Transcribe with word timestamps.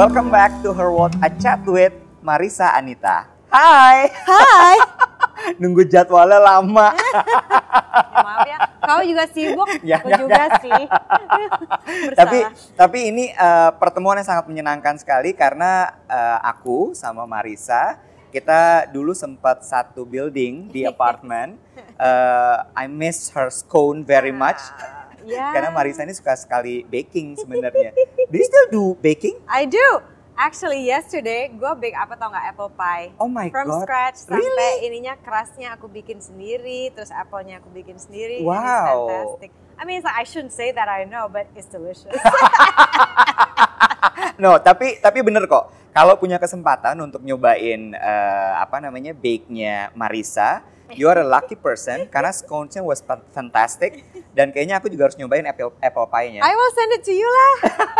Welcome 0.00 0.32
back 0.32 0.64
to 0.64 0.72
Her 0.72 0.88
World, 0.88 1.12
a 1.20 1.28
chat 1.28 1.60
with 1.68 1.92
Marisa 2.24 2.72
Anita. 2.72 3.28
Hai, 3.52 4.08
Hai. 4.08 4.76
nunggu 5.60 5.84
jadwalnya 5.84 6.40
lama. 6.40 6.96
Ya, 6.96 7.20
maaf 8.24 8.48
ya, 8.48 8.58
kau 8.80 9.04
juga 9.04 9.28
sibuk, 9.28 9.68
Ya, 9.84 10.00
aku 10.00 10.08
ya, 10.08 10.16
juga 10.24 10.44
ya. 10.48 10.56
sih. 10.56 10.82
tapi 12.16 12.48
tapi 12.80 13.12
ini 13.12 13.28
eh, 13.28 13.70
pertemuan 13.76 14.16
yang 14.16 14.24
sangat 14.24 14.48
menyenangkan 14.48 14.96
sekali 14.96 15.36
karena 15.36 15.92
eh, 16.08 16.38
aku 16.48 16.96
sama 16.96 17.28
Marisa 17.28 18.00
kita 18.32 18.88
dulu 18.88 19.12
sempat 19.12 19.68
satu 19.68 20.08
building 20.08 20.72
di 20.72 20.88
apartemen. 20.88 21.60
Eh, 21.76 22.56
I 22.72 22.88
miss 22.88 23.28
her 23.36 23.52
scone 23.52 24.08
very 24.08 24.32
much. 24.32 24.64
Ya. 25.30 25.54
Karena 25.54 25.70
Marisa 25.70 26.02
ini 26.02 26.10
suka 26.10 26.34
sekali 26.34 26.82
baking 26.84 27.38
sebenarnya. 27.38 27.94
Do 28.26 28.34
you 28.34 28.46
still 28.46 28.68
do 28.68 28.84
baking? 28.98 29.38
I 29.46 29.70
do. 29.70 30.02
Actually 30.34 30.88
yesterday 30.88 31.52
gue 31.52 31.72
bake 31.76 31.92
apa 31.92 32.16
tau 32.16 32.32
nggak 32.32 32.46
apple 32.50 32.72
pie. 32.72 33.12
Oh 33.20 33.28
my 33.28 33.52
From 33.52 33.68
god. 33.68 33.84
scratch 33.84 34.24
sampai 34.24 34.40
Really? 34.40 34.72
ininya 34.88 35.14
kerasnya 35.20 35.76
aku 35.76 35.86
bikin 35.86 36.18
sendiri, 36.18 36.88
terus 36.90 37.12
apple-nya 37.12 37.60
aku 37.60 37.68
bikin 37.70 38.00
sendiri. 38.00 38.40
Wow. 38.40 38.56
It's 38.56 38.90
fantastic. 39.38 39.50
I 39.76 39.82
mean, 39.84 40.00
it's 40.00 40.08
like, 40.08 40.16
I 40.16 40.24
shouldn't 40.24 40.52
say 40.52 40.72
that 40.72 40.88
I 40.88 41.04
know, 41.08 41.28
but 41.28 41.48
it's 41.56 41.68
delicious. 41.68 42.12
No, 44.40 44.56
tapi 44.56 44.96
tapi 45.04 45.20
bener 45.20 45.44
kok. 45.44 45.68
Kalau 45.92 46.16
punya 46.16 46.40
kesempatan 46.40 46.96
untuk 47.02 47.20
nyobain 47.20 47.92
eh, 47.92 48.52
apa 48.56 48.80
namanya 48.80 49.12
bake-nya 49.12 49.92
Marisa, 49.92 50.64
you 50.94 51.06
are 51.06 51.20
a 51.20 51.26
lucky 51.26 51.54
person 51.54 52.06
karena 52.06 52.30
scones-nya 52.30 52.80
was 52.80 53.00
fan- 53.00 53.24
fantastic 53.30 54.02
dan 54.30 54.50
kayaknya 54.50 54.78
aku 54.78 54.86
juga 54.86 55.10
harus 55.10 55.18
nyobain 55.18 55.42
apple 55.42 55.74
apple 55.76 56.06
pie-nya. 56.06 56.40
I 56.40 56.52
will 56.52 56.72
send 56.72 56.90
it 56.94 57.02
to 57.02 57.12
you 57.12 57.26
lah. 57.26 57.54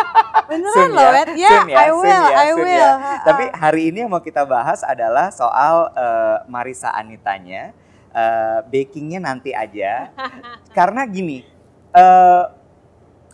Beneran 0.50 0.88
loh, 0.90 1.10
ya. 1.14 1.24
Yeah, 1.34 1.62
ya, 1.66 1.76
I 1.78 1.88
will, 1.90 2.06
ya, 2.26 2.38
I 2.38 2.48
soon 2.50 2.58
will. 2.60 2.74
ya. 2.74 2.90
Tapi 3.22 3.44
hari 3.52 3.82
ini 3.88 4.02
yang 4.02 4.10
mau 4.10 4.18
kita 4.18 4.42
bahas 4.42 4.82
adalah 4.82 5.30
soal 5.30 5.90
eh, 5.92 6.36
Marisa 6.46 6.90
Anitanya, 6.90 7.70
eh, 8.10 8.58
bakingnya 8.64 9.22
nanti 9.22 9.54
aja. 9.54 10.10
Karena 10.78 11.06
gini, 11.06 11.46
eh, 11.92 12.42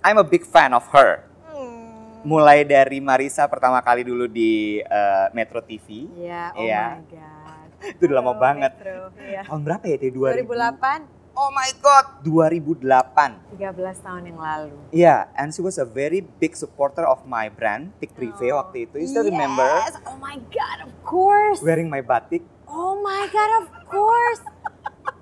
I'm 0.05 0.17
a 0.17 0.27
big 0.27 0.45
fan 0.45 0.71
of 0.71 0.85
her. 0.93 1.25
Hmm. 1.49 2.21
Mulai 2.21 2.65
dari 2.65 3.01
Marisa 3.01 3.49
pertama 3.49 3.81
kali 3.81 4.05
dulu 4.05 4.29
di 4.29 4.79
eh, 4.79 5.27
Metro 5.33 5.61
TV. 5.61 6.05
Ya, 6.21 6.53
oh 6.53 6.61
Iya. 6.61 7.01
my 7.01 7.05
god. 7.09 7.46
Itu 7.79 8.03
udah 8.05 8.17
lama 8.17 8.33
Halo, 8.33 8.41
banget. 8.41 8.73
Metro. 8.75 8.99
Iya. 9.17 9.41
Tahun 9.45 9.61
berapa 9.63 9.85
ya? 9.85 9.95
itu? 9.97 10.07
2000? 10.13 10.43
2008, 10.43 11.03
Oh 11.37 11.53
my 11.53 11.69
god, 11.77 12.25
2008. 12.25 13.61
13 13.61 13.69
tahun 14.01 14.23
yang 14.25 14.41
lalu. 14.41 14.73
Yeah, 14.89 15.29
and 15.37 15.53
she 15.53 15.61
was 15.61 15.77
a 15.77 15.85
very 15.85 16.25
big 16.25 16.57
supporter 16.57 17.05
of 17.05 17.25
my 17.25 17.49
brand, 17.49 17.93
Tik 17.99 18.17
Prive 18.17 18.33
Oh. 18.49 18.57
waktu 18.59 18.89
itu. 18.89 18.97
You 18.97 19.05
still 19.05 19.29
remember 19.29 19.69
Yes, 19.85 20.01
oh 20.03 20.17
my 20.17 20.41
god, 20.49 20.89
of 20.89 20.93
course. 21.03 21.61
wearing 21.61 21.87
my 21.87 22.01
batik? 22.01 22.41
Oh 22.65 22.97
my 22.97 23.29
god, 23.29 23.51
of 23.61 23.69
course. 23.85 24.41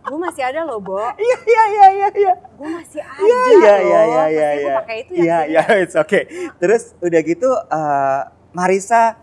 Gue 0.05 0.21
masih 0.21 0.45
ada 0.45 0.63
loh, 0.63 0.79
Bo. 0.79 1.03
Iya, 1.19 1.39
iya, 1.43 1.65
iya, 1.67 1.87
iya, 1.91 2.09
iya. 2.15 2.35
Gue 2.55 2.69
masih 2.71 3.03
ada 3.03 3.19
Iya, 3.19 3.35
loh. 3.35 3.47
iya, 3.51 3.75
iya, 3.75 4.01
iya, 4.01 4.03
iya. 4.07 4.23
Pasti 4.23 4.55
gue 4.55 4.63
iya. 4.63 4.75
pakai 4.79 4.97
itu 4.97 5.13
ya. 5.13 5.19
Iya, 5.19 5.39
iya, 5.51 5.63
it's 5.83 5.97
okay. 5.97 6.23
Terus 6.57 6.95
udah 7.01 7.21
gitu, 7.21 7.51
eh, 7.51 8.21
Marisa 8.53 9.19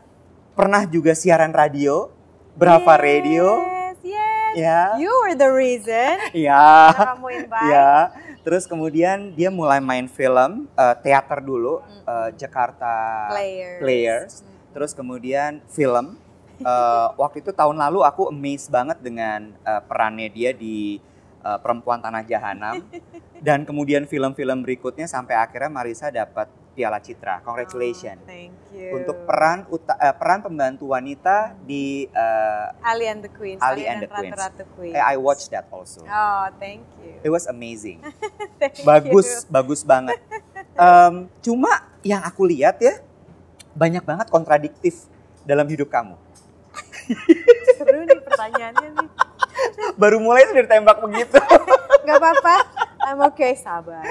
pernah 0.51 0.83
juga 0.83 1.16
siaran 1.16 1.55
radio, 1.55 2.11
Brava 2.55 2.99
Yes, 2.99 3.03
Radio. 3.03 3.45
Yes, 3.63 3.97
Ya. 4.52 4.99
You 4.99 5.07
were 5.23 5.35
the 5.39 5.47
reason. 5.47 6.19
Iya. 6.35 6.91
Karena 6.91 7.11
kamu 7.16 7.27
invite. 7.39 7.66
Iya. 7.71 7.91
Terus 8.41 8.63
kemudian 8.67 9.31
dia 9.31 9.47
mulai 9.47 9.80
main 9.80 10.11
film, 10.11 10.67
eh, 10.75 10.95
teater 10.99 11.39
dulu, 11.39 11.79
eh, 12.03 12.29
Jakarta 12.35 13.29
Players. 13.31 13.79
Players. 13.79 14.33
Terus 14.75 14.91
kemudian 14.91 15.63
film. 15.72 16.19
Eh, 16.59 17.07
waktu 17.22 17.39
itu 17.39 17.56
tahun 17.56 17.79
lalu 17.79 18.03
aku 18.03 18.28
amazed 18.28 18.68
banget 18.68 19.00
dengan 19.00 19.56
eh, 19.63 19.81
perannya 19.88 20.28
dia 20.28 20.51
di 20.51 21.00
eh, 21.47 21.57
Perempuan 21.63 22.03
Tanah 22.03 22.28
Jahanam. 22.28 22.83
Dan 23.45 23.63
kemudian 23.63 24.03
film-film 24.06 24.62
berikutnya 24.68 25.07
sampai 25.07 25.33
akhirnya 25.33 25.72
Marisa 25.72 26.12
dapat 26.12 26.51
Piala 26.71 27.03
Citra. 27.03 27.43
Congratulations. 27.43 28.23
Oh, 28.23 28.31
thank 28.31 28.55
you. 28.71 28.95
Untuk 28.95 29.27
peran 29.27 29.67
uta- 29.67 29.99
eh, 29.99 30.15
peran 30.15 30.39
pembantu 30.39 30.95
wanita 30.95 31.51
di 31.61 32.07
eh, 32.07 32.67
Ali 32.81 33.05
and 33.05 33.21
the 33.21 33.31
Queens. 33.31 33.59
Ali 33.59 33.83
and 33.83 34.03
the 34.03 34.09
Queens. 34.09 34.31
Ratu-Ratu 34.31 34.63
Queens. 34.79 34.95
eh, 34.95 35.03
I 35.03 35.19
watched 35.19 35.51
that 35.51 35.67
also. 35.67 36.01
Oh, 36.01 36.45
thank 36.57 36.87
you. 37.03 37.19
It 37.21 37.29
was 37.29 37.45
amazing. 37.45 37.99
Thank 38.61 38.87
bagus, 38.87 39.43
you. 39.43 39.51
bagus 39.51 39.81
banget. 39.83 40.15
Em, 40.73 41.27
cuma 41.41 41.83
yang 42.01 42.23
aku 42.23 42.47
lihat 42.47 42.79
ya 42.79 43.03
banyak 43.73 44.01
banget 44.01 44.27
kontradiktif 44.29 45.05
dalam 45.43 45.67
hidup 45.67 45.91
kamu. 45.91 46.15
Seru 47.77 48.01
nih 48.05 48.21
pertanyaannya 48.21 48.89
nih. 48.95 49.09
Baru 50.01 50.23
mulai 50.23 50.47
sudah 50.47 50.63
ditembak 50.63 50.97
begitu. 51.03 51.38
Gak 52.01 52.17
apa-apa. 52.17 52.55
I'm 53.01 53.19
okay, 53.27 53.57
sabar. 53.57 54.01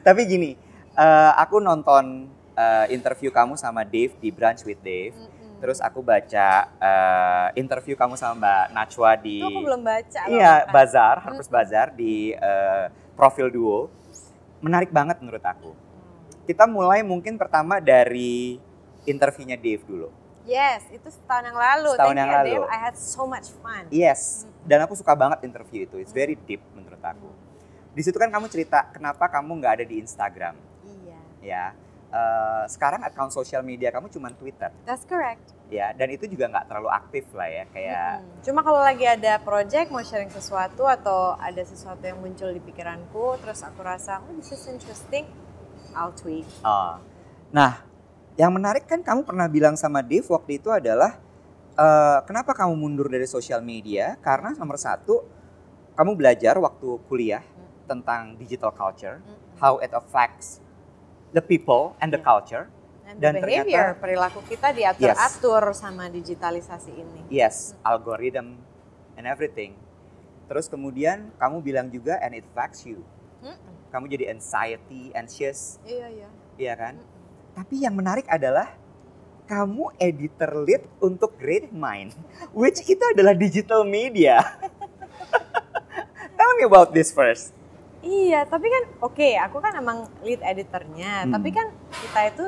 Tapi 0.00 0.20
gini, 0.24 0.50
eh, 0.96 1.32
aku 1.38 1.60
nonton 1.60 2.28
eh, 2.56 2.86
interview 2.92 3.32
kamu 3.32 3.56
sama 3.56 3.84
Dave 3.84 4.12
di 4.20 4.28
Brunch 4.28 4.64
with 4.64 4.80
Dave. 4.80 5.16
Mm-mm. 5.16 5.60
Terus 5.62 5.78
aku 5.78 6.02
baca 6.02 6.66
eh, 6.66 7.48
interview 7.60 7.94
kamu 7.94 8.18
sama 8.18 8.34
Mbak 8.34 8.64
Najwa 8.74 9.10
di 9.20 9.38
Itu 9.38 9.48
aku 9.48 9.62
belum 9.62 9.82
baca. 9.86 10.20
Iya. 10.26 10.66
Bazar, 10.70 11.22
Harper's 11.22 11.50
Bazar 11.50 11.94
di 11.94 12.34
eh, 12.34 12.86
profil 13.14 13.48
duo. 13.52 13.92
Menarik 14.62 14.90
banget 14.90 15.18
menurut 15.22 15.42
aku. 15.42 15.74
Kita 16.42 16.66
mulai 16.66 17.06
mungkin 17.06 17.38
pertama 17.38 17.78
dari 17.78 18.58
interviewnya 19.06 19.54
Dave 19.54 19.82
dulu. 19.86 20.10
Yes, 20.42 20.82
itu 20.90 21.06
setahun 21.06 21.54
yang 21.54 21.58
lalu. 21.58 21.94
Setahun 21.94 22.10
Thank 22.10 22.18
yang 22.18 22.30
you, 22.30 22.38
lalu. 22.42 22.50
Dave. 22.50 22.66
I 22.66 22.78
had 22.82 22.96
so 22.98 23.22
much 23.30 23.54
fun. 23.62 23.86
Yes, 23.94 24.42
dan 24.66 24.82
aku 24.82 24.98
suka 24.98 25.14
banget 25.14 25.46
interview 25.46 25.86
itu. 25.86 26.02
It's 26.02 26.10
very 26.10 26.34
deep 26.34 26.58
menurut 26.74 26.98
aku. 26.98 27.30
Di 27.94 28.02
situ 28.02 28.18
kan 28.18 28.26
kamu 28.26 28.50
cerita 28.50 28.90
kenapa 28.90 29.30
kamu 29.30 29.62
nggak 29.62 29.72
ada 29.78 29.84
di 29.86 30.02
Instagram. 30.02 30.58
Ya. 31.42 31.74
Eh, 32.12 32.64
sekarang 32.68 33.00
account 33.08 33.32
sosial 33.32 33.64
media 33.64 33.88
kamu 33.88 34.12
cuma 34.12 34.28
Twitter, 34.36 34.68
That's 34.84 35.08
correct. 35.08 35.48
ya. 35.72 35.96
Dan 35.96 36.12
itu 36.12 36.28
juga 36.28 36.44
nggak 36.44 36.68
terlalu 36.68 36.92
aktif 36.92 37.24
lah 37.32 37.48
ya, 37.48 37.64
kayak. 37.72 38.20
Mm-mm. 38.20 38.44
Cuma 38.44 38.60
kalau 38.60 38.84
lagi 38.84 39.08
ada 39.08 39.40
project 39.40 39.88
mau 39.88 40.04
sharing 40.04 40.28
sesuatu 40.28 40.84
atau 40.84 41.32
ada 41.40 41.64
sesuatu 41.64 42.04
yang 42.04 42.20
muncul 42.20 42.52
di 42.52 42.60
pikiranku, 42.60 43.40
terus 43.40 43.64
aku 43.64 43.80
rasa, 43.80 44.20
oh 44.20 44.32
this 44.36 44.52
is 44.52 44.60
interesting, 44.68 45.24
I'll 45.96 46.12
tweet. 46.12 46.44
Oh. 46.60 47.00
Nah, 47.48 47.80
yang 48.36 48.52
menarik 48.52 48.84
kan 48.84 49.00
kamu 49.00 49.24
pernah 49.24 49.48
bilang 49.48 49.80
sama 49.80 50.04
Dave 50.04 50.28
waktu 50.28 50.60
itu 50.60 50.68
adalah 50.68 51.16
eh, 51.80 52.18
kenapa 52.28 52.52
kamu 52.52 52.76
mundur 52.76 53.08
dari 53.08 53.24
sosial 53.24 53.64
media? 53.64 54.20
Karena 54.20 54.52
nomor 54.52 54.76
satu, 54.76 55.24
kamu 55.96 56.12
belajar 56.12 56.60
waktu 56.60 57.00
kuliah 57.08 57.40
tentang 57.88 58.36
digital 58.36 58.68
culture, 58.68 59.24
how 59.56 59.80
it 59.80 59.96
affects 59.96 60.60
the 61.32 61.40
people 61.40 61.96
and 61.98 62.12
the 62.12 62.20
Yeah. 62.20 62.28
culture. 62.28 62.64
And 63.02 63.20
Dan 63.20 63.36
the 63.36 63.44
behavior, 63.44 63.92
ternyata- 63.92 64.00
perilaku 64.00 64.40
kita 64.46 64.68
diatur-atur 64.72 65.76
sama 65.76 66.08
digitalisasi 66.08 66.92
ini. 66.94 67.20
Yes, 67.28 67.76
algorithm 67.84 68.56
and 69.16 69.24
everything. 69.26 69.76
Terus 70.46 70.64
kemudian 70.64 71.28
kamu 71.36 71.60
bilang 71.60 71.88
juga 71.88 72.16
and 72.20 72.32
it 72.32 72.44
affects 72.46 72.84
you. 72.84 73.04
Mm-mm. 73.40 73.72
Kamu 73.90 74.08
jadi 74.08 74.32
anxiety, 74.32 75.12
anxious, 75.12 75.76
Iya, 75.84 76.08
iya. 76.08 76.28
iya 76.56 76.72
kan? 76.72 76.94
Mm-mm. 76.96 77.52
Tapi 77.52 77.84
yang 77.84 77.92
menarik 77.92 78.24
adalah 78.24 78.72
kamu 79.44 79.92
editor 80.00 80.64
lead 80.64 80.80
untuk 80.96 81.36
Great 81.36 81.68
Mind, 81.68 82.16
which 82.56 82.80
itu 82.86 83.02
adalah 83.12 83.36
digital 83.36 83.84
media. 83.84 84.40
Tell 86.38 86.52
me 86.56 86.64
about 86.64 86.90
this 86.90 87.12
first. 87.12 87.52
Iya, 88.02 88.42
tapi 88.44 88.66
kan 88.66 88.82
oke, 89.00 89.30
aku 89.38 89.56
kan 89.62 89.72
emang 89.78 90.10
lead 90.26 90.42
editornya, 90.42 91.22
Hmm. 91.22 91.32
tapi 91.32 91.54
kan 91.54 91.70
kita 91.90 92.20
itu 92.34 92.44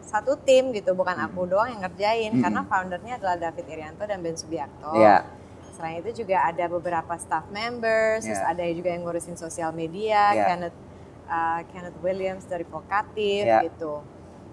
satu 0.00 0.38
tim 0.38 0.70
gitu, 0.70 0.94
bukan 0.94 1.18
aku 1.18 1.42
doang 1.44 1.74
yang 1.74 1.82
ngerjain, 1.82 2.38
Hmm. 2.38 2.42
karena 2.42 2.60
foundernya 2.62 3.14
adalah 3.18 3.34
David 3.34 3.66
Irianto 3.66 4.06
dan 4.06 4.22
Ben 4.22 4.38
Subiakto. 4.38 4.94
Iya. 4.94 5.26
Selain 5.74 5.98
itu 5.98 6.22
juga 6.22 6.46
ada 6.46 6.64
beberapa 6.68 7.18
staff 7.18 7.50
members, 7.50 8.22
terus 8.22 8.38
Iya. 8.38 8.50
ada 8.54 8.62
juga 8.70 8.88
yang 8.94 9.02
ngurusin 9.02 9.34
sosial 9.34 9.74
media, 9.74 10.30
Iya. 10.32 10.44
Kenneth 10.46 10.78
uh, 11.26 11.60
Kenneth 11.72 11.96
Williams 12.04 12.44
dari 12.44 12.62
Vokatif 12.62 13.42
Iya. 13.42 13.64
gitu. 13.66 14.04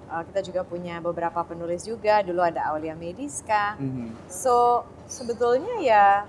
Uh, 0.09 0.23
kita 0.31 0.41
juga 0.41 0.61
punya 0.63 0.97
beberapa 0.97 1.43
penulis 1.43 1.85
juga, 1.85 2.23
dulu 2.25 2.41
ada 2.41 2.71
Aulia 2.71 2.95
Mediska. 2.97 3.77
Mhm. 3.77 4.15
So 4.25 4.81
sebetulnya 5.05 5.77
ya 5.83 6.23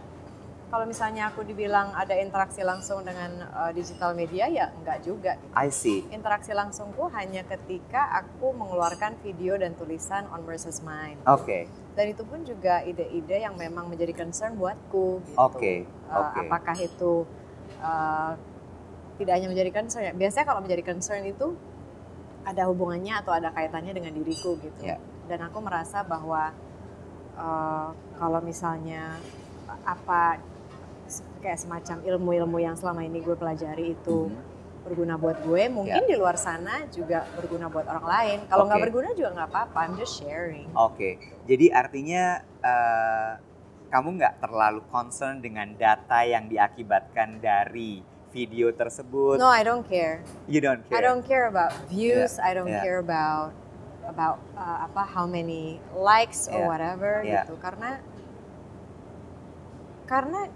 kalau 0.70 0.86
misalnya 0.86 1.34
aku 1.34 1.42
dibilang 1.42 1.90
ada 1.98 2.14
interaksi 2.14 2.62
langsung 2.62 3.02
dengan 3.02 3.42
uh, 3.50 3.74
digital 3.74 4.14
media 4.14 4.46
ya 4.46 4.70
enggak 4.70 5.02
juga. 5.02 5.34
I 5.50 5.68
see. 5.74 6.06
Interaksi 6.14 6.54
langsungku 6.54 7.10
hanya 7.10 7.42
ketika 7.42 8.06
aku 8.22 8.54
mengeluarkan 8.54 9.18
video 9.20 9.58
dan 9.58 9.74
tulisan 9.74 10.30
on 10.30 10.46
versus 10.46 10.78
Mind. 10.86 11.18
Oke. 11.26 11.66
Dan 11.98 12.14
itu 12.14 12.22
pun 12.22 12.46
juga 12.46 12.86
ide-ide 12.86 13.42
yang 13.42 13.58
memang 13.58 13.90
menjadi 13.90 14.14
concern 14.14 14.54
buatku 14.54 15.20
gitu. 15.26 15.36
Oke, 15.36 15.74
Uh, 16.10 16.26
oke. 16.26 16.38
Apakah 16.42 16.76
itu 16.78 17.22
uh, 17.82 18.34
tidak 19.18 19.32
hanya 19.38 19.46
menjadi 19.50 19.70
concern 19.74 20.02
ya. 20.06 20.14
Biasanya 20.14 20.46
kalau 20.46 20.62
menjadi 20.62 20.82
concern 20.86 21.22
itu 21.26 21.54
ada 22.46 22.66
hubungannya 22.66 23.14
atau 23.20 23.30
ada 23.30 23.50
kaitannya 23.54 23.94
dengan 23.94 24.14
diriku 24.14 24.54
gitu. 24.58 24.86
Ya. 24.86 24.96
dan 25.30 25.46
aku 25.46 25.62
merasa 25.62 26.02
bahwa 26.02 26.50
uh, 27.38 27.94
kalau 28.18 28.40
misalnya 28.42 29.14
apa 29.86 30.42
kayak 31.42 31.58
semacam 31.58 31.96
ilmu-ilmu 32.06 32.58
yang 32.58 32.74
selama 32.78 33.02
ini 33.02 33.20
gue 33.20 33.34
pelajari 33.34 33.98
itu 33.98 34.30
Mhm. 34.30 34.48
berguna 34.80 35.14
buat 35.20 35.44
gue, 35.44 35.62
mungkin 35.68 36.08
di 36.08 36.16
luar 36.16 36.40
sana 36.40 36.88
juga 36.88 37.28
berguna 37.36 37.68
buat 37.68 37.84
orang 37.84 38.06
lain. 38.06 38.38
Kalau 38.48 38.64
nggak 38.64 38.80
Oke. 38.80 38.84
berguna 38.88 39.08
juga 39.12 39.28
nggak 39.36 39.48
apa-apa, 39.52 39.78
I'm 39.84 39.94
just 40.00 40.16
sharing. 40.16 40.72
Oke, 40.72 41.20
jadi 41.44 41.68
artinya 41.74 42.40
eh, 42.60 43.32
kamu 43.90 44.22
nggak 44.22 44.34
terlalu 44.40 44.80
concern 44.88 45.42
dengan 45.42 45.74
data 45.76 46.22
yang 46.22 46.46
diakibatkan 46.46 47.42
dari 47.42 48.00
video 48.30 48.70
tersebut. 48.70 49.36
No, 49.36 49.50
I 49.50 49.66
don't 49.66 49.82
care. 49.82 50.22
You 50.46 50.62
don't 50.62 50.86
care. 50.86 50.96
I 50.96 51.00
don't 51.02 51.26
care 51.26 51.50
about 51.50 51.74
views. 51.90 52.38
Yeah, 52.38 52.46
I 52.46 52.50
don't 52.54 52.70
yeah. 52.70 52.80
care 52.80 53.02
about 53.02 53.50
about 54.06 54.38
uh, 54.54 54.86
apa 54.86 55.02
how 55.06 55.26
many 55.26 55.78
likes 55.92 56.46
or 56.46 56.62
Yeah, 56.62 56.70
whatever 56.70 57.12
yeah. 57.26 57.42
gitu. 57.42 57.58
Karena 57.58 57.98
karena 60.06 60.50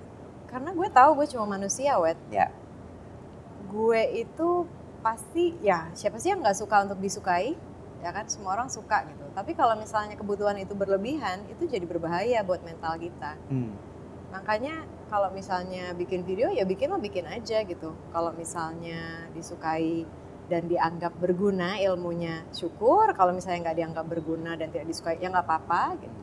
karena 0.54 0.70
gue 0.70 0.86
tahu 0.86 1.10
gue 1.18 1.26
cuma 1.34 1.58
manusia, 1.58 1.98
wet. 1.98 2.14
Ya. 2.30 2.54
Gue 3.66 4.22
itu 4.22 4.70
pasti 5.02 5.58
ya 5.58 5.90
siapa 5.98 6.22
sih 6.22 6.30
yang 6.30 6.46
nggak 6.46 6.54
suka 6.54 6.86
untuk 6.86 7.02
disukai? 7.02 7.58
Ya 7.98 8.14
kan 8.14 8.30
semua 8.30 8.54
orang 8.54 8.70
suka 8.70 9.02
gitu. 9.10 9.26
Tapi 9.34 9.58
kalau 9.58 9.74
misalnya 9.74 10.14
kebutuhan 10.14 10.54
itu 10.62 10.78
berlebihan, 10.78 11.42
itu 11.50 11.66
jadi 11.66 11.82
berbahaya 11.82 12.46
buat 12.46 12.62
mental 12.62 13.02
kita. 13.02 13.34
Hmm. 13.50 13.74
Makanya 14.30 14.86
kalau 15.10 15.34
misalnya 15.34 15.90
bikin 15.98 16.22
video 16.22 16.54
ya 16.54 16.62
bikin 16.62 16.94
mah 16.94 17.02
bikin 17.02 17.26
aja 17.26 17.66
gitu. 17.66 17.90
Kalau 18.14 18.30
misalnya 18.30 19.26
disukai 19.34 20.06
dan 20.46 20.70
dianggap 20.70 21.18
berguna 21.18 21.82
ilmunya 21.82 22.46
syukur. 22.54 23.10
Kalau 23.18 23.34
misalnya 23.34 23.72
nggak 23.72 23.78
dianggap 23.82 24.06
berguna 24.06 24.54
dan 24.54 24.70
tidak 24.70 24.86
disukai 24.86 25.18
ya 25.18 25.34
nggak 25.34 25.50
apa-apa 25.50 25.98
gitu. 25.98 26.22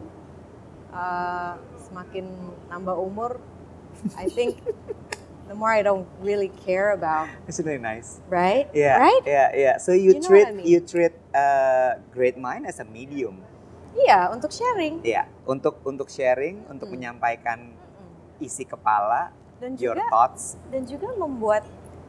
Uh, 0.91 1.55
semakin 1.87 2.27
nambah 2.71 2.95
umur, 2.95 3.39
I 4.15 4.27
think 4.27 4.59
the 5.47 5.53
more 5.53 5.69
I 5.69 5.81
don't 5.81 6.07
really 6.19 6.49
care 6.63 6.91
about, 6.91 7.27
It's 7.45 7.59
really 7.59 7.77
nice. 7.77 8.19
right? 8.27 8.67
Yeah, 8.71 8.97
Right? 8.97 9.23
yeah, 9.23 9.49
yeah. 9.51 9.75
So 9.77 9.91
you, 9.91 10.15
You 10.15 10.21
treat 10.21 10.47
I 10.47 10.53
mean? 10.53 10.65
you 10.65 10.79
treat 10.79 11.13
uh, 11.31 11.99
Great 12.09 12.35
Mind 12.35 12.65
as 12.65 12.79
a 12.79 12.87
medium. 12.87 13.43
Iya, 13.91 14.31
untuk 14.31 14.49
sharing. 14.49 15.03
Ya, 15.03 15.27
untuk 15.43 15.83
untuk 15.83 16.07
sharing, 16.07 16.63
untuk 16.65 16.87
Hmm. 16.87 16.95
menyampaikan 16.95 17.75
isi 18.39 18.63
kepala, 18.63 19.35
Dan 19.59 19.75
your 19.75 19.93
juga 19.93 20.07
thoughts. 20.07 20.55
dan 20.71 20.87
juga 20.87 21.11
membuat 21.13 21.61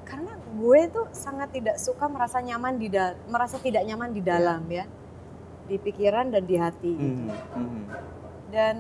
karena 0.03 0.33
gue 0.35 0.81
tuh 0.89 1.07
sangat 1.11 1.51
tidak 1.51 1.77
suka 1.77 2.07
merasa 2.07 2.39
nyaman 2.39 2.77
di 2.77 2.89
merasa 3.27 3.57
tidak 3.59 3.83
nyaman 3.83 4.13
di 4.13 4.21
dalam 4.21 4.63
ya 4.67 4.85
di 5.63 5.77
pikiran 5.77 6.29
dan 6.29 6.43
di 6.43 6.57
hati 6.57 6.91
gitu. 6.91 7.23
Mhm, 7.23 7.55
mhm. 7.55 7.83
dan 8.49 8.77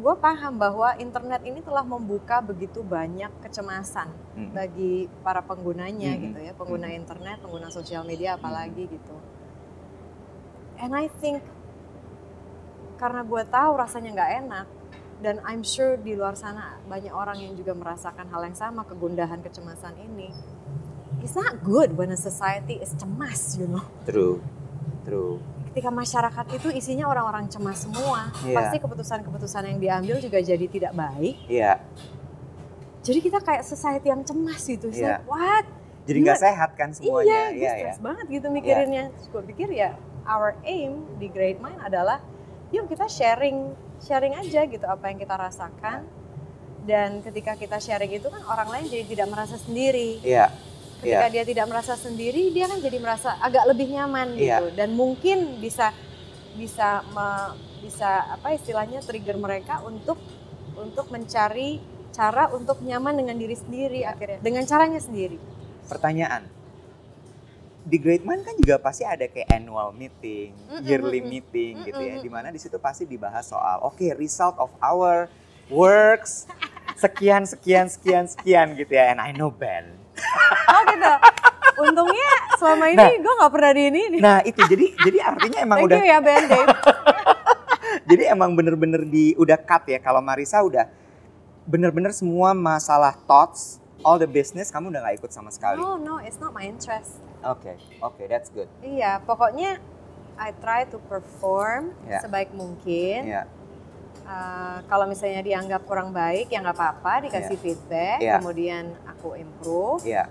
gue 0.00 0.14
paham 0.16 0.56
bahwa 0.56 0.96
internet 0.96 1.44
ini 1.44 1.60
telah 1.60 1.84
membuka 1.84 2.40
begitu 2.40 2.80
banyak 2.80 3.28
kecemasan 3.44 4.08
Mhm. 4.32 4.50
bagi 4.50 4.94
para 5.20 5.44
penggunanya 5.44 6.16
Mhm. 6.16 6.20
gitu 6.24 6.38
ya 6.40 6.52
pengguna 6.56 6.88
Mhm. 6.88 6.98
internet 7.04 7.36
pengguna 7.38 7.68
sosial 7.68 8.02
media 8.02 8.34
apalagi 8.34 8.88
gitu 8.88 9.14
and 10.80 10.96
I 10.96 11.12
think 11.20 11.44
karena 12.96 13.20
gue 13.22 13.42
tahu 13.44 13.72
rasanya 13.76 14.10
nggak 14.12 14.32
enak 14.40 14.66
dan 15.20 15.36
I'm 15.44 15.60
sure 15.60 16.00
di 16.00 16.16
luar 16.16 16.32
sana 16.32 16.80
banyak 16.88 17.12
orang 17.12 17.36
yang 17.36 17.52
juga 17.52 17.76
merasakan 17.76 18.32
hal 18.32 18.40
yang 18.40 18.56
sama 18.56 18.88
kegundahan 18.88 19.44
kecemasan 19.44 20.00
ini 20.00 20.32
it's 21.20 21.36
not 21.36 21.60
good 21.60 21.92
when 21.92 22.08
a 22.08 22.16
society 22.16 22.80
is 22.80 22.96
cemas 22.96 23.60
you 23.60 23.68
know 23.68 23.84
True, 24.08 24.40
true. 25.04 25.36
Ketika 25.70 25.88
masyarakat 25.88 26.46
itu 26.50 26.68
isinya 26.70 27.06
orang-orang 27.06 27.46
cemas 27.46 27.86
semua. 27.86 28.34
Iya. 28.42 28.56
pasti 28.58 28.76
keputusan-keputusan 28.78 29.62
yang 29.70 29.78
diambil 29.78 30.16
juga 30.18 30.38
jadi 30.38 30.66
tidak 30.66 30.92
baik. 30.92 31.36
Iya, 31.46 31.78
jadi 33.00 33.18
kita 33.18 33.38
kayak 33.40 33.64
society 33.64 34.08
yang 34.08 34.20
cemas 34.20 34.60
gitu. 34.60 34.92
It's 34.92 35.00
Iya. 35.00 35.18
like, 35.18 35.26
what? 35.26 35.64
Jadi 36.04 36.18
nggak 36.20 36.40
sehat 36.40 36.70
kan 36.74 36.90
semuanya. 36.90 37.24
iya 37.24 37.42
gue 37.48 37.60
Iya, 37.60 37.70
stres 37.72 37.96
ya. 37.96 38.02
banget 38.02 38.26
gitu 38.28 38.46
mikirinnya. 38.50 39.04
Terus 39.14 39.26
gue 39.30 39.42
pikir 39.46 39.68
ya 39.70 39.94
our 40.26 40.58
aim 40.62 41.06
di 41.16 41.30
Great 41.30 41.58
Mind 41.58 41.78
adalah 41.78 42.18
yuk 42.70 42.86
kita 42.86 43.06
sharing 43.06 43.72
sharing 44.00 44.34
aja 44.34 44.66
gitu 44.66 44.84
apa 44.84 45.06
yang 45.06 45.18
kita 45.18 45.32
rasakan. 45.32 46.04
Dan 46.80 47.20
ketika 47.20 47.54
kita 47.54 47.76
sharing 47.76 48.10
itu 48.10 48.26
kan 48.26 48.40
orang 48.42 48.68
lain 48.68 48.84
jadi 48.88 49.04
tidak 49.06 49.28
merasa 49.28 49.54
sendiri. 49.54 50.18
Iya, 50.24 50.48
ketika 51.00 51.26
dia 51.28 51.44
tidak 51.44 51.66
merasa 51.66 51.96
sendiri 51.96 52.52
dia 52.52 52.68
kan 52.68 52.78
jadi 52.78 52.98
merasa 53.00 53.34
agak 53.40 53.64
lebih 53.66 53.88
nyaman 53.90 54.36
Iya. 54.36 54.60
gitu 54.60 54.66
dan 54.76 54.92
mungkin 54.92 55.58
bisa 55.58 55.90
bisa 56.54 57.00
me- 57.10 57.56
bisa 57.80 58.36
apa 58.36 58.52
istilahnya 58.52 59.00
trigger 59.00 59.34
mereka 59.34 59.80
untuk 59.82 60.20
untuk 60.76 61.08
mencari 61.08 61.80
cara 62.12 62.52
untuk 62.52 62.84
nyaman 62.84 63.16
dengan 63.16 63.36
diri 63.36 63.56
sendiri 63.56 64.04
akhirnya 64.04 64.38
dengan 64.38 64.62
caranya 64.68 65.00
sendiri 65.00 65.40
pertanyaan. 65.88 66.44
Di 67.80 67.96
Great 67.96 68.22
Mind 68.22 68.44
kan 68.44 68.54
juga 68.60 68.76
pasti 68.76 69.08
ada 69.08 69.24
kayak 69.24 69.48
annual 69.50 69.96
meeting, 69.96 70.52
Mm-mm, 70.68 70.84
yearly 70.84 71.24
mm-mm. 71.24 71.32
meeting 71.32 71.72
gitu 71.82 71.96
ya, 71.96 72.20
Mm-mm, 72.20 72.24
di 72.24 72.30
mana 72.30 72.52
di 72.52 72.60
situ 72.60 72.76
pasti 72.76 73.08
dibahas 73.08 73.48
soal, 73.48 73.80
oke 73.80 74.04
result 74.14 74.52
of 74.60 74.68
our 74.84 75.32
works 75.72 76.44
sekian 76.94 77.48
sekian 77.48 77.88
sekian 77.88 78.28
sekian 78.28 78.76
gitu 78.76 78.92
ya, 78.92 79.08
and 79.08 79.18
I 79.18 79.32
know 79.32 79.48
Ben. 79.48 79.96
Oh 80.66 80.80
gitu 80.86 81.12
untungnya 81.80 82.30
selama 82.54 82.84
ini 82.88 82.98
Nah. 82.98 83.10
gue 83.16 83.34
nggak 83.36 83.52
pernah 83.52 83.70
di 83.70 83.82
ini 83.84 84.02
Nah 84.18 84.38
itu 84.42 84.60
jadi 84.62 84.86
jadi 85.00 85.18
artinya 85.24 85.58
emang 85.60 85.78
thank 85.78 85.88
udah 85.88 85.98
you 85.98 86.06
ya 86.06 86.18
Ben 86.18 86.44
Dave 86.44 86.68
jadi 88.10 88.22
emang 88.30 88.52
bener-bener 88.52 89.02
di 89.02 89.32
udah 89.34 89.56
cut 89.56 89.86
ya 89.86 89.98
kalau 89.98 90.20
Marisa 90.20 90.60
udah 90.60 90.86
bener-bener 91.62 92.10
semua 92.10 92.52
masalah 92.52 93.14
thoughts 93.24 93.78
all 94.00 94.16
the 94.16 94.26
business 94.26 94.68
kamu 94.68 94.88
udah 94.88 95.00
nggak 95.02 95.16
ikut 95.18 95.30
sama 95.30 95.48
sekali. 95.48 95.76
no 95.76 95.94
no 95.94 96.16
it's 96.18 96.36
not 96.36 96.50
my 96.50 96.62
interest 96.62 97.20
Oke 97.42 97.72
oke 97.98 98.20
that's 98.26 98.48
good. 98.48 98.68
iya 98.80 99.16
pokoknya 99.18 99.80
I 100.36 100.52
try 100.54 100.84
to 100.86 101.00
perform 101.02 101.92
Ya. 102.04 102.20
sebaik 102.20 102.52
mungkin 102.52 103.24
Ya 103.26 103.44
Uh, 104.20 104.78
kalau 104.86 105.10
misalnya 105.10 105.42
dianggap 105.42 105.82
kurang 105.82 106.14
baik 106.14 106.46
ya 106.48 106.62
nggak 106.62 106.76
apa-apa 106.76 107.26
dikasih 107.26 107.56
feedback 107.56 108.20
Iya. 108.20 108.38
kemudian 108.38 108.94
aku 109.20 109.36
improve 109.36 110.02
ya 110.08 110.24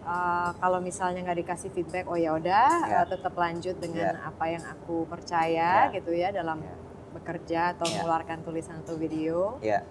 Uh, 0.00 0.56
kalau 0.56 0.80
misalnya 0.80 1.20
nggak 1.20 1.44
dikasih 1.44 1.68
feedback 1.68 2.08
oh 2.08 2.16
ya 2.16 2.32
udah 2.32 2.80
Iya. 2.88 2.96
uh, 2.96 3.06
tetap 3.12 3.36
lanjut 3.36 3.76
dengan 3.76 4.16
Iya. 4.16 4.24
apa 4.24 4.44
yang 4.48 4.64
aku 4.64 5.04
percaya 5.04 5.84
Iya. 5.84 5.92
gitu 5.92 6.16
ya 6.16 6.32
dalam 6.32 6.64
Iya. 6.64 6.74
bekerja 7.12 7.60
atau 7.76 7.84
Iya. 7.84 7.92
mengeluarkan 8.00 8.40
tulisan 8.40 8.80
atau 8.80 8.96
video 8.96 9.60
ya. 9.60 9.84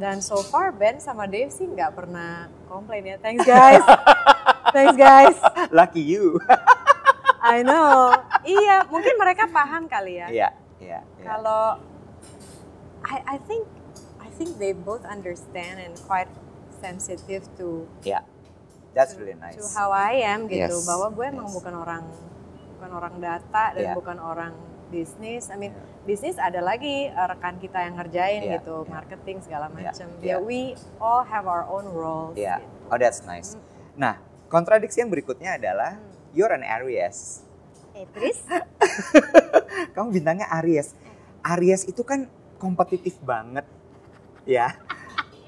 dan 0.00 0.24
so 0.24 0.40
far 0.40 0.72
Ben 0.72 0.96
sama 0.98 1.28
Dave 1.28 1.52
sih 1.52 1.68
nggak 1.68 1.92
pernah 1.92 2.48
komplain 2.64 3.04
ya 3.04 3.16
thanks 3.20 3.44
guys 3.44 3.84
thanks 4.76 4.96
guys 4.96 5.36
Lucky 5.68 6.00
you. 6.00 6.40
I 7.44 7.60
know 7.60 8.16
iya 8.40 8.88
mungkin 8.88 9.20
mereka 9.20 9.52
paham 9.52 9.84
kali 9.84 10.16
ya 10.16 10.32
Iya 10.32 10.48
iya. 10.80 11.00
iya. 11.04 11.24
kalau 11.28 11.76
I 13.04 13.20
I 13.20 13.38
think 13.44 13.68
I 14.16 14.32
think 14.32 14.56
they 14.56 14.72
both 14.72 15.04
understand 15.04 15.76
and 15.76 15.92
quite 16.08 16.32
sensitive 16.76 17.44
to 17.54 17.84
Ya. 18.02 18.22
That's 18.92 19.12
to, 19.12 19.20
really 19.20 19.36
to 19.36 19.44
nice. 19.44 19.60
how 19.72 19.90
I 19.90 20.24
am 20.24 20.46
gitu 20.46 20.72
Yes, 20.72 20.84
bahwa 20.84 21.10
gue 21.10 21.24
emang 21.26 21.48
yes. 21.48 21.54
bukan 21.54 21.74
orang 21.74 22.02
bukan 22.76 22.90
orang 22.92 23.14
data 23.18 23.64
dan 23.72 23.82
Yeah. 23.82 23.96
bukan 23.96 24.16
orang 24.16 24.52
bisnis. 24.86 25.48
I 25.48 25.56
mean 25.56 25.72
Yeah. 25.72 26.04
bisnis 26.04 26.36
ada 26.36 26.60
lagi 26.60 27.08
uh, 27.08 27.26
rekan 27.26 27.58
kita 27.58 27.82
yang 27.82 27.96
ngerjain 27.96 28.40
Yeah, 28.40 28.54
gitu, 28.56 28.82
yeah. 28.82 28.90
marketing 28.90 29.36
segala 29.40 29.66
Yeah, 29.68 29.76
macam. 29.90 30.06
yeah. 30.20 30.28
Ya 30.28 30.36
we 30.38 30.72
all 30.96 31.22
have 31.22 31.44
our 31.44 31.66
own 31.66 31.88
roles. 31.88 32.36
Iya. 32.36 32.60
gitu. 32.60 32.88
Oh 32.88 32.96
that's 32.96 33.20
nice. 33.22 33.58
Nah 33.94 34.16
kontradiksi 34.46 35.00
yang 35.00 35.10
berikutnya 35.10 35.56
adalah 35.56 35.98
Hmm. 35.98 36.32
you're 36.32 36.52
an 36.52 36.62
Aries. 36.62 37.42
Eh, 37.92 38.04
Tris? 38.12 38.44
Kamu 39.96 40.12
bintangnya 40.12 40.48
Aries. 40.52 40.92
Aries 41.42 41.84
itu 41.84 42.00
kan 42.00 42.28
kompetitif 42.56 43.16
banget, 43.20 43.64
ya. 44.44 44.76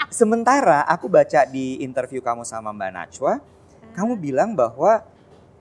Sementara 0.09 0.89
aku 0.89 1.05
baca 1.05 1.45
di 1.45 1.85
interview 1.85 2.25
kamu 2.25 2.41
sama 2.41 2.73
Mbak 2.73 2.93
Najwa, 2.97 3.45
kamu 3.93 4.17
bilang 4.17 4.57
bahwa 4.57 5.05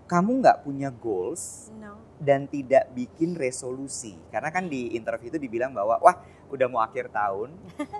kamu 0.07 0.39
nggak 0.39 0.63
punya 0.63 0.87
goals 0.87 1.67
no. 1.75 1.99
dan 2.15 2.47
tidak 2.47 2.87
bikin 2.95 3.35
resolusi. 3.35 4.15
Karena 4.31 4.47
kan 4.47 4.71
di 4.71 4.95
interview 4.95 5.35
itu 5.35 5.35
dibilang 5.35 5.75
bahwa, 5.75 5.99
wah 5.99 6.23
udah 6.47 6.63
mau 6.71 6.79
akhir 6.79 7.11
tahun, 7.11 7.51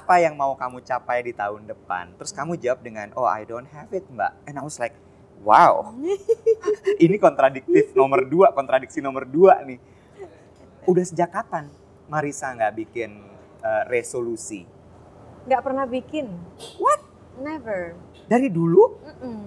apa 0.00 0.14
yang 0.24 0.32
mau 0.32 0.56
kamu 0.56 0.80
capai 0.80 1.28
di 1.28 1.36
tahun 1.36 1.68
depan? 1.68 2.16
Terus 2.16 2.32
kamu 2.32 2.56
jawab 2.56 2.80
dengan, 2.80 3.12
oh 3.12 3.28
I 3.28 3.44
don't 3.44 3.68
have 3.68 3.92
it 3.92 4.08
mbak. 4.08 4.32
And 4.48 4.56
I 4.56 4.64
was 4.64 4.80
like, 4.80 4.96
wow, 5.44 5.92
ini 7.04 7.20
kontradiktif 7.20 7.92
nomor 7.92 8.24
dua, 8.24 8.48
kontradiksi 8.56 9.04
nomor 9.04 9.28
dua 9.28 9.60
nih. 9.60 9.76
Udah 10.88 11.04
sejak 11.04 11.36
kapan 11.36 11.68
Marisa 12.08 12.48
nggak 12.56 12.80
bikin 12.80 13.20
uh, 13.60 13.84
resolusi? 13.92 14.81
Nggak 15.42 15.62
pernah 15.62 15.84
bikin. 15.84 16.26
What? 16.78 17.00
Never. 17.38 17.98
Dari 18.28 18.46
dulu? 18.46 19.02
Mm-mm. 19.02 19.40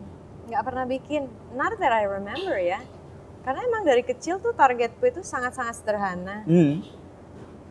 Nggak 0.52 0.64
pernah 0.64 0.86
bikin. 0.86 1.22
Not 1.54 1.78
that 1.80 1.94
I 1.94 2.04
remember 2.06 2.58
ya. 2.58 2.82
Karena 3.46 3.62
emang 3.62 3.86
dari 3.86 4.02
kecil 4.02 4.42
tuh 4.42 4.52
targetku 4.52 5.06
itu 5.06 5.22
sangat-sangat 5.22 5.78
sederhana. 5.78 6.42
Hmm. 6.50 6.82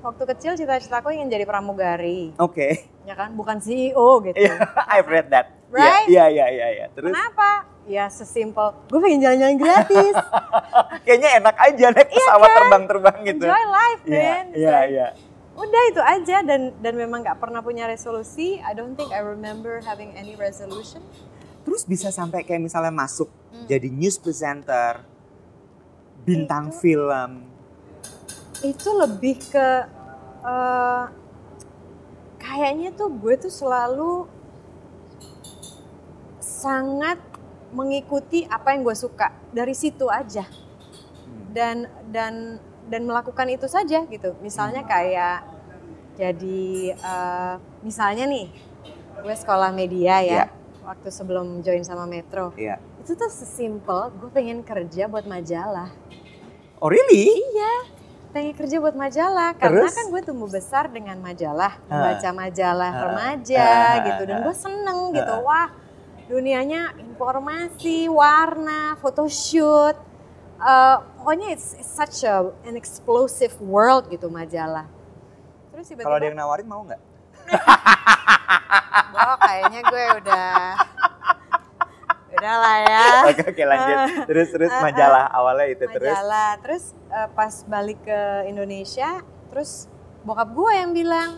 Waktu 0.01 0.23
kecil 0.37 0.53
cita-citaku 0.55 1.11
ingin 1.11 1.33
jadi 1.33 1.49
pramugari, 1.49 2.37
Oke. 2.37 2.87
ya 3.03 3.17
kan? 3.17 3.33
Bukan 3.33 3.57
CEO 3.59 4.21
gitu. 4.21 4.37
Iya, 4.37 4.55
I've 4.93 5.09
read 5.09 5.33
that. 5.33 5.49
Iya, 5.49 5.75
Right? 5.75 6.07
Iya, 6.07 6.25
iya, 6.31 6.47
iya, 6.53 6.67
iya. 6.71 6.87
Terus 6.93 7.11
Kenapa? 7.11 7.67
Ya 7.85 8.07
sesimpel, 8.07 8.73
gue 8.87 9.01
pengen 9.01 9.21
jalan-jalan 9.21 9.57
gratis. 9.59 10.15
kayaknya 11.09 11.31
enak 11.41 11.57
aja 11.59 11.87
naik 11.91 12.09
pesawat 12.09 12.51
terbang-terbang 12.55 13.17
gitu. 13.27 13.45
Enjoy 13.45 13.65
life, 13.67 14.03
Iya, 14.05 14.21
man. 14.23 14.47
iya, 14.55 14.79
iya. 14.87 15.07
Udah 15.55 15.83
itu 15.87 16.03
aja 16.03 16.43
dan 16.43 16.75
dan 16.79 16.95
memang 16.95 17.23
nggak 17.23 17.39
pernah 17.39 17.63
punya 17.63 17.87
resolusi. 17.87 18.59
I 18.59 18.75
don't 18.75 18.99
think 18.99 19.15
I 19.15 19.23
remember 19.23 19.79
having 19.81 20.11
any 20.15 20.35
resolution. 20.35 20.99
Terus 21.63 21.87
bisa 21.87 22.11
sampai 22.11 22.43
kayak 22.43 22.61
misalnya 22.61 22.91
masuk 22.91 23.31
Hmm. 23.49 23.65
jadi 23.65 23.87
news 23.87 24.19
presenter, 24.19 25.07
bintang 26.23 26.75
Itu- 26.75 26.79
film. 26.81 27.31
Itu 28.61 28.91
lebih 28.95 29.39
ke 29.47 29.69
eh, 30.45 31.05
kayaknya 32.37 32.93
tuh 32.93 33.09
gue 33.09 33.35
tuh 33.39 33.49
selalu 33.49 34.29
sangat 36.37 37.17
mengikuti 37.71 38.45
apa 38.45 38.73
yang 38.73 38.83
gue 38.83 38.95
suka 38.95 39.33
dari 39.51 39.73
situ 39.73 40.07
aja 40.07 40.45
Hmm. 40.45 41.45
dan 41.51 41.77
dan 42.11 42.35
dan 42.87 43.05
melakukan 43.05 43.49
itu 43.49 43.65
saja 43.65 44.05
gitu 44.05 44.37
misalnya 44.39 44.85
kayak 44.85 45.45
jadi 46.15 46.65
eh, 46.93 47.55
misalnya 47.81 48.25
nih 48.25 48.49
gue 49.17 49.35
sekolah 49.35 49.71
media 49.71 50.21
ya 50.21 50.45
Iya. 50.45 50.45
waktu 50.85 51.09
sebelum 51.09 51.61
join 51.61 51.83
sama 51.83 52.05
Metro 52.05 52.53
Iya. 52.55 52.77
itu 53.01 53.13
tuh 53.13 53.29
sesimpel 53.29 54.13
gue 54.15 54.31
pengen 54.31 54.61
kerja 54.61 55.07
buat 55.07 55.25
majalah 55.25 55.91
Oh 56.79 56.93
really? 56.93 57.41
pengen 58.35 58.51
kerja 58.53 58.83
buat 58.83 58.93
majalah 58.93 59.55
karena 59.55 59.87
Terus? 59.87 59.95
kan 59.95 60.07
gue 60.11 60.23
tumbuh 60.27 60.51
besar 60.51 60.91
dengan 60.91 61.15
majalah 61.19 61.79
Ah. 61.87 62.11
baca 62.13 62.29
majalah 62.35 62.91
Ah. 62.91 63.01
remaja 63.07 63.63
Ah. 63.65 64.05
gitu 64.05 64.23
dan 64.27 64.43
gue 64.43 64.55
seneng 64.55 65.15
gitu 65.15 65.31
Ah. 65.31 65.41
wah 65.41 65.69
dunianya 66.27 66.99
informasi 66.99 68.11
warna 68.11 68.99
photoshoot 68.99 69.95
Eh, 70.57 70.97
pokoknya 71.19 71.49
it's, 71.51 71.75
it's 71.75 71.91
such 71.91 72.23
a, 72.23 72.41
an 72.63 72.75
explosive 72.75 73.53
world 73.59 74.07
gitu 74.07 74.27
majalah 74.27 74.87
terus 75.69 75.87
tiba-tiba 75.87 76.07
Kalau 76.07 76.17
ada 76.17 76.27
yang 76.27 76.39
nawarin 76.39 76.65
mau 76.65 76.81
nggak? 76.81 77.03
oh 79.19 79.37
kayaknya 79.37 79.81
gue 79.83 80.05
udah 80.23 80.53
udah 82.33 82.55
lah 82.57 82.77
ya 82.81 83.05
Oke, 83.29 83.43
oke 83.47 83.63
lanjut. 83.63 83.99
Terus 84.31 84.49
terus 84.51 84.71
Ah, 84.71 84.79
ah. 84.79 84.83
majalah 84.83 85.25
awalnya 85.29 85.67
itu 85.69 85.85
terus. 85.87 86.07
majalah 86.07 86.51
terus 86.59 86.85
eh, 87.09 87.29
pas 87.31 87.55
balik 87.65 87.99
ke 88.01 88.21
Indonesia 88.47 89.21
terus 89.49 89.87
bokap 90.23 90.49
gue 90.49 90.73
yang 90.73 90.91
bilang 90.91 91.31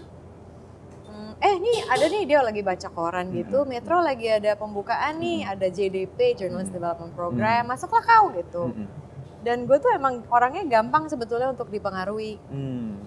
"Hmm, 1.04 1.32
eh 1.38 1.56
nih 1.56 1.78
ada 1.86 2.04
nih 2.06 2.22
dia 2.24 2.40
lagi 2.40 2.60
baca 2.60 2.88
koran 2.88 3.28
gitu 3.30 3.58
Mm-mm. 3.58 3.72
Metro 3.72 3.98
lagi 3.98 4.28
ada 4.30 4.54
pembukaan 4.54 5.16
nih 5.16 5.42
Mm-mm. 5.42 5.52
ada 5.52 5.66
JDP 5.66 6.18
Journalist. 6.36 6.70
Development 6.70 7.12
Program 7.12 7.66
masuklah 7.66 8.02
kau 8.02 8.30
gitu 8.30 8.70
Mm-mm. 8.70 9.05
Dan 9.46 9.62
gue 9.62 9.78
tuh 9.78 9.94
emang 9.94 10.26
orangnya 10.26 10.66
gampang 10.66 11.06
sebetulnya 11.06 11.46
untuk 11.48 11.70
dipengaruhi 11.70 12.34
Hmm. 12.50 12.98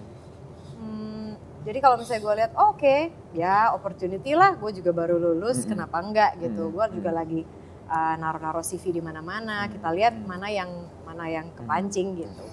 Hmm, 0.74 1.30
jadi 1.62 1.78
kalau 1.78 2.00
misalnya 2.00 2.22
gue 2.22 2.34
lihat 2.40 2.52
oh, 2.56 2.72
oke 2.72 2.96
ya 3.30 3.70
opportunity 3.70 4.32
lah 4.32 4.56
gue 4.56 4.70
juga 4.72 4.90
baru 4.90 5.20
lulus 5.20 5.60
Mm-mm. 5.60 5.70
kenapa 5.70 6.00
enggak 6.00 6.40
gitu 6.40 6.66
Mm-mm. 6.66 6.74
gue 6.74 6.86
juga 6.96 7.10
lagi 7.12 7.40
uh, 7.86 8.14
naruh-naruh 8.16 8.64
CV 8.64 8.88
di 8.90 9.02
mana-mana 9.04 9.68
Mm-mm. 9.68 9.76
kita 9.76 9.88
lihat 9.92 10.14
mana 10.24 10.48
yang 10.48 10.70
mana 11.04 11.28
yang 11.28 11.46
kepancing 11.52 12.16
gitu 12.16 12.44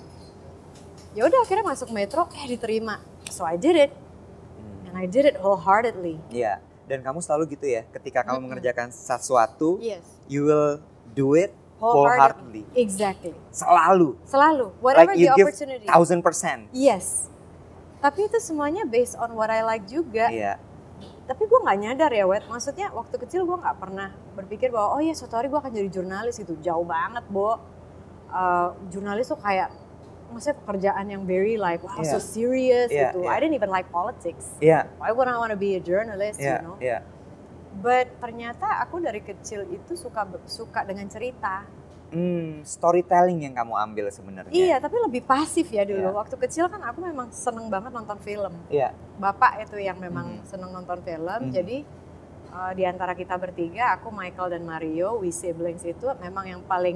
ya 1.16 1.24
udah 1.24 1.40
akhirnya 1.42 1.66
masuk 1.66 1.90
metro 1.90 2.28
eh 2.36 2.46
diterima 2.46 3.00
so 3.32 3.42
I 3.42 3.56
did 3.56 3.80
it 3.80 3.92
Hmm. 4.58 4.90
and 4.90 4.96
I 4.98 5.08
did 5.08 5.24
it 5.24 5.40
wholeheartedly 5.40 6.20
Iya. 6.28 6.60
Dan 6.88 7.04
kamu 7.04 7.20
selalu 7.20 7.52
gitu 7.52 7.68
ya. 7.68 7.84
Ketika 7.92 8.24
kamu 8.24 8.32
Mm-mm. 8.40 8.44
mengerjakan 8.48 8.90
sesuatu, 8.90 9.76
yes 9.78 10.00
you 10.32 10.48
will 10.48 10.80
do 11.12 11.36
it 11.36 11.52
wholeheartedly 11.78 12.64
exactly 12.74 13.34
Selalu. 13.50 14.18
selalu 14.26 14.74
whatever 14.80 15.14
Like 15.14 15.20
you 15.20 15.30
the 15.30 15.38
give 15.38 15.48
opportunity 15.48 15.86
Thousand 15.86 16.22
percent. 16.22 16.68
yes 16.72 17.30
tapi 17.98 18.26
itu 18.26 18.38
semuanya 18.38 18.86
based 18.86 19.18
on 19.18 19.34
what 19.34 19.50
I 19.50 19.62
like 19.62 19.86
juga 19.86 20.30
Iya. 20.30 20.62
tapi 21.26 21.44
gue 21.44 21.60
nggak 21.60 21.78
nyadar 21.78 22.12
ya 22.12 22.26
wet 22.26 22.46
maksudnya 22.46 22.90
waktu 22.90 23.18
kecil 23.18 23.44
gue 23.44 23.58
nggak 23.58 23.78
pernah 23.78 24.14
berpikir 24.34 24.70
bahwa 24.70 24.96
oh 24.96 25.02
ya 25.02 25.12
suatu 25.12 25.34
hari 25.34 25.50
gue 25.50 25.58
akan 25.58 25.72
jadi 25.72 25.90
jurnalis 25.92 26.38
gitu 26.38 26.58
jauh 26.60 26.86
banget 26.86 27.26
bo 27.28 27.58
Uh, 28.28 28.76
jurnalis 28.92 29.32
tuh 29.32 29.40
kayak 29.40 29.72
maksudnya 30.28 30.60
pekerjaan 30.60 31.08
yang 31.08 31.24
very 31.24 31.56
like 31.56 31.80
wow 31.80 31.96
Iya. 31.96 32.12
so 32.12 32.20
serious 32.20 32.92
Iya, 32.92 33.16
gitu 33.16 33.24
iya. 33.24 33.32
I 33.32 33.40
didn't 33.40 33.56
even 33.56 33.72
like 33.72 33.88
politics 33.88 34.52
Iya. 34.60 34.84
why 35.00 35.16
would 35.16 35.32
I 35.32 35.40
want 35.40 35.56
to 35.56 35.60
be 35.60 35.80
a 35.80 35.82
journalist 35.82 36.36
you 36.36 36.52
Iya. 36.52 36.60
know 36.60 36.76
Iya. 36.76 37.08
But 37.78 38.10
ternyata 38.18 38.82
aku 38.82 38.98
dari 38.98 39.22
kecil 39.22 39.66
itu 39.68 39.94
suka 39.94 40.26
suka 40.46 40.82
dengan 40.84 41.06
cerita 41.08 41.64
Hmm, 42.08 42.64
storytelling 42.64 43.44
yang 43.44 43.52
kamu 43.52 43.76
ambil 43.76 44.08
sebenarnya. 44.08 44.48
iya 44.50 44.80
tapi 44.80 44.96
lebih 44.98 45.22
pasif 45.22 45.68
ya 45.68 45.84
dulu 45.84 46.08
Iya. 46.08 46.16
waktu 46.16 46.40
kecil 46.40 46.66
kan 46.66 46.80
aku 46.82 47.04
memang 47.04 47.28
seneng 47.30 47.68
banget 47.68 47.92
nonton 47.92 48.16
film 48.18 48.56
Iya. 48.68 48.96
bapak 49.18 49.60
itu 49.62 49.76
yang 49.78 50.00
memang 50.00 50.40
Mhm. 50.40 50.44
seneng 50.46 50.72
nonton 50.72 51.04
film. 51.04 51.42
Mhm. 51.44 51.52
Jadi 51.52 51.78
uh, 52.48 52.72
di 52.72 52.88
antara 52.88 53.12
kita 53.12 53.36
bertiga, 53.36 53.92
aku 53.92 54.08
Michael 54.10 54.50
dan 54.50 54.64
Mario, 54.64 55.20
we 55.20 55.30
siblings 55.30 55.84
itu 55.84 56.08
memang 56.18 56.48
yang 56.48 56.62
paling 56.64 56.96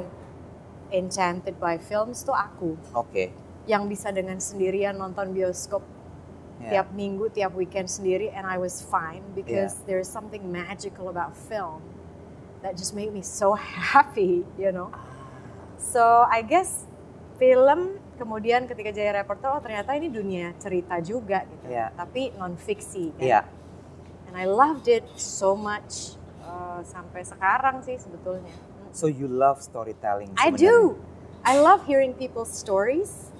enchanted 0.90 1.56
by 1.58 1.76
films 1.76 2.24
tuh 2.24 2.32
aku. 2.32 2.80
Oke. 2.94 3.36
Yang 3.64 3.84
bisa 3.90 4.10
dengan 4.10 4.40
sendirian 4.40 4.96
nonton 4.96 5.32
bioskop 5.32 5.84
Iya. 6.62 6.70
tiap 6.86 6.88
minggu, 6.94 7.34
tiap 7.34 7.58
weekend 7.58 7.90
sendiri 7.90 8.30
and 8.30 8.46
I 8.46 8.62
was 8.62 8.86
fine 8.86 9.26
because 9.34 9.82
there's 9.90 10.06
something 10.06 10.46
magical 10.46 11.10
about 11.10 11.34
film 11.34 11.82
that 12.62 12.78
just 12.78 12.94
made 12.94 13.10
me 13.10 13.26
so 13.26 13.58
happy, 13.94 14.46
you 14.56 14.70
know. 14.70 14.94
So 15.82 16.30
I 16.30 16.46
guess 16.46 16.86
film 17.42 17.98
kemudian 18.22 18.70
ketika 18.70 18.94
jadi 18.94 19.26
reporter 19.26 19.50
oh 19.50 19.62
ternyata 19.66 19.98
ini 19.98 20.14
dunia 20.14 20.54
cerita 20.62 21.02
juga 21.02 21.42
gitu. 21.50 21.66
Iya. 21.74 21.90
Tapi 21.98 22.38
non 22.38 22.54
fiksi 22.54 23.18
kan. 23.18 23.26
Iya. 23.26 23.42
And 24.30 24.38
I 24.38 24.46
loved 24.46 24.86
it 24.86 25.04
so 25.18 25.58
much 25.58 26.16
uh, 26.46 26.86
sampai 26.86 27.26
sekarang 27.26 27.82
sih 27.82 27.98
sebetulnya. 27.98 28.54
So 28.94 29.10
you 29.10 29.26
love 29.26 29.64
storytelling. 29.64 30.30
I 30.38 30.54
do. 30.54 31.00
I 31.42 31.58
love 31.58 31.90
hearing 31.90 32.14
people's 32.14 32.54
stories 32.54 33.34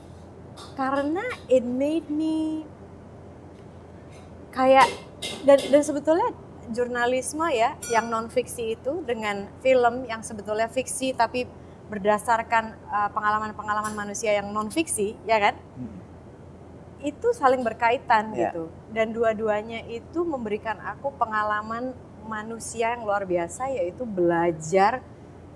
karena 0.74 1.24
it 1.48 1.62
made 1.62 2.10
me 2.10 2.66
kayak 4.52 4.88
dan 5.48 5.60
dan 5.60 5.82
sebetulnya 5.82 6.30
jurnalisme 6.72 7.44
ya 7.52 7.76
yang 7.92 8.08
non 8.08 8.28
fiksi 8.28 8.80
itu 8.80 9.04
dengan 9.04 9.48
film 9.60 10.08
yang 10.08 10.24
sebetulnya 10.24 10.68
fiksi 10.68 11.12
tapi 11.12 11.44
berdasarkan 11.92 12.72
uh, 12.88 13.10
pengalaman-pengalaman 13.12 13.92
manusia 13.92 14.32
yang 14.32 14.52
non 14.52 14.72
fiksi 14.72 15.20
ya 15.26 15.40
kan 15.40 15.56
Hmm. 15.76 16.00
itu 17.02 17.34
saling 17.34 17.66
berkaitan 17.66 18.32
Iya. 18.32 18.54
gitu 18.54 18.64
dan 18.94 19.12
dua-duanya 19.12 19.84
itu 19.90 20.22
memberikan 20.22 20.78
aku 20.80 21.12
pengalaman 21.18 21.92
manusia 22.24 22.94
yang 22.94 23.04
luar 23.04 23.26
biasa 23.26 23.74
yaitu 23.74 24.06
belajar 24.06 25.02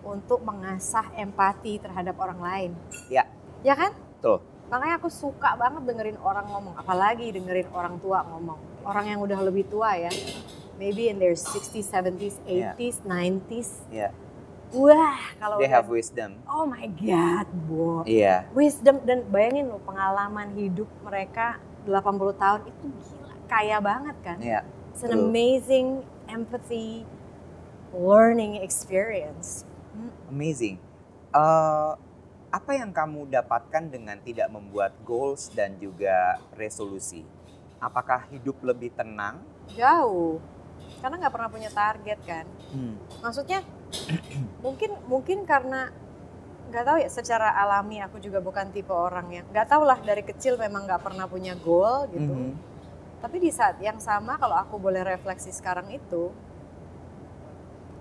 untuk 0.02 0.42
mengasah 0.42 1.10
empati 1.18 1.82
terhadap 1.82 2.14
orang 2.18 2.40
lain. 2.42 2.72
Iya. 3.10 3.26
Ya 3.66 3.74
kan? 3.74 3.94
Betul. 4.22 4.42
Makanya 4.70 5.02
aku 5.02 5.10
suka 5.10 5.58
banget 5.58 5.82
dengerin 5.86 6.18
orang 6.22 6.46
ngomong, 6.46 6.78
apalagi 6.78 7.34
dengerin 7.34 7.70
orang 7.74 7.98
tua 7.98 8.22
ngomong. 8.26 8.58
Orang 8.86 9.06
yang 9.06 9.20
udah 9.20 9.42
lebih 9.42 9.66
tua 9.66 9.98
ya. 9.98 10.14
Maybe 10.76 11.08
in 11.08 11.18
their 11.18 11.34
60s, 11.34 11.88
70s, 11.88 12.38
Iya. 12.46 12.76
80s, 12.76 12.98
90s. 13.02 13.70
Iya. 13.90 14.10
Wah, 14.72 15.20
kalau 15.36 15.58
They 15.58 15.66
udah- 15.66 15.76
have 15.78 15.88
wisdom. 15.88 16.42
Oh 16.46 16.66
my 16.66 16.86
god, 16.92 17.48
Bo 17.66 18.04
Iya. 18.04 18.46
wisdom 18.52 19.00
dan 19.04 19.24
bayangin 19.26 19.68
loh 19.68 19.80
pengalaman 19.80 20.52
hidup 20.54 20.90
mereka 21.00 21.58
80 21.84 22.34
tahun 22.34 22.62
itu 22.66 22.86
gila 22.90 23.34
kaya 23.46 23.78
banget 23.78 24.18
kan 24.20 24.38
Iya. 24.38 24.66
it's 24.90 25.06
an 25.06 25.14
amazing 25.14 26.02
empathy 26.26 27.06
learning 27.92 28.58
experience 28.58 29.64
Hmm, 29.94 30.12
Amazing. 30.28 30.76
Eh, 31.32 31.92
apa 32.50 32.72
yang 32.74 32.92
kamu 32.92 33.32
dapatkan 33.32 33.88
dengan 33.88 34.20
tidak 34.20 34.50
membuat 34.50 34.92
goals 35.02 35.48
dan 35.48 35.80
juga 35.80 36.36
resolusi? 36.52 37.24
Apakah 37.78 38.26
hidup 38.30 38.60
lebih 38.62 38.92
tenang? 38.92 39.44
jauh 39.74 40.38
karena 41.02 41.16
nggak 41.22 41.34
pernah 41.34 41.50
punya 41.50 41.70
target 41.70 42.20
kan 42.24 42.46
Hmm. 42.72 42.96
maksudnya 43.20 43.60
mungkin 44.66 44.94
mungkin 45.06 45.44
karena 45.44 45.90
nggak 46.70 46.84
tahu 46.86 46.98
ya 47.02 47.10
secara 47.10 47.54
alami 47.54 48.02
aku 48.02 48.18
juga 48.18 48.42
bukan 48.42 48.70
tipe 48.70 48.90
orang 48.90 49.30
yang 49.30 49.46
nggak 49.50 49.70
tahu 49.70 49.86
lah 49.86 49.98
dari 50.02 50.22
kecil 50.22 50.58
memang 50.58 50.86
nggak 50.86 51.02
pernah 51.02 51.26
punya 51.26 51.54
goal 51.58 52.06
gitu 52.10 52.34
Mhm. 52.34 52.54
Tapi 53.16 53.42
di 53.42 53.50
saat 53.50 53.82
yang 53.82 53.98
sama 53.98 54.38
kalau 54.38 54.54
aku 54.54 54.78
boleh 54.78 55.02
refleksi 55.02 55.50
sekarang 55.50 55.90
itu, 55.90 56.30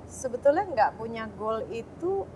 sebetulnya 0.05 0.69
nggak 0.69 0.91
punya 1.01 1.25
goal 1.33 1.65
itu 1.73 2.29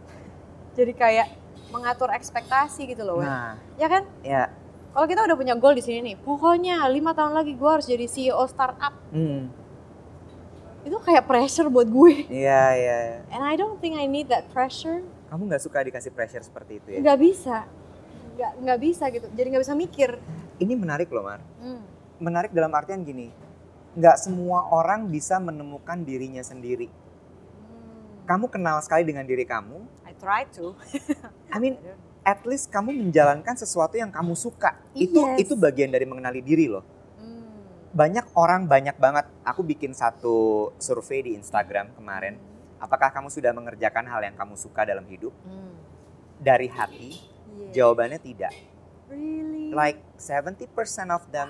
jadi 0.76 0.92
kayak 0.92 1.28
mengatur 1.72 2.12
ekspektasi 2.12 2.84
gitu 2.84 3.00
loh. 3.00 3.24
Nah, 3.24 3.56
Ya 3.80 3.88
kan? 3.88 4.04
ya. 4.20 4.52
Kalau 4.88 5.06
kita 5.06 5.20
udah 5.28 5.36
punya 5.36 5.54
goal 5.54 5.76
di 5.76 5.84
sini 5.84 6.12
nih, 6.12 6.16
pokoknya 6.16 6.80
lima 6.88 7.12
tahun 7.12 7.36
lagi 7.36 7.52
gue 7.52 7.70
harus 7.70 7.84
jadi 7.84 8.08
CEO 8.08 8.40
startup. 8.48 8.96
Hmm. 9.12 9.52
Itu 10.82 10.96
kayak 11.04 11.28
pressure 11.28 11.68
buat 11.68 11.84
gue. 11.84 12.24
Iya, 12.32 12.62
iya. 12.72 12.98
And 13.28 13.44
I 13.44 13.54
don't 13.60 13.76
think 13.78 14.00
I 14.00 14.08
need 14.08 14.32
that 14.32 14.48
pressure. 14.48 15.04
Kamu 15.28 15.44
nggak 15.44 15.60
suka 15.60 15.84
dikasih 15.84 16.08
pressure 16.16 16.40
seperti 16.40 16.80
itu 16.80 16.88
ya? 16.96 16.98
Nggak 17.04 17.18
bisa, 17.20 17.56
nggak 18.40 18.52
nggak 18.64 18.78
bisa 18.80 19.04
gitu. 19.12 19.26
Jadi 19.28 19.46
nggak 19.52 19.64
bisa 19.68 19.74
mikir. 19.76 20.10
Ini 20.56 20.72
menarik 20.72 21.12
loh, 21.12 21.22
Mar. 21.22 21.44
Hmm. 21.60 21.84
Menarik 22.18 22.50
dalam 22.56 22.72
artian 22.72 23.04
gini, 23.04 23.28
nggak 23.92 24.16
semua 24.16 24.72
orang 24.72 25.06
bisa 25.12 25.36
menemukan 25.36 26.00
dirinya 26.00 26.40
sendiri. 26.40 26.88
Hmm. 26.88 28.24
Kamu 28.24 28.48
kenal 28.48 28.80
sekali 28.80 29.04
dengan 29.04 29.28
diri 29.28 29.44
kamu. 29.44 29.84
I 30.08 30.16
try 30.16 30.48
to. 30.56 30.72
I 31.52 31.60
mean, 31.60 31.76
at 32.28 32.44
least 32.44 32.68
kamu 32.68 32.92
menjalankan 32.92 33.56
sesuatu 33.56 33.96
yang 33.96 34.12
kamu 34.12 34.36
suka. 34.36 34.76
Itu 34.92 35.24
Yes. 35.24 35.48
itu 35.48 35.54
bagian 35.56 35.88
dari 35.88 36.04
mengenali 36.04 36.44
diri 36.44 36.68
loh. 36.68 36.84
Hmm. 37.16 37.48
Banyak 37.96 38.36
orang 38.36 38.68
banyak 38.68 39.00
banget. 39.00 39.24
Aku 39.48 39.64
bikin 39.64 39.96
satu 39.96 40.68
survei 40.76 41.24
di 41.24 41.32
Instagram 41.40 41.96
kemarin. 41.96 42.36
Apakah 42.76 43.08
kamu 43.08 43.32
sudah 43.32 43.56
mengerjakan 43.56 44.04
hal 44.04 44.20
yang 44.20 44.36
kamu 44.36 44.60
suka 44.60 44.84
dalam 44.84 45.08
hidup? 45.08 45.32
Hmm. 45.48 45.72
Dari 46.36 46.68
hati? 46.68 47.16
Yeah. 47.72 47.72
Jawabannya 47.88 48.20
tidak. 48.20 48.52
Really? 49.08 49.72
Like 49.72 50.04
70% 50.20 50.68
of 51.08 51.24
them 51.32 51.48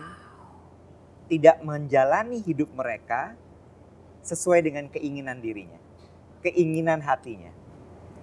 tidak 1.26 1.58
menjalani 1.66 2.38
hidup 2.38 2.70
mereka 2.70 3.34
sesuai 4.22 4.62
dengan 4.62 4.86
keinginan 4.86 5.42
dirinya. 5.42 5.76
Keinginan 6.40 7.02
hatinya. 7.02 7.57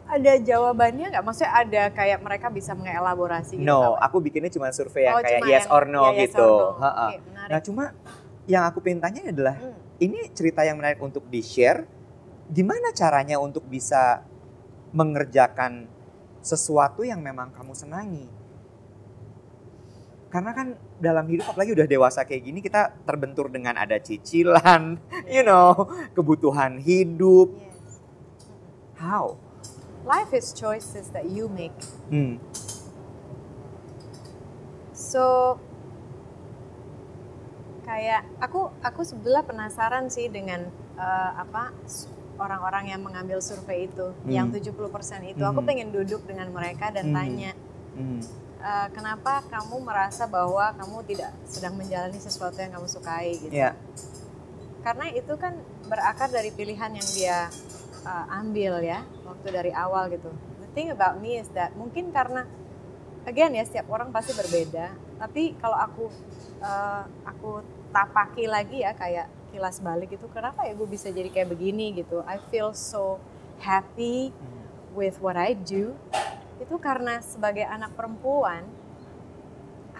Ada 0.06 0.34
jawabannya 0.38 1.06
nggak? 1.10 1.24
Maksudnya 1.24 1.52
ada 1.52 1.84
kayak 1.90 2.20
mereka 2.22 2.48
bisa 2.48 2.72
mengelaborasi 2.72 3.58
gitu? 3.58 3.66
No, 3.66 3.94
nggak? 3.94 4.06
aku 4.06 4.18
bikinnya 4.22 4.52
cuma 4.52 4.70
survei 4.70 5.06
yang 5.06 5.18
Oh, 5.18 5.22
kayak 5.22 5.42
cuma 5.42 5.50
yes 5.50 5.66
or 5.68 5.84
no 5.86 6.02
ya, 6.04 6.12
yes 6.16 6.22
gitu. 6.30 6.46
or 6.46 6.78
no. 6.78 6.88
Oke, 6.88 7.16
menarik. 7.24 7.50
Nah 7.50 7.60
cuma 7.60 7.84
yang 8.46 8.64
aku 8.64 8.78
pengen 8.80 9.02
tanya 9.02 9.22
adalah 9.26 9.56
Hmm. 9.58 9.74
ini 9.98 10.20
cerita 10.32 10.62
yang 10.62 10.78
menarik 10.78 11.02
untuk 11.02 11.26
di 11.26 11.42
share. 11.42 11.90
Gimana 12.46 12.94
caranya 12.94 13.42
untuk 13.42 13.66
bisa 13.66 14.22
mengerjakan 14.92 15.90
sesuatu 16.40 17.02
yang 17.02 17.20
memang 17.20 17.50
kamu 17.50 17.74
senangi? 17.74 18.26
Karena 20.30 20.52
kan 20.52 20.68
dalam 21.00 21.26
hidup 21.26 21.48
apalagi 21.48 21.72
udah 21.74 21.88
dewasa 21.88 22.22
kayak 22.22 22.44
gini 22.44 22.60
kita 22.60 22.92
terbentur 23.02 23.48
dengan 23.48 23.74
ada 23.74 23.96
cicilan, 23.98 25.00
you 25.32 25.42
know, 25.42 25.74
kebutuhan 26.12 26.78
hidup. 26.78 27.56
Yes. 27.56 27.98
How? 29.00 29.40
Life 30.06 30.32
is 30.32 30.54
choices 30.54 31.10
that 31.12 31.26
you 31.26 31.50
make. 31.50 31.74
Hmm. 32.08 32.38
So 34.94 35.58
kayak 37.82 38.26
aku 38.38 38.74
aku 38.82 39.02
sebelah 39.02 39.42
penasaran 39.42 40.10
sih 40.10 40.26
dengan 40.28 40.66
eh, 40.96 41.32
apa 41.36 41.70
orang-orang 42.36 42.92
yang 42.92 43.02
mengambil 43.02 43.40
survei 43.40 43.86
itu 43.86 44.12
yang 44.26 44.50
70% 44.50 44.74
itu 45.24 45.40
aku 45.40 45.60
Hmm. 45.60 45.68
pengen 45.68 45.90
duduk 45.90 46.26
dengan 46.26 46.50
mereka 46.50 46.90
dan 46.90 47.10
Hmm. 47.10 47.16
tanya 47.16 47.52
Hmm. 47.94 48.20
eh, 48.58 48.88
kenapa 48.90 49.46
kamu 49.46 49.82
merasa 49.82 50.26
bahwa 50.26 50.74
kamu 50.74 50.98
tidak 51.06 51.32
sedang 51.46 51.78
menjalani 51.78 52.18
sesuatu 52.18 52.58
yang 52.58 52.74
kamu 52.74 52.88
sukai 52.90 53.38
gitu 53.38 53.54
Ya. 53.54 53.78
karena 54.82 55.10
itu 55.12 55.34
kan 55.38 55.54
berakar 55.86 56.28
dari 56.28 56.50
pilihan 56.50 56.92
yang 56.92 57.10
dia 57.14 57.48
uh, 58.06 58.26
ambil 58.40 58.80
ya 58.80 59.04
waktu 59.26 59.48
dari 59.52 59.72
awal 59.74 60.08
gitu. 60.14 60.30
The 60.62 60.70
thing 60.78 60.94
about 60.94 61.20
me 61.20 61.42
is 61.42 61.50
that 61.58 61.74
mungkin 61.74 62.14
karena 62.14 62.46
again 63.26 63.58
ya 63.58 63.66
setiap 63.66 63.90
orang 63.90 64.14
pasti 64.14 64.32
berbeda. 64.38 64.94
Tapi 65.20 65.58
kalau 65.58 65.76
aku 65.76 66.06
uh, 66.62 67.04
aku 67.26 67.66
tapaki 67.90 68.46
lagi 68.46 68.86
ya 68.86 68.94
kayak 68.94 69.28
kilas 69.50 69.80
balik 69.80 70.12
itu 70.12 70.28
kenapa 70.30 70.68
ya 70.68 70.76
gue 70.76 70.88
bisa 70.88 71.10
jadi 71.10 71.28
kayak 71.34 71.50
begini 71.52 71.96
gitu. 71.98 72.22
I 72.28 72.38
feel 72.54 72.72
so 72.72 73.18
happy 73.60 74.30
with 74.94 75.18
what 75.20 75.36
I 75.36 75.58
do. 75.58 75.96
Itu 76.62 76.80
karena 76.80 77.20
sebagai 77.20 77.68
anak 77.68 77.96
perempuan 78.00 78.64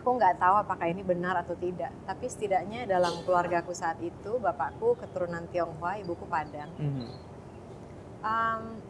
aku 0.06 0.22
nggak 0.22 0.38
tahu 0.38 0.56
apakah 0.62 0.86
ini 0.86 1.02
benar 1.02 1.34
atau 1.42 1.58
tidak. 1.58 1.90
Tapi 2.06 2.30
setidaknya 2.30 2.86
dalam 2.86 3.26
keluargaku 3.26 3.74
saat 3.74 3.98
itu, 4.06 4.38
bapakku 4.38 4.94
keturunan 5.02 5.50
Tionghoa, 5.50 5.98
ibuku 5.98 6.30
Padang. 6.30 6.70
Mhm. 6.78 7.35
Um, 8.26 8.82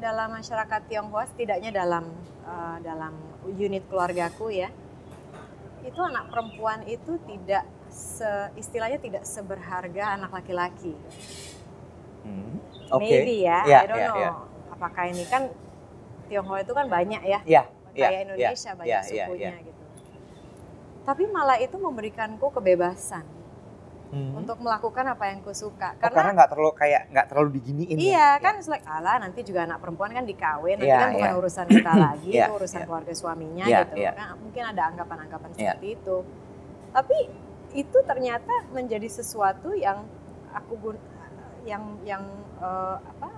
dalam 0.00 0.32
masyarakat 0.32 0.80
Tionghoa, 0.88 1.28
setidaknya 1.28 1.70
dalam 1.76 2.08
uh, 2.48 2.80
dalam 2.80 3.12
unit 3.44 3.84
keluargaku 3.86 4.48
ya, 4.50 4.72
itu 5.84 6.00
anak 6.00 6.32
perempuan 6.32 6.80
itu 6.88 7.20
tidak 7.28 7.68
se, 7.92 8.26
istilahnya 8.56 8.96
tidak 8.98 9.28
seberharga 9.28 10.16
anak 10.16 10.32
laki-laki. 10.32 10.96
Hmm. 12.24 12.58
Oke. 12.90 13.04
Maybe 13.04 13.44
ya, 13.44 13.62
Ya, 13.68 13.78
I 13.84 13.86
don't 13.86 14.00
ya, 14.00 14.08
know. 14.08 14.18
ya. 14.18 14.30
Apakah 14.72 15.04
ini 15.12 15.24
kan 15.28 15.52
Tionghoa 16.32 16.64
itu 16.64 16.72
kan 16.72 16.88
banyak 16.88 17.22
ya, 17.28 17.40
Ya. 17.44 17.62
ya, 17.92 18.08
kayak 18.08 18.20
Indonesia 18.26 18.72
ya, 18.72 18.74
banyak 18.74 18.88
ya, 18.88 19.00
ya, 19.04 19.24
sukunya 19.28 19.52
ya. 19.52 19.66
gitu. 19.68 19.82
Tapi 21.02 21.22
malah 21.28 21.58
itu 21.60 21.76
memberikanku 21.76 22.46
kebebasan 22.50 23.26
Mhm. 24.12 24.36
untuk 24.36 24.60
melakukan 24.60 25.08
apa 25.08 25.24
yang 25.26 25.40
ku 25.40 25.50
suka. 25.50 25.96
Oh, 25.96 26.12
karena 26.12 26.36
nggak 26.36 26.50
terlalu 26.52 26.72
kayak 26.76 27.02
nggak 27.08 27.26
terlalu 27.26 27.48
diginiin 27.56 27.96
ya? 27.96 28.04
Iya 28.04 28.28
kan 28.38 28.52
it's 28.60 28.68
like 28.68 28.84
alah 28.84 29.16
nanti 29.16 29.40
juga 29.40 29.64
anak 29.64 29.80
perempuan 29.80 30.12
kan 30.12 30.22
dikawin 30.22 30.76
nanti 30.76 30.86
Iya, 30.86 31.00
kan 31.00 31.10
bukan 31.16 31.30
iya. 31.32 31.38
urusan 31.40 31.66
kita 31.66 31.92
lagi 32.04 32.28
Iya, 32.30 32.44
itu 32.44 32.52
urusan 32.54 32.76
iya. 32.76 32.86
keluarga 32.86 33.12
suaminya 33.12 33.64
Iya, 33.64 33.80
gitu 33.82 33.94
iya. 33.96 34.12
kan 34.12 34.26
mungkin 34.36 34.62
ada 34.62 34.82
anggapan-anggapan 34.86 35.48
Iya. 35.48 35.56
seperti 35.56 35.88
itu 35.96 36.16
tapi 36.92 37.16
itu 37.72 37.98
ternyata 38.04 38.54
menjadi 38.68 39.08
sesuatu 39.08 39.72
yang 39.72 40.04
aku 40.52 40.72
gun- 40.76 41.04
yang 41.64 41.82
yang 42.04 42.20
eh, 42.60 42.96
apa 43.00 43.28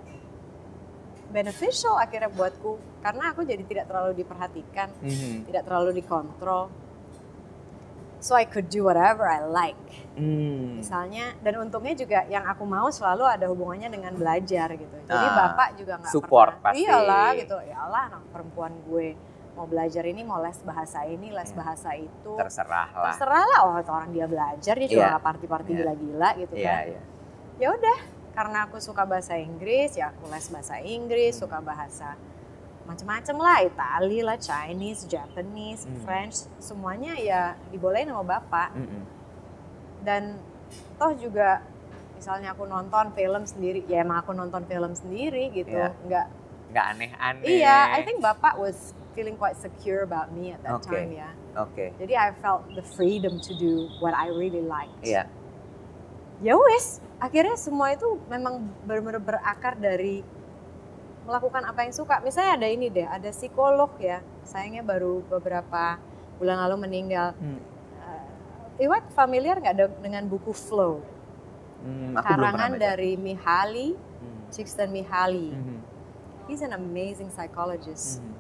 beneficial 1.31 1.95
akhirnya 1.97 2.31
buatku 2.31 2.79
karena 2.99 3.31
aku 3.31 3.43
jadi 3.43 3.63
tidak 3.63 3.87
terlalu 3.87 4.13
diperhatikan 4.17 4.89
Mhm. 4.99 5.47
tidak 5.47 5.63
terlalu 5.65 5.91
dikontrol 5.95 6.71
so 8.25 8.33
I 8.33 8.49
could 8.49 8.73
do 8.73 8.89
whatever 8.89 9.29
I 9.29 9.45
like 9.45 9.77
Hmm. 10.15 10.79
misalnya 10.79 11.35
dan 11.43 11.59
untungnya 11.59 11.93
juga 11.93 12.23
yang 12.25 12.47
aku 12.47 12.63
mau 12.65 12.87
selalu 12.89 13.27
ada 13.27 13.51
hubungannya 13.51 13.91
dengan 13.91 14.15
belajar 14.15 14.71
gitu 14.73 14.97
jadi 15.05 15.27
Ah, 15.27 15.35
bapak 15.51 15.75
juga 15.75 15.99
nggak 15.99 16.09
support 16.09 16.55
pernah 16.55 16.71
pasti. 16.71 16.81
iyalah 16.81 17.29
gitu 17.35 17.57
ya 17.61 17.77
Allah 17.83 18.03
anak 18.09 18.23
perempuan 18.31 18.73
gue 18.81 19.19
mau 19.53 19.67
belajar 19.67 20.03
ini 20.03 20.23
mau 20.23 20.39
les 20.39 20.55
bahasa 20.63 21.03
ini 21.03 21.29
les 21.29 21.47
Iya. 21.47 21.57
bahasa 21.57 21.91
itu 21.95 22.33
Terserah 22.33 22.89
lah. 22.91 23.11
terserah 23.11 23.45
lah 23.45 23.61
oh 23.61 23.75
orang 23.77 24.11
dia 24.11 24.25
belajar 24.25 24.75
dia 24.75 24.87
juga 24.89 25.03
Iya. 25.03 25.11
nggak 25.13 25.25
party-party 25.25 25.69
Iya. 25.69 25.79
gila-gila 25.83 26.29
gitu 26.39 26.55
Iya, 26.55 26.71
kan 26.71 26.85
iya. 26.87 27.03
ya 27.57 27.69
udah 27.71 27.99
karena 28.33 28.59
aku 28.65 28.77
suka 28.79 29.03
bahasa 29.05 29.35
Inggris 29.35 29.95
ya 29.95 30.11
aku 30.11 30.27
les 30.27 30.47
bahasa 30.49 30.75
Inggris 30.79 31.35
Hmm. 31.35 31.43
suka 31.43 31.59
bahasa 31.59 32.09
macem-macem 32.85 33.33
lah 33.35 33.59
Itali 33.61 34.21
lah 34.21 34.37
Chinese 34.37 35.05
Japanese 35.05 35.85
Hmm. 35.85 36.01
French 36.01 36.37
semuanya 36.59 37.17
ya 37.17 37.43
dibolehin 37.69 38.09
sama 38.09 38.25
bapak 38.31 38.73
Mhm. 38.73 39.03
dan 40.03 40.23
toh 40.97 41.13
juga 41.15 41.65
misalnya 42.15 42.53
aku 42.53 42.65
nonton 42.65 43.13
film 43.13 43.43
sendiri 43.43 43.85
ya 43.85 44.01
emang 44.01 44.21
aku 44.21 44.33
nonton 44.33 44.65
film 44.65 44.93
sendiri 44.93 45.49
gitu 45.51 45.73
Iya. 45.73 45.93
nggak 46.03 46.27
Nggak 46.71 46.87
aneh-aneh. 46.91 47.45
iya 47.47 47.93
I 47.93 48.03
think 48.03 48.19
bapak 48.19 48.57
was 48.57 48.93
feeling 49.13 49.35
quite 49.35 49.55
secure 49.55 50.03
about 50.03 50.29
me 50.29 50.51
at 50.51 50.61
that 50.61 50.79
Oke. 50.79 50.91
time 50.91 51.15
ya 51.15 51.31
Oke. 51.57 51.95
jadi 51.97 52.15
I 52.19 52.29
felt 52.35 52.67
the 52.71 52.83
freedom 52.85 53.39
to 53.41 53.53
do 53.53 53.73
what 53.99 54.13
I 54.13 54.29
really 54.29 54.61
liked 54.61 55.01
Iya. 55.01 55.25
ya 56.41 56.55
wes 56.55 56.99
akhirnya 57.17 57.55
semua 57.55 57.95
itu 57.95 58.05
memang 58.27 58.59
benar-benar 58.83 59.23
berakar 59.23 59.75
dari 59.75 60.21
melakukan 61.25 61.65
apa 61.65 61.83
yang 61.83 61.93
suka. 61.93 62.21
Misalnya 62.21 62.57
ada 62.57 62.69
ini 62.69 62.89
deh 62.89 63.05
ada 63.05 63.29
psikolog 63.29 63.91
ya. 63.97 64.21
Sayangnya 64.43 64.81
baru 64.81 65.25
beberapa 65.25 65.97
bulan 66.37 66.61
lalu 66.69 66.85
meninggal. 66.85 67.33
Hmm. 67.35 67.61
uh, 67.99 68.25
Iwat 68.79 69.09
familiar 69.11 69.57
nggak 69.57 69.77
de- 69.77 69.99
dengan 70.01 70.25
buku 70.25 70.53
Flow? 70.53 71.01
Hmm, 71.81 72.17
karangan 72.17 72.77
dari 72.77 73.15
Mihaly 73.15 73.93
Hmm. 73.93 74.41
Csikszentmihalyi 74.49 75.51
Mhm. 75.51 75.79
he's 76.47 76.61
an 76.61 76.73
amazing 76.73 77.29
psychologist. 77.29 78.21
Mhm. 78.21 78.33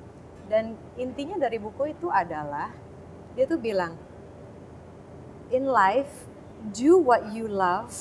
dan 0.44 0.64
intinya 0.94 1.36
dari 1.38 1.56
buku 1.56 1.88
itu 1.90 2.08
adalah 2.08 2.68
dia 3.32 3.44
tuh 3.44 3.56
bilang 3.56 3.96
in 5.48 5.64
life 5.64 6.28
do 6.70 6.96
what 6.96 7.32
you 7.32 7.44
love 7.44 7.92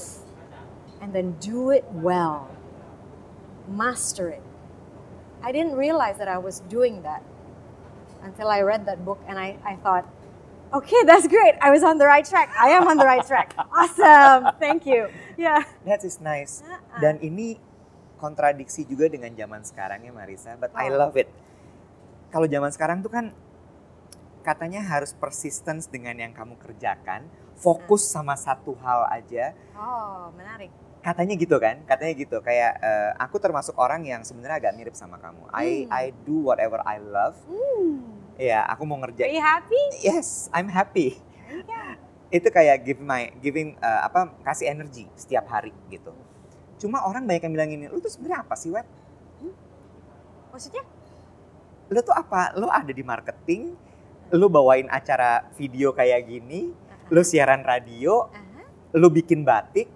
and 1.00 1.12
then 1.12 1.36
do 1.40 1.68
it 1.70 1.88
well. 1.90 2.52
Master 3.66 4.28
it 4.30 4.44
I 5.44 5.52
didn't 5.52 5.76
realize 5.76 6.18
that 6.18 6.32
I 6.32 6.40
was 6.40 6.64
doing 6.72 7.04
that 7.04 7.22
until 8.24 8.48
I 8.48 8.64
read 8.64 8.88
that 8.88 9.04
book 9.04 9.20
and 9.28 9.36
I, 9.36 9.60
I 9.68 9.76
thought 9.76 10.08
okay 10.72 11.04
that's 11.04 11.28
great 11.28 11.60
I 11.60 11.70
was 11.70 11.84
on 11.84 12.00
the 12.00 12.08
right 12.08 12.24
track 12.24 12.50
I 12.56 12.72
am 12.72 12.88
on 12.88 12.96
the 12.98 13.06
right 13.06 13.22
track 13.22 13.52
awesome 13.76 14.56
thank 14.58 14.88
you 14.88 15.12
yeah 15.36 15.68
That 15.84 16.08
is 16.08 16.24
nice. 16.24 16.64
Uh-uh. 16.64 17.04
Dan 17.04 17.20
ini 17.20 17.60
kontradiksi 18.16 18.88
juga 18.88 19.12
dengan 19.12 19.36
zaman 19.36 19.68
sekarang 19.68 20.00
ya 20.00 20.16
Marisa, 20.16 20.56
but 20.56 20.72
I 20.80 20.88
Oh. 20.88 20.96
love 20.96 21.20
it. 21.20 21.28
kalau 22.32 22.48
zaman 22.48 22.72
sekarang 22.72 23.04
tuh 23.04 23.12
kan 23.12 23.36
katanya 24.42 24.80
harus 24.80 25.12
persistence 25.12 25.92
dengan 25.92 26.16
yang 26.16 26.32
kamu 26.32 26.56
kerjakan, 26.58 27.28
fokus 27.54 28.08
sama 28.08 28.34
satu 28.34 28.74
hal 28.80 29.06
aja. 29.12 29.52
Oh, 29.76 30.32
menarik. 30.34 30.72
Katanya 31.04 31.36
gitu 31.36 31.60
kan, 31.60 31.84
katanya 31.84 32.14
gitu. 32.16 32.40
Kayak 32.40 32.80
eh, 32.80 33.12
aku 33.20 33.36
termasuk 33.38 33.76
orang 33.76 34.08
yang 34.08 34.24
sebenarnya 34.24 34.64
agak 34.64 34.74
mirip 34.80 34.96
sama 34.96 35.20
kamu. 35.20 35.52
I 35.52 35.84
Hmm. 35.84 35.92
I 35.92 36.04
do 36.24 36.48
whatever 36.48 36.80
I 36.88 36.98
love. 37.04 37.36
Hmm. 37.44 38.08
Ya, 38.40 38.64
aku 38.66 38.88
mau 38.88 38.98
Are 38.98 39.12
ngerjain. 39.12 39.30
you 39.30 39.44
happy? 39.44 39.84
Yes, 40.00 40.48
I'm 40.56 40.72
happy. 40.72 41.20
Iya. 41.52 42.00
Itu 42.34 42.50
kayak 42.50 42.82
give 42.88 43.04
my 43.04 43.36
giving 43.44 43.76
eh, 43.78 44.02
apa 44.02 44.32
kasih 44.42 44.72
energi 44.72 45.06
setiap 45.14 45.46
hari 45.52 45.76
gitu. 45.92 46.16
Cuma 46.80 47.04
orang 47.04 47.28
banyak 47.28 47.46
yang 47.46 47.54
bilang 47.54 47.70
gini, 47.70 47.86
lu 47.92 48.00
tuh 48.00 48.10
sebenarnya 48.10 48.48
apa 48.48 48.56
sih 48.56 48.72
web? 48.72 48.88
Maksudnya? 50.52 50.84
Lu 51.90 52.00
tuh 52.02 52.16
apa? 52.16 52.54
Lu 52.56 52.70
ada 52.70 52.90
di 52.90 53.04
marketing, 53.06 53.74
lu 54.34 54.48
bawain 54.50 54.90
acara 54.90 55.46
video 55.54 55.94
kayak 55.94 56.26
gini, 56.26 56.74
lu 57.10 57.22
siaran 57.22 57.62
radio, 57.66 58.30
Aha. 58.30 58.62
lu 58.98 59.10
bikin 59.10 59.42
batik, 59.46 59.90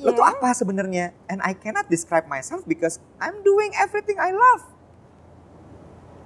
lu 0.00 0.10
tuh 0.10 0.24
Iya. 0.24 0.32
apa 0.34 0.48
sebenarnya? 0.52 1.12
And 1.28 1.38
I 1.40 1.52
cannot 1.52 1.86
describe 1.86 2.24
myself 2.24 2.64
because 2.64 2.98
I'm 3.20 3.40
doing 3.40 3.70
everything 3.76 4.16
I 4.16 4.32
love. 4.32 4.64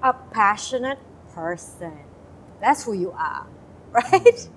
A 0.01 0.13
passionate 0.31 1.01
person. 1.33 1.97
That's 2.59 2.85
who 2.85 2.95
you 2.95 3.11
are. 3.13 3.47
Right? 3.95 4.51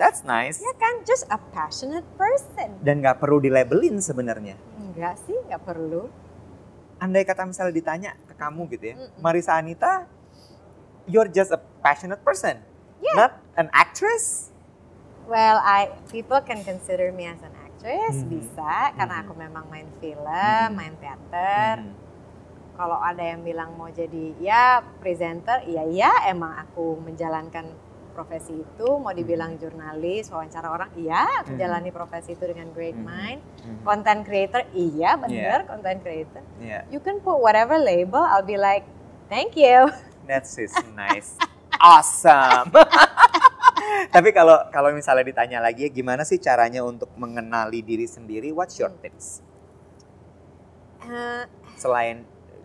That's 0.00 0.24
nice. 0.24 0.58
ya 0.58 0.72
kan? 0.74 1.04
Just 1.04 1.28
a 1.28 1.36
passionate 1.52 2.04
person. 2.16 2.80
Dan 2.80 3.04
nggak 3.04 3.20
perlu 3.20 3.38
dilabelin 3.38 4.00
sebenarnya. 4.00 4.56
Enggak 4.80 5.20
sih, 5.22 5.36
enggak 5.36 5.60
perlu. 5.62 6.08
Andai 6.96 7.22
kata 7.22 7.44
misalnya 7.44 7.74
ditanya 7.74 8.10
ke 8.24 8.34
kamu 8.34 8.64
gitu 8.72 8.84
ya, 8.90 8.96
Mm-mm. 8.96 9.20
Marisa 9.20 9.58
Anita, 9.58 10.06
you're 11.04 11.28
just 11.28 11.52
a 11.52 11.60
passionate 11.82 12.22
person, 12.22 12.62
Yeah. 13.02 13.14
not 13.18 13.32
an 13.58 13.68
actress. 13.74 14.54
Well, 15.26 15.58
I 15.58 15.92
people 16.08 16.38
can 16.40 16.62
consider 16.62 17.10
me 17.10 17.26
as 17.26 17.42
an 17.42 17.52
actress, 17.82 18.22
Mhm. 18.22 18.28
bisa 18.30 18.94
karena 18.94 19.14
aku 19.26 19.34
memang 19.34 19.66
main 19.66 19.90
film, 19.98 20.66
Mhm. 20.70 20.74
main 20.78 20.94
teater. 21.02 21.74
Hmm. 21.82 21.94
Kalau 22.72 22.98
ada 22.98 23.20
yang 23.20 23.42
bilang 23.42 23.74
mau 23.76 23.90
jadi 23.90 24.32
ya 24.38 24.80
presenter, 25.02 25.66
iya 25.66 25.82
iya 25.84 26.10
emang 26.30 26.56
aku 26.56 26.96
menjalankan 27.02 27.74
profesi 28.14 28.54
itu. 28.54 28.88
Mau 28.96 29.10
dibilang 29.10 29.58
jurnalis, 29.58 30.30
wawancara 30.30 30.70
orang, 30.70 30.90
iya 30.94 31.26
Mhm. 31.42 31.52
menjalani 31.52 31.90
profesi 31.90 32.32
itu 32.32 32.44
dengan 32.46 32.70
great 32.70 32.94
mind. 32.94 33.42
Hmm. 33.66 33.82
Content 33.82 34.22
creator, 34.22 34.62
iya 34.72 35.18
bener 35.18 35.66
content 35.66 36.00
creator. 36.00 36.42
Yeah, 36.62 36.86
You 36.88 37.02
can 37.02 37.18
put 37.18 37.42
whatever 37.42 37.76
label, 37.76 38.22
I'll 38.22 38.46
be 38.46 38.56
like, 38.56 38.86
thank 39.26 39.58
you. 39.58 39.90
that's 40.22 40.54
is 40.54 40.70
nice, 40.94 41.34
awesome. 41.82 42.70
Tapi 44.08 44.28
kalau 44.30 44.58
kalau 44.68 44.90
misalnya 44.90 45.24
ditanya 45.24 45.58
lagi, 45.58 45.88
gimana 45.88 46.22
sih 46.22 46.36
caranya 46.36 46.82
untuk 46.82 47.08
mengenali 47.14 47.80
diri 47.80 48.04
sendiri? 48.04 48.50
What's 48.50 48.76
your 48.76 48.92
tips? 48.98 49.40
Eh, 51.02 51.44
Selain 51.74 52.22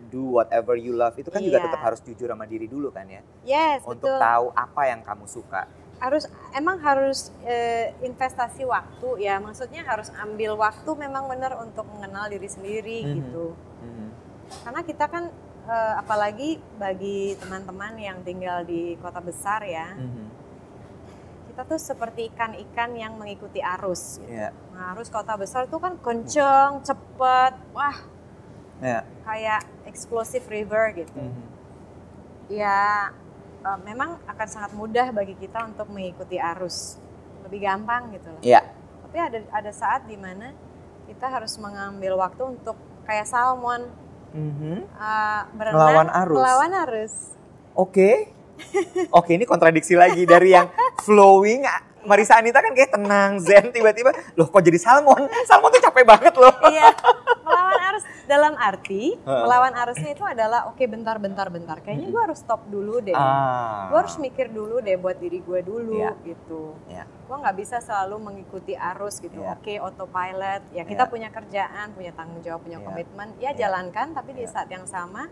do 0.08 0.38
whatever 0.38 0.72
you 0.72 0.92
love, 0.92 1.12
itu 1.14 1.28
kan 1.28 1.42
juga 1.42 1.58
Iya. 1.58 1.66
tetap 1.68 1.80
harus 1.82 2.00
jujur 2.00 2.26
sama 2.26 2.44
diri 2.44 2.64
dulu 2.64 2.88
kan 2.88 3.04
ya, 3.04 3.20
yes, 3.42 3.84
untuk 3.84 4.08
betul. 4.08 4.16
tahu 4.16 4.46
apa 4.54 4.82
yang 4.86 5.00
kamu 5.02 5.26
suka. 5.26 5.62
harus 5.98 6.30
emang 6.54 6.78
harus 6.78 7.34
eh, 7.42 7.90
investasi 8.00 8.62
waktu 8.62 9.18
ya 9.18 9.42
maksudnya 9.42 9.82
harus 9.82 10.14
ambil 10.14 10.54
waktu 10.54 10.86
memang 10.94 11.26
benar 11.26 11.58
untuk 11.58 11.90
mengenal 11.90 12.30
diri 12.30 12.46
sendiri 12.46 13.02
Mhm. 13.02 13.14
gitu 13.18 13.46
Hmm. 13.82 14.08
karena 14.62 14.80
kita 14.86 15.10
kan 15.10 15.24
eh, 15.66 15.94
apalagi 15.98 16.62
bagi 16.78 17.34
teman-teman 17.34 17.98
yang 17.98 18.22
tinggal 18.22 18.62
di 18.62 18.94
kota 18.96 19.18
besar 19.18 19.66
ya 19.66 19.90
Mhm. 19.92 20.24
Kita 21.58 21.74
tuh 21.74 21.82
seperti 21.82 22.30
ikan-ikan 22.30 22.94
yang 22.94 23.18
mengikuti 23.18 23.58
arus 23.58 24.22
gitu. 24.22 24.30
Iya. 24.30 24.54
nah, 24.70 24.94
arus 24.94 25.10
kota 25.10 25.34
besar 25.34 25.66
tuh 25.66 25.82
kan 25.82 25.98
kenceng 25.98 26.86
cepet 26.86 27.52
wah 27.74 27.98
Iya. 28.78 29.02
kayak 29.26 29.66
explosive 29.82 30.46
river 30.46 30.94
gitu 30.94 31.18
Mhm. 31.18 31.42
ya 32.46 33.10
eh, 33.58 33.78
memang 33.82 34.22
akan 34.22 34.46
sangat 34.46 34.70
mudah 34.70 35.10
bagi 35.10 35.34
kita 35.34 35.66
untuk 35.66 35.90
mengikuti 35.90 36.38
arus 36.38 36.94
lebih 37.42 37.58
gampang 37.58 38.14
gitu 38.14 38.30
loh 38.30 38.38
Iya. 38.38 38.62
tapi 39.02 39.18
ada 39.18 39.38
ada 39.50 39.72
saat 39.74 40.06
di 40.06 40.14
mana 40.14 40.54
kita 41.10 41.26
harus 41.26 41.58
mengambil 41.58 42.22
waktu 42.22 42.54
untuk 42.54 42.78
kayak 43.02 43.26
salmon 43.26 43.90
Mhm. 44.30 44.86
uh, 44.94 45.42
berenang 45.50 45.74
Melawan 45.74 46.08
arus. 46.22 46.36
melawan 46.38 46.72
arus 46.86 47.14
Oke. 47.74 48.30
Oke, 49.10 49.34
ini 49.34 49.44
kontradiksi 49.44 49.94
lagi 49.94 50.22
dari 50.24 50.52
yang 50.52 50.68
flowing. 51.00 51.64
Marisa 52.04 52.38
Anita 52.38 52.58
kan 52.58 52.72
kayak 52.72 52.94
tenang, 52.94 53.36
zen, 53.38 53.68
tiba-tiba, 53.68 54.14
loh 54.32 54.48
kok 54.48 54.62
jadi 54.62 54.78
salmon? 54.78 55.28
Salmon 55.44 55.68
tuh 55.68 55.82
capek 55.82 56.04
banget 56.04 56.34
loh. 56.34 56.54
iya 56.68 56.88
melawan 57.42 57.80
arus 57.82 58.04
dalam 58.28 58.54
arti 58.56 59.16
melawan 59.24 59.72
arusnya 59.72 60.10
itu 60.12 60.20
adalah 60.20 60.68
oke 60.68 60.84
bentar 60.84 61.16
bentar 61.16 61.48
bentar 61.48 61.80
kayaknya 61.80 62.12
gue 62.12 62.22
harus 62.22 62.36
stop 62.38 62.60
dulu 62.66 63.00
deh 63.00 63.16
Ah. 63.16 63.88
gue 63.88 63.98
harus 63.98 64.20
mikir 64.20 64.52
dulu 64.52 64.78
deh 64.78 64.94
buat 64.94 65.16
diri 65.16 65.40
gue 65.40 65.60
dulu 65.60 65.96
Iya. 65.96 66.12
gitu 66.22 66.76
Iya. 66.86 67.08
gue 67.08 67.36
nggak 67.36 67.56
bisa 67.56 67.80
selalu 67.80 68.20
mengikuti 68.20 68.76
arus 68.76 69.16
gitu 69.18 69.40
Iya. 69.40 69.56
oke 69.56 69.72
autopilot 69.80 70.62
ya 70.70 70.84
kita 70.84 71.04
Iya. 71.04 71.10
punya 71.10 71.28
kerjaan 71.28 71.86
punya 71.92 72.12
tanggung 72.12 72.40
jawab 72.40 72.60
punya 72.60 72.78
Iya. 72.78 72.86
komitmen 72.86 73.28
ya 73.38 73.50
Iya. 73.50 73.58
jalankan 73.58 74.12
tapi 74.12 74.30
di 74.32 74.44
Iya. 74.44 74.52
saat 74.52 74.68
yang 74.68 74.84
sama 74.84 75.24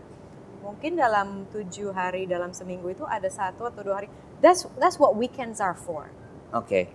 mungkin 0.67 0.99
dalam 0.99 1.47
tujuh 1.47 1.95
hari 1.95 2.27
dalam 2.27 2.51
seminggu 2.51 2.91
itu 2.91 3.07
ada 3.07 3.31
satu 3.31 3.63
atau 3.63 3.79
dua 3.81 4.03
hari 4.03 4.07
that's 4.43 4.67
that's 4.75 4.99
what 4.99 5.15
weekends 5.15 5.63
are 5.63 5.73
for 5.73 6.11
Oke, 6.51 6.91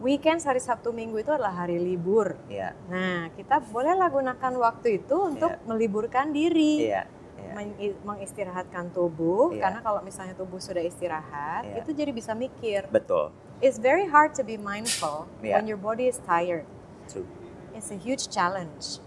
weekends 0.00 0.44
hari 0.44 0.60
Sabtu 0.60 0.90
Minggu 0.90 1.16
itu 1.16 1.28
adalah 1.28 1.52
hari 1.54 1.76
libur 1.76 2.36
iya, 2.48 2.72
nah 2.88 3.28
kita 3.32 3.60
bolehlah 3.62 4.08
gunakan 4.08 4.52
waktu 4.58 5.00
itu 5.00 5.16
untuk 5.16 5.52
Iya. 5.52 5.60
meliburkan 5.64 6.28
diri 6.28 6.88
iya, 6.88 7.04
iya. 7.36 7.52
meng- 7.52 8.00
mengistirahatkan 8.00 8.88
tubuh 8.90 9.52
Iya. 9.52 9.68
karena 9.68 9.80
kalau 9.80 10.00
misalnya 10.00 10.32
tubuh 10.32 10.56
sudah 10.56 10.80
istirahat 10.80 11.68
Iya. 11.68 11.84
itu 11.84 11.92
jadi 11.92 12.10
bisa 12.10 12.32
mikir 12.32 12.88
Betul, 12.88 13.28
it's 13.60 13.76
very 13.76 14.08
hard 14.08 14.32
to 14.32 14.40
be 14.40 14.56
mindful 14.56 15.28
Yeah. 15.44 15.60
when 15.60 15.68
your 15.68 15.76
body 15.78 16.08
is 16.08 16.16
tired. 16.24 16.64
true. 17.08 17.28
It's 17.72 17.88
a 17.88 17.96
huge 17.96 18.28
challenge. 18.28 19.00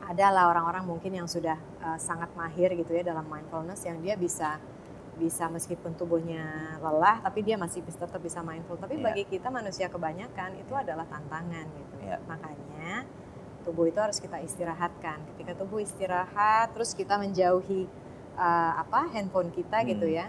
Adalah 0.00 0.48
orang-orang 0.48 0.86
mungkin 0.86 1.12
yang 1.12 1.28
sudah 1.28 1.58
uh, 1.86 1.98
sangat 1.98 2.34
mahir 2.34 2.74
gitu 2.74 2.90
ya 2.90 3.06
dalam 3.06 3.22
mindfulness 3.24 3.86
yang 3.86 4.02
dia 4.02 4.18
bisa 4.18 4.58
bisa 5.16 5.48
meskipun 5.48 5.96
tubuhnya 5.96 6.76
lelah 6.76 7.24
tapi 7.24 7.40
dia 7.40 7.56
masih 7.56 7.80
bisa 7.80 8.02
tetap 8.02 8.18
bisa 8.18 8.42
mindful. 8.42 8.74
Tapi 8.76 8.98
Yeah. 8.98 9.06
bagi 9.06 9.24
kita 9.24 9.48
manusia 9.48 9.86
kebanyakan 9.86 10.58
itu 10.58 10.74
adalah 10.74 11.06
tantangan 11.06 11.64
gitu. 11.70 11.94
Yeah. 12.04 12.20
Makanya 12.26 13.06
tubuh 13.64 13.88
itu 13.88 13.96
harus 13.96 14.18
kita 14.18 14.42
istirahatkan. 14.42 15.22
Ketika 15.32 15.56
tubuh 15.56 15.80
istirahat 15.80 16.74
terus 16.76 16.92
kita 16.92 17.16
menjauhi 17.16 17.88
uh, 18.36 18.72
apa 18.76 19.08
handphone 19.14 19.48
kita 19.54 19.80
Hmm. 19.80 19.88
gitu 19.88 20.06
ya. 20.10 20.28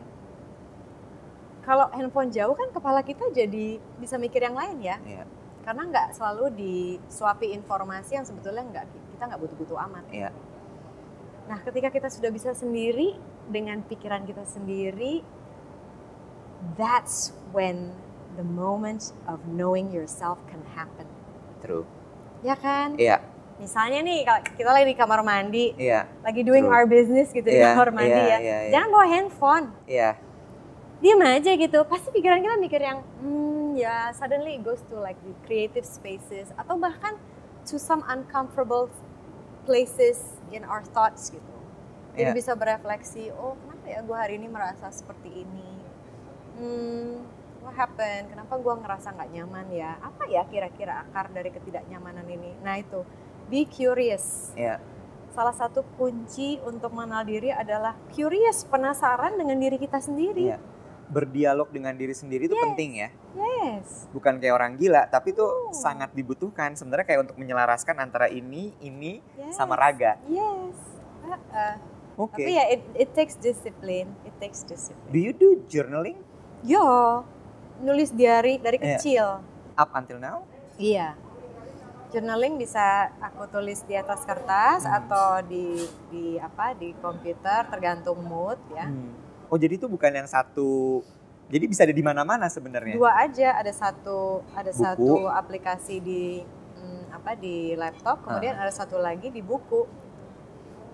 Kalau 1.68 1.92
handphone 1.92 2.32
jauh 2.32 2.56
kan 2.56 2.72
kepala 2.72 3.04
kita 3.04 3.28
jadi 3.36 3.76
bisa 4.00 4.16
mikir 4.16 4.40
yang 4.40 4.56
lain 4.56 4.80
ya 4.80 4.96
Iya, 5.04 5.28
karena 5.68 5.84
nggak 5.84 6.08
selalu 6.16 6.48
disuapi 6.56 7.52
informasi 7.52 8.16
yang 8.16 8.24
sebetulnya 8.24 8.64
nggak 8.64 8.86
kita 9.12 9.24
nggak 9.28 9.42
butuh-butuh 9.44 9.76
amat. 9.92 10.06
iya, 10.16 10.32
Nah, 11.48 11.64
ketika 11.64 11.88
kita 11.88 12.08
sudah 12.12 12.28
bisa 12.28 12.52
sendiri 12.52 13.16
dengan 13.48 13.80
pikiran 13.88 14.28
kita 14.28 14.44
sendiri, 14.44 15.24
that's 16.76 17.32
when 17.56 17.96
the 18.36 18.44
moment 18.44 19.16
of 19.26 19.40
knowing 19.48 19.90
yourself 19.90 20.38
can 20.52 20.62
happen. 20.76 21.08
true. 21.64 21.88
Ya 22.46 22.54
kan? 22.54 22.94
Iya, 23.02 23.18
Misalnya 23.58 24.06
nih 24.06 24.22
kalau 24.22 24.42
kita 24.54 24.70
lagi 24.70 24.86
di 24.86 24.94
kamar 24.94 25.26
mandi, 25.26 25.74
iya, 25.74 26.06
lagi 26.22 26.46
doing 26.46 26.70
True. 26.70 26.76
our 26.78 26.86
business 26.86 27.34
gitu 27.34 27.50
di 27.50 27.58
Iya, 27.58 27.74
kamar 27.74 27.90
mandi 27.90 28.14
iya, 28.14 28.30
ya. 28.30 28.38
iya, 28.38 28.58
iya. 28.62 28.72
Jangan 28.78 28.90
bawa 28.94 29.06
handphone. 29.10 29.66
iya, 29.90 30.10
Diam 31.02 31.22
aja 31.26 31.52
gitu. 31.58 31.80
Pasti 31.90 32.14
pikiran 32.14 32.46
kita 32.46 32.56
mikir 32.62 32.78
yang 32.78 33.02
hmm 33.18 33.74
ya 33.74 34.14
suddenly 34.14 34.58
it 34.58 34.62
goes 34.62 34.82
to 34.86 35.02
like 35.02 35.18
the 35.26 35.34
creative 35.50 35.86
spaces 35.86 36.54
atau 36.54 36.78
bahkan 36.78 37.18
to 37.66 37.82
some 37.82 38.06
uncomfortable 38.06 38.90
places 39.66 40.37
in 40.52 40.64
our 40.64 40.84
thoughts 40.84 41.30
gitu. 41.30 41.56
Jadi 42.18 42.34
Iya. 42.34 42.38
bisa 42.38 42.54
berefleksi, 42.54 43.30
oh 43.32 43.54
kenapa 43.56 43.86
ya 43.88 44.00
gue 44.02 44.18
hari 44.18 44.34
ini 44.36 44.48
merasa 44.50 44.90
seperti 44.90 45.46
ini? 45.46 45.70
Hmm, 46.58 47.22
what 47.62 47.78
happened? 47.78 48.34
Kenapa 48.34 48.58
gue 48.58 48.74
ngerasa 48.74 49.14
nggak 49.14 49.30
nyaman 49.32 49.68
ya? 49.70 50.02
Apa 50.02 50.26
ya 50.26 50.42
kira-kira 50.44 51.06
akar 51.06 51.30
dari 51.30 51.54
ketidaknyamanan 51.54 52.26
ini? 52.26 52.58
Nah 52.66 52.82
itu, 52.82 53.06
be 53.48 53.64
curious. 53.64 54.50
iya, 54.54 54.82
Salah 55.30 55.54
satu 55.54 55.86
kunci 55.94 56.58
untuk 56.66 56.90
mengenal 56.90 57.22
diri 57.22 57.54
adalah 57.54 57.94
curious, 58.10 58.66
penasaran 58.66 59.38
dengan 59.38 59.62
diri 59.62 59.78
kita 59.78 60.02
sendiri. 60.02 60.50
iya. 60.50 60.60
Berdialog 61.08 61.72
dengan 61.72 61.96
diri 61.96 62.12
sendiri 62.12 62.46
itu 62.46 62.56
Yes. 62.56 62.64
penting 62.68 62.92
ya. 62.98 63.10
Yes. 63.34 63.88
Bukan 64.12 64.38
kayak 64.38 64.54
orang 64.54 64.76
gila, 64.76 65.08
tapi 65.08 65.32
itu 65.32 65.44
Oh. 65.44 65.72
sangat 65.72 66.12
dibutuhkan. 66.12 66.76
Sebenarnya 66.76 67.06
kayak 67.06 67.22
untuk 67.28 67.38
menyelaraskan 67.38 67.96
antara 67.98 68.28
ini, 68.28 68.76
ini, 68.80 69.24
yes. 69.36 69.56
sama 69.56 69.74
raga. 69.74 70.20
Yes. 70.28 70.76
Uh-uh. 71.24 71.76
Oke. 72.18 72.42
Tapi 72.42 72.52
ya 72.52 72.66
it, 72.68 72.82
it 72.94 73.10
takes 73.14 73.38
discipline, 73.38 74.10
it 74.24 74.34
takes 74.38 74.64
discipline. 74.64 75.08
Do 75.08 75.20
you 75.20 75.32
do 75.32 75.64
journaling 75.66 76.18
Yo, 76.66 76.82
nulis 77.80 78.10
diary 78.10 78.58
dari 78.58 78.82
Iya. 78.82 78.88
kecil. 78.98 79.28
up 79.78 79.94
until 79.94 80.18
now? 80.18 80.42
Iya. 80.76 81.14
Journaling 82.10 82.58
bisa 82.58 83.12
aku 83.20 83.46
tulis 83.46 83.84
di 83.84 83.94
atas 83.94 84.24
kertas 84.24 84.82
Hmm. 84.82 84.98
atau 84.98 85.44
di 85.44 85.78
di 86.10 86.26
apa 86.40 86.74
di 86.74 86.96
komputer 86.98 87.68
tergantung 87.70 88.24
mood 88.24 88.58
ya. 88.72 88.88
Hmm. 88.88 89.27
Oh 89.48 89.58
jadi 89.58 89.80
itu 89.80 89.88
bukan 89.88 90.12
yang 90.12 90.28
satu. 90.28 91.02
Jadi 91.48 91.64
bisa 91.66 91.88
ada 91.88 91.96
di 91.96 92.04
mana-mana 92.04 92.52
sebenarnya. 92.52 93.00
Dua 93.00 93.16
aja 93.16 93.56
ada 93.56 93.72
satu 93.72 94.44
ada 94.52 94.72
Buku. 94.76 94.84
satu 94.84 95.12
aplikasi 95.32 96.04
di 96.04 96.44
mm, 96.76 97.16
apa 97.16 97.40
di 97.40 97.72
laptop, 97.80 98.28
kemudian 98.28 98.60
Ah. 98.60 98.68
ada 98.68 98.74
satu 98.76 99.00
lagi 99.00 99.32
di 99.32 99.40
buku. 99.40 99.88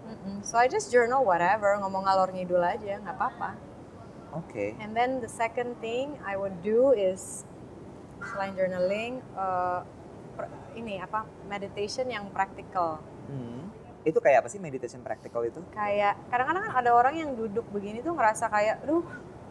Mm-mm. 0.04 0.46
So 0.46 0.62
I 0.62 0.70
just 0.70 0.94
journal 0.94 1.26
whatever, 1.26 1.74
ngomong 1.82 2.06
ngalor 2.06 2.30
ngidul 2.30 2.62
aja, 2.62 3.02
nggak 3.02 3.16
apa-apa. 3.18 3.58
Oke. 4.38 4.78
And 4.78 4.94
then 4.94 5.22
the 5.22 5.30
second 5.30 5.78
thing 5.82 6.22
I 6.22 6.38
would 6.38 6.62
do 6.62 6.94
is 6.94 7.46
selain 8.22 8.54
journaling, 8.54 9.26
uh, 9.34 9.82
ini 10.74 11.02
apa 11.02 11.26
meditation 11.50 12.10
yang 12.10 12.30
practical. 12.30 13.02
Hmm. 13.26 13.74
Itu 14.04 14.20
kayak 14.20 14.44
apa 14.44 14.50
sih 14.50 14.60
meditation 14.60 15.00
practical 15.00 15.44
itu? 15.44 15.64
Kayak 15.72 16.20
kadang-kadang 16.28 16.64
kan 16.64 16.74
ada 16.76 16.92
orang 16.92 17.16
yang 17.16 17.30
duduk 17.34 17.64
begini 17.72 18.00
tuh 18.00 18.12
ngerasa 18.12 18.48
kayak, 18.48 18.84
aduh 18.84 19.04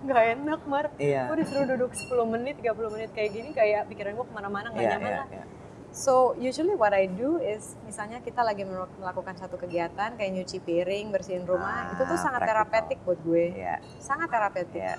nggak 0.02 0.22
enak 0.36 0.60
Mar. 0.66 0.86
Iya. 0.96 1.30
Gue 1.30 1.36
disuruh 1.40 1.66
duduk 1.66 1.90
10 1.90 2.26
menit, 2.28 2.54
30 2.58 2.90
menit 2.90 3.10
kayak 3.10 3.30
gini 3.32 3.50
kayak 3.50 3.88
pikiran 3.88 4.12
gue 4.12 4.26
ke 4.26 4.34
mana-mana 4.34 4.68
nggak 4.68 4.82
Iya, 4.82 4.92
nyaman 4.92 5.08
iya, 5.08 5.18
lah. 5.18 5.28
iya. 5.30 5.44
So 5.92 6.12
usually 6.34 6.72
what 6.72 6.90
I 6.90 7.04
do 7.04 7.36
is 7.36 7.76
misalnya 7.84 8.18
kita 8.18 8.40
lagi 8.40 8.64
mel- 8.64 8.88
melakukan 8.96 9.36
satu 9.36 9.56
kegiatan 9.56 10.16
kayak 10.16 10.30
nyuci 10.32 10.58
piring, 10.58 11.12
bersihin 11.12 11.44
rumah, 11.44 11.88
Ah, 11.88 11.92
itu 11.92 12.02
tuh 12.02 12.16
sangat 12.16 12.42
terapeutik 12.42 12.98
buat 13.04 13.20
gue. 13.20 13.52
Iya, 13.54 13.76
Sangat 13.98 14.28
terapeutik. 14.28 14.80
iya. 14.80 14.96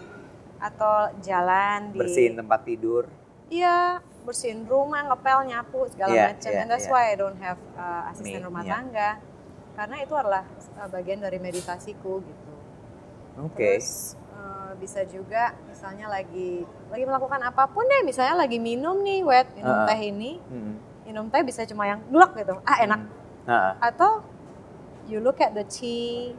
Atau 0.57 0.93
jalan 1.19 1.91
di 1.91 1.99
Bersihin 1.99 2.37
tempat 2.37 2.61
tidur. 2.63 3.09
Iya, 3.49 3.99
bersihin 4.23 4.63
rumah, 4.63 5.03
ngepel, 5.03 5.45
nyapu 5.45 5.83
segala 5.89 6.09
Iya, 6.09 6.25
macam. 6.31 6.49
iya, 6.49 6.59
And 6.61 6.69
that's 6.71 6.87
iya. 6.87 6.93
why 6.93 7.03
I 7.09 7.15
don't 7.15 7.37
have 7.37 7.59
uh, 7.75 8.09
asisten 8.09 8.41
rumah 8.41 8.63
iya. 8.63 8.71
tangga. 8.71 9.09
Karena 9.73 9.95
itu 9.99 10.13
adalah 10.13 10.43
uh, 10.77 10.87
bagian 10.87 11.17
dari 11.17 11.37
meditasiku 11.37 12.21
gitu. 12.21 12.53
Oke. 13.41 13.81
Terus 13.81 14.13
uh, 14.29 14.77
bisa 14.77 15.01
juga 15.03 15.57
misalnya 15.65 16.05
lagi 16.05 16.61
lagi 16.87 17.03
melakukan 17.03 17.41
apa 17.41 17.65
pun 17.65 17.81
deh, 17.83 18.05
misalnya 18.05 18.37
lagi 18.37 18.61
minum 18.61 19.01
nih 19.01 19.25
wet, 19.25 19.49
minum 19.53 19.73
Ah. 19.73 19.89
teh 19.89 19.99
ini, 20.03 20.37
Hmm. 20.37 20.77
minum 21.03 21.25
teh 21.27 21.41
bisa 21.41 21.65
cuma 21.65 21.85
yang 21.85 22.05
glok 22.07 22.37
gitu. 22.37 22.61
Ah, 22.61 22.77
enak. 22.79 23.01
Ah, 23.43 23.73
Atau 23.81 24.21
you 25.03 25.17
look 25.17 25.41
at 25.41 25.51
the 25.51 25.65
tea 25.65 26.31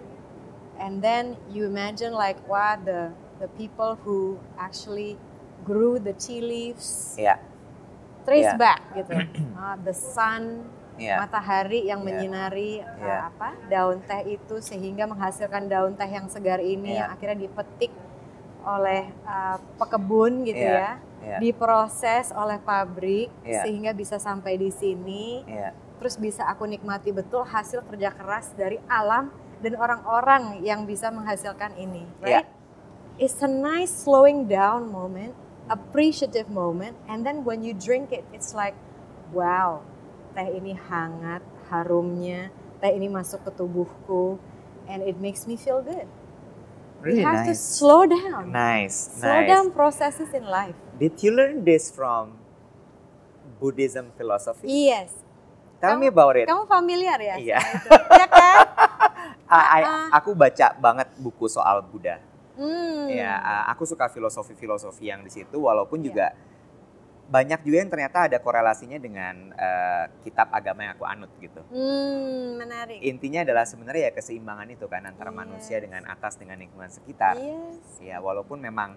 and 0.78 1.02
then 1.02 1.34
you 1.50 1.66
imagine 1.66 2.10
like 2.10 2.38
what 2.46 2.80
the 2.82 3.10
the 3.36 3.50
people 3.58 3.98
who 4.00 4.38
actually 4.56 5.18
grew 5.66 5.98
the 5.98 6.14
tea 6.14 6.38
leaves 6.38 7.18
Iya, 7.18 7.42
trace 8.22 8.54
Iya. 8.54 8.56
back 8.56 8.80
gitu. 8.94 9.12
Ah, 9.58 9.74
the 9.76 9.92
sun, 9.92 10.64
iya. 10.96 11.18
matahari 11.20 11.86
yang 11.86 12.00
Iya. 12.00 12.06
menyinari 12.06 12.72
uh, 12.80 12.98
Iya. 13.00 13.16
apa 13.30 13.48
daun 13.66 13.98
teh 14.04 14.22
itu 14.36 14.58
sehingga 14.60 15.04
menghasilkan 15.04 15.66
daun 15.66 15.94
teh 15.94 16.06
yang 16.06 16.26
segar 16.28 16.58
ini 16.58 16.94
Iya. 16.94 16.98
yang 17.02 17.08
akhirnya 17.12 17.38
dipetik 17.44 17.92
oleh 18.64 19.12
uh, 19.28 19.56
pekebun 19.76 20.44
gitu 20.44 20.64
Iya. 20.64 20.72
ya, 20.72 20.90
Iya. 21.24 21.38
diproses 21.40 22.32
oleh 22.32 22.56
pabrik 22.60 23.28
Iya. 23.44 23.60
sehingga 23.64 23.92
bisa 23.92 24.16
sampai 24.16 24.56
di 24.56 24.72
sini, 24.72 25.44
Iya. 25.44 25.76
terus 26.00 26.16
bisa 26.16 26.48
aku 26.48 26.64
nikmati 26.64 27.12
betul 27.12 27.44
hasil 27.44 27.84
kerja 27.84 28.12
keras 28.12 28.52
dari 28.56 28.80
alam 28.88 29.28
dan 29.60 29.76
orang-orang 29.76 30.60
yang 30.60 30.84
bisa 30.84 31.08
menghasilkan 31.08 31.76
ini, 31.76 32.04
Iya. 32.24 32.44
right? 32.44 32.48
It's 33.14 33.38
a 33.40 33.48
nice 33.48 33.94
slowing 33.94 34.50
down 34.50 34.90
moment, 34.90 35.32
appreciative 35.68 36.50
moment, 36.50 36.96
and 37.06 37.22
then 37.22 37.44
when 37.46 37.62
you 37.62 37.72
drink 37.72 38.10
it, 38.10 38.24
it's 38.34 38.52
like, 38.52 38.74
wow, 39.30 39.80
teh 40.34 40.48
ini 40.52 40.74
hangat, 40.76 41.40
harumnya, 41.70 42.50
teh 42.78 42.90
ini 42.90 43.06
masuk 43.06 43.42
ke 43.42 43.50
tubuhku, 43.50 44.36
and 44.84 45.00
it 45.00 45.16
makes 45.16 45.46
me 45.46 45.54
feel 45.54 45.78
good. 45.80 46.06
Really 47.00 47.20
you 47.20 47.26
have 47.26 47.44
to 47.44 47.52
nice. 47.52 47.60
slow 47.60 48.02
down, 48.04 48.48
Nice, 48.48 49.20
slow 49.20 49.44
nice. 49.44 49.48
down 49.48 49.66
processes 49.70 50.32
in 50.32 50.44
life. 50.44 50.74
Did 50.96 51.20
you 51.20 51.30
learn 51.30 51.60
this 51.60 51.88
from 51.88 52.34
Buddhism 53.56 54.10
philosophy? 54.12 54.66
Yes, 54.90 55.12
Tell 55.78 56.00
me 56.00 56.08
Kamu- 56.08 56.16
about 56.16 56.34
it. 56.34 56.46
kamu 56.48 56.64
familiar 56.64 57.18
ya? 57.20 57.34
Iya. 57.36 57.58
Iya 58.16 58.26
kan? 58.26 58.56
I- 59.44 59.68
I- 59.76 59.84
Ah. 59.84 60.08
aku 60.16 60.32
baca 60.32 60.72
banget 60.74 61.12
buku 61.14 61.44
soal 61.44 61.84
Buddha. 61.84 62.16
Hmm. 62.56 63.04
Ya, 63.10 63.36
aku 63.68 63.84
suka 63.84 64.08
filosofi-filosofi 64.08 65.12
yang 65.12 65.20
di 65.20 65.28
situ, 65.28 65.60
walaupun 65.60 66.00
Iya. 66.00 66.06
juga 66.08 66.26
banyak 67.34 67.66
juga 67.66 67.82
yang 67.82 67.90
ternyata 67.90 68.30
ada 68.30 68.38
korelasinya 68.38 68.94
dengan 69.02 69.50
uh, 69.58 70.06
kitab 70.22 70.54
agama 70.54 70.86
yang 70.86 70.94
aku 70.94 71.02
anut 71.02 71.34
gitu. 71.42 71.58
Hmm, 71.66 72.62
menarik. 72.62 73.02
Intinya 73.02 73.42
adalah 73.42 73.66
sebenarnya 73.66 74.08
ya 74.08 74.12
keseimbangan 74.14 74.70
itu 74.70 74.86
kan 74.86 75.02
antara 75.02 75.34
Yes. 75.34 75.38
manusia 75.42 75.76
dengan 75.82 76.06
atas 76.06 76.38
dengan 76.38 76.62
lingkungan 76.62 76.94
sekitar. 76.94 77.34
Yes. 77.34 77.98
Ya, 77.98 78.22
walaupun 78.22 78.62
memang 78.62 78.94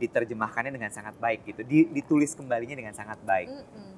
diterjemahkannya 0.00 0.72
dengan 0.72 0.88
sangat 0.88 1.20
baik 1.20 1.44
gitu, 1.44 1.60
di- 1.60 1.90
ditulis 1.92 2.32
kembalinya 2.32 2.72
dengan 2.72 2.96
sangat 2.96 3.20
baik. 3.20 3.52
Mm-mm. 3.52 3.92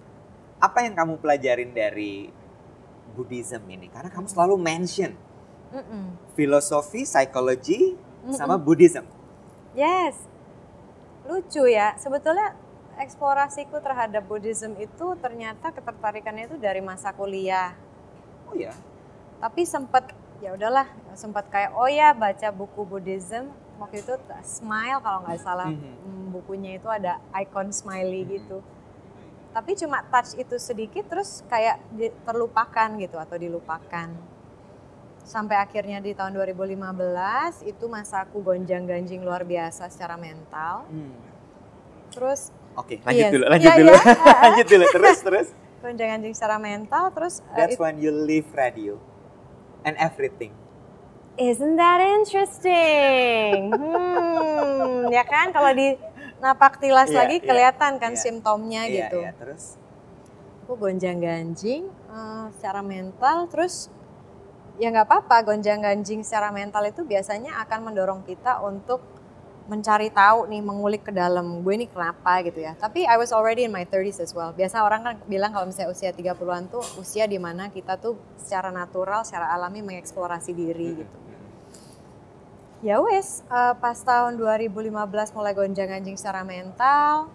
Apa 0.59 0.83
yang 0.83 0.99
kamu 0.99 1.23
pelajarin 1.23 1.71
dari 1.71 2.35
Buddhism 3.15 3.63
ini? 3.71 3.87
Karena 3.87 4.11
kamu 4.11 4.27
selalu 4.27 4.59
mention 4.59 5.15
Mm-mm. 5.71 6.35
filosofi, 6.35 7.07
psikologi, 7.07 7.95
Mm-mm. 7.95 8.35
sama 8.35 8.59
Buddhism. 8.59 9.07
Yes. 9.79 10.19
Lucu 11.31 11.71
ya. 11.71 11.95
Sebetulnya 11.95 12.59
eksplorasiku 13.03 13.83
terhadap 13.83 14.23
Buddhism 14.25 14.79
itu 14.79 15.07
ternyata 15.19 15.75
ketertarikannya 15.75 16.49
itu 16.49 16.57
dari 16.57 16.79
masa 16.79 17.11
kuliah. 17.11 17.75
Oh 18.49 18.55
ya. 18.55 18.73
Tapi 19.43 19.67
sempat 19.67 20.15
ya 20.39 20.55
udahlah, 20.55 20.87
sempat 21.19 21.51
kayak 21.51 21.75
oh 21.75 21.91
ya 21.91 22.15
baca 22.15 22.49
buku 22.55 22.83
Buddhism 22.87 23.51
waktu 23.79 24.03
itu 24.03 24.15
Smile 24.47 25.03
kalau 25.03 25.27
nggak 25.27 25.41
salah 25.43 25.67
Mhm. 25.71 25.95
mm, 26.07 26.25
bukunya 26.31 26.79
itu 26.79 26.87
ada 26.87 27.19
icon 27.43 27.75
smiley 27.75 28.23
Mhm. 28.23 28.31
gitu. 28.39 28.59
Tapi 29.53 29.77
cuma 29.77 30.01
touch 30.09 30.39
itu 30.39 30.57
sedikit 30.57 31.05
terus 31.13 31.45
kayak 31.51 31.83
terlupakan 32.25 32.89
gitu 32.97 33.21
atau 33.21 33.37
dilupakan. 33.37 34.09
Sampai 35.23 35.55
akhirnya 35.61 36.03
di 36.03 36.17
tahun 36.17 36.35
2015 36.35 37.63
itu 37.63 37.85
masaku 37.87 38.43
gonjang-ganjing 38.43 39.23
luar 39.23 39.45
biasa 39.45 39.87
secara 39.93 40.17
mental. 40.19 40.89
Hmm. 40.89 41.15
Terus 42.11 42.51
Oke, 42.75 42.99
lanjut 43.01 43.21
Yes. 43.21 43.33
dulu, 43.33 43.45
lanjut 43.47 43.69
Iya, 43.69 43.79
dulu. 43.79 43.93
iya. 43.97 44.15
lanjut 44.45 44.67
dulu, 44.67 44.85
terus, 44.91 45.19
terus. 45.21 45.49
gonjang-ganjing 45.79 46.31
secara 46.31 46.57
mental 46.57 47.11
terus 47.11 47.43
uh, 47.43 47.59
That's 47.59 47.75
it- 47.75 47.83
when 47.83 47.99
you 47.99 48.15
leave 48.15 48.47
radio 48.53 49.03
and 49.83 49.99
everything. 49.99 50.55
Isn't 51.35 51.75
that 51.77 51.99
interesting? 51.99 53.73
Hmm, 54.83 55.09
ya 55.09 55.23
kan 55.23 55.51
kalau 55.51 55.71
di 55.71 55.95
napak 56.39 56.77
tilas 56.77 57.09
Iya, 57.09 57.19
lagi 57.19 57.37
iya, 57.39 57.45
kelihatan 57.45 57.93
kan 57.97 58.13
iya. 58.13 58.21
simptomnya 58.21 58.83
Iya, 58.85 58.95
gitu. 59.07 59.19
iya, 59.21 59.31
terus. 59.33 59.75
Aku 60.63 60.75
gonjang-ganjing 60.77 61.83
eh, 61.89 62.47
secara 62.53 62.81
mental 62.81 63.47
terus 63.47 63.91
ya 64.77 64.89
nggak 64.89 65.05
apa-apa 65.05 65.37
gonjang-ganjing 65.47 66.21
secara 66.21 66.49
mental 66.49 66.83
itu 66.83 67.03
biasanya 67.03 67.61
akan 67.61 67.81
mendorong 67.85 68.23
kita 68.23 68.59
untuk 68.61 69.03
mencari 69.71 70.11
tahu 70.11 70.51
nih 70.51 70.63
mengulik 70.63 71.03
ke 71.07 71.13
dalam 71.15 71.63
gue 71.63 71.75
ini 71.75 71.87
kenapa 71.87 72.43
gitu 72.43 72.63
ya. 72.63 72.75
Tapi 72.75 73.07
I 73.07 73.15
was 73.15 73.31
already 73.31 73.63
in 73.67 73.73
my 73.73 73.87
30s 73.87 74.19
as 74.19 74.35
well. 74.35 74.51
Biasa 74.51 74.83
orang 74.83 75.01
kan 75.07 75.15
bilang 75.31 75.55
kalau 75.55 75.71
misalnya 75.71 75.95
usia 75.95 76.11
30-an 76.11 76.67
tuh 76.67 76.83
usia 76.99 77.31
di 77.31 77.39
mana 77.39 77.71
kita 77.71 77.95
tuh 77.99 78.19
secara 78.35 78.75
natural, 78.75 79.23
secara 79.23 79.55
alami 79.55 79.81
mengeksplorasi 79.85 80.51
diri 80.51 80.89
gitu. 81.05 81.17
Ya 82.83 82.99
wes, 82.99 83.47
eh, 83.47 83.75
pas 83.79 83.95
tahun 83.95 84.35
2015 84.35 85.31
mulai 85.39 85.55
gonjang-ganjing 85.55 86.19
secara 86.19 86.43
mental. 86.43 87.31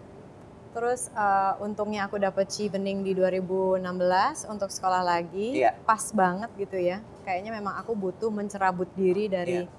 Terus 0.76 1.08
eh, 1.16 1.54
untungnya 1.64 2.12
aku 2.12 2.20
dapet 2.20 2.52
chevening 2.52 3.08
di 3.08 3.16
2016 3.16 4.44
untuk 4.52 4.68
sekolah 4.68 5.00
lagi. 5.00 5.64
Iya. 5.64 5.72
Pas 5.88 6.12
banget 6.12 6.52
gitu 6.60 6.76
ya. 6.76 7.00
Kayaknya 7.24 7.56
memang 7.56 7.80
aku 7.80 7.96
butuh 7.96 8.28
mencerabut 8.28 8.92
diri 9.00 9.32
dari 9.32 9.64
Iya. 9.64 9.77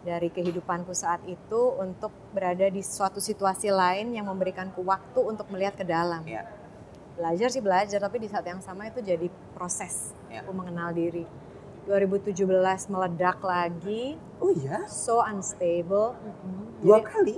Dari 0.00 0.30
kehidupanku 0.30 0.92
saat 0.92 1.20
itu 1.24 1.60
untuk 1.74 2.10
berada 2.30 2.66
di 2.66 2.80
suatu 2.80 3.18
situasi 3.18 3.68
lain 3.68 4.14
yang 4.14 4.26
memberikanku 4.26 4.80
waktu 4.80 5.20
untuk 5.20 5.50
melihat 5.50 5.74
ke 5.74 5.82
dalam. 5.82 6.22
Iya. 6.22 6.46
Belajar 7.14 7.48
sih 7.50 7.58
belajar, 7.58 7.98
tapi 7.98 8.22
di 8.22 8.28
saat 8.30 8.46
yang 8.46 8.62
sama 8.62 8.86
itu 8.86 9.02
jadi 9.02 9.26
proses 9.52 10.14
Iya. 10.30 10.46
aku 10.46 10.54
mengenal 10.54 10.94
diri. 10.94 11.26
2017 11.84 12.44
meledak 12.86 13.40
lagi, 13.40 14.14
Oh 14.38 14.52
iya, 14.52 14.84
so 14.86 15.18
unstable. 15.18 16.14
dua 16.78 17.00
Jadi- 17.00 17.08
kali. 17.08 17.36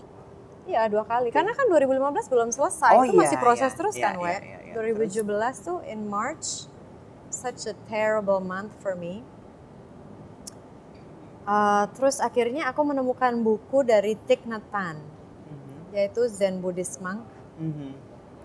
Iya 0.69 0.87
dua 0.87 1.03
kali. 1.03 1.33
Karena 1.33 1.57
kan 1.57 1.67
2015 1.67 2.29
belum 2.29 2.53
selesai, 2.53 2.93
Oh 2.95 3.03
itu 3.03 3.17
masih 3.17 3.39
iya, 3.39 3.43
proses 3.43 3.73
iya, 3.73 3.79
terus 3.79 3.95
iya, 3.97 4.05
kan, 4.05 4.15
iya, 4.15 4.23
Wet. 4.23 4.43
iya, 4.45 4.59
iya. 4.69 4.75
2017 4.77 5.57
tuh 5.65 5.79
in 5.89 6.05
March, 6.07 6.69
such 7.33 7.65
a 7.65 7.75
terrible 7.89 8.39
month 8.39 8.75
for 8.79 8.93
me. 8.93 9.25
Uh, 11.51 11.83
terus 11.99 12.23
akhirnya 12.23 12.71
aku 12.71 12.87
menemukan 12.87 13.35
buku 13.43 13.83
dari 13.83 14.15
Thich 14.15 14.47
Nhat 14.47 14.63
Hanh, 14.71 15.03
Mhm. 15.51 15.91
yaitu 15.91 16.23
Zen 16.31 16.63
Buddhist 16.63 17.03
monk. 17.03 17.27
Mhm. 17.59 17.91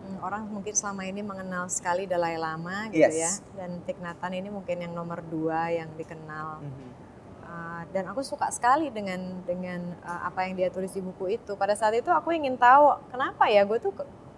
Hmm, 0.05 0.17
Orang 0.21 0.49
mungkin 0.49 0.73
selama 0.73 1.05
ini 1.05 1.21
mengenal 1.21 1.69
sekali 1.69 2.05
Dalai 2.05 2.33
Lama 2.33 2.89
gitu 2.89 3.05
Yes. 3.05 3.13
ya, 3.13 3.31
dan 3.61 3.77
Thich 3.85 4.01
Nhat 4.01 4.17
Hanh 4.17 4.33
ini 4.33 4.49
mungkin 4.49 4.81
yang 4.81 4.89
nomor 4.91 5.21
dua 5.21 5.69
yang 5.69 5.93
dikenal. 5.93 6.65
Mhm. 6.65 6.87
Uh, 7.45 7.81
dan 7.93 8.09
aku 8.09 8.25
suka 8.25 8.49
sekali 8.49 8.89
dengan 8.89 9.21
dengan 9.45 9.93
uh, 10.01 10.25
apa 10.25 10.49
yang 10.49 10.57
dia 10.57 10.73
tulis 10.73 10.89
di 10.89 10.99
buku 10.99 11.37
itu. 11.37 11.53
Pada 11.53 11.77
saat 11.77 11.93
itu 11.93 12.09
aku 12.09 12.33
ingin 12.33 12.57
tahu 12.57 12.89
kenapa 13.07 13.45
ya 13.45 13.61
gue 13.61 13.77
tuh 13.77 13.93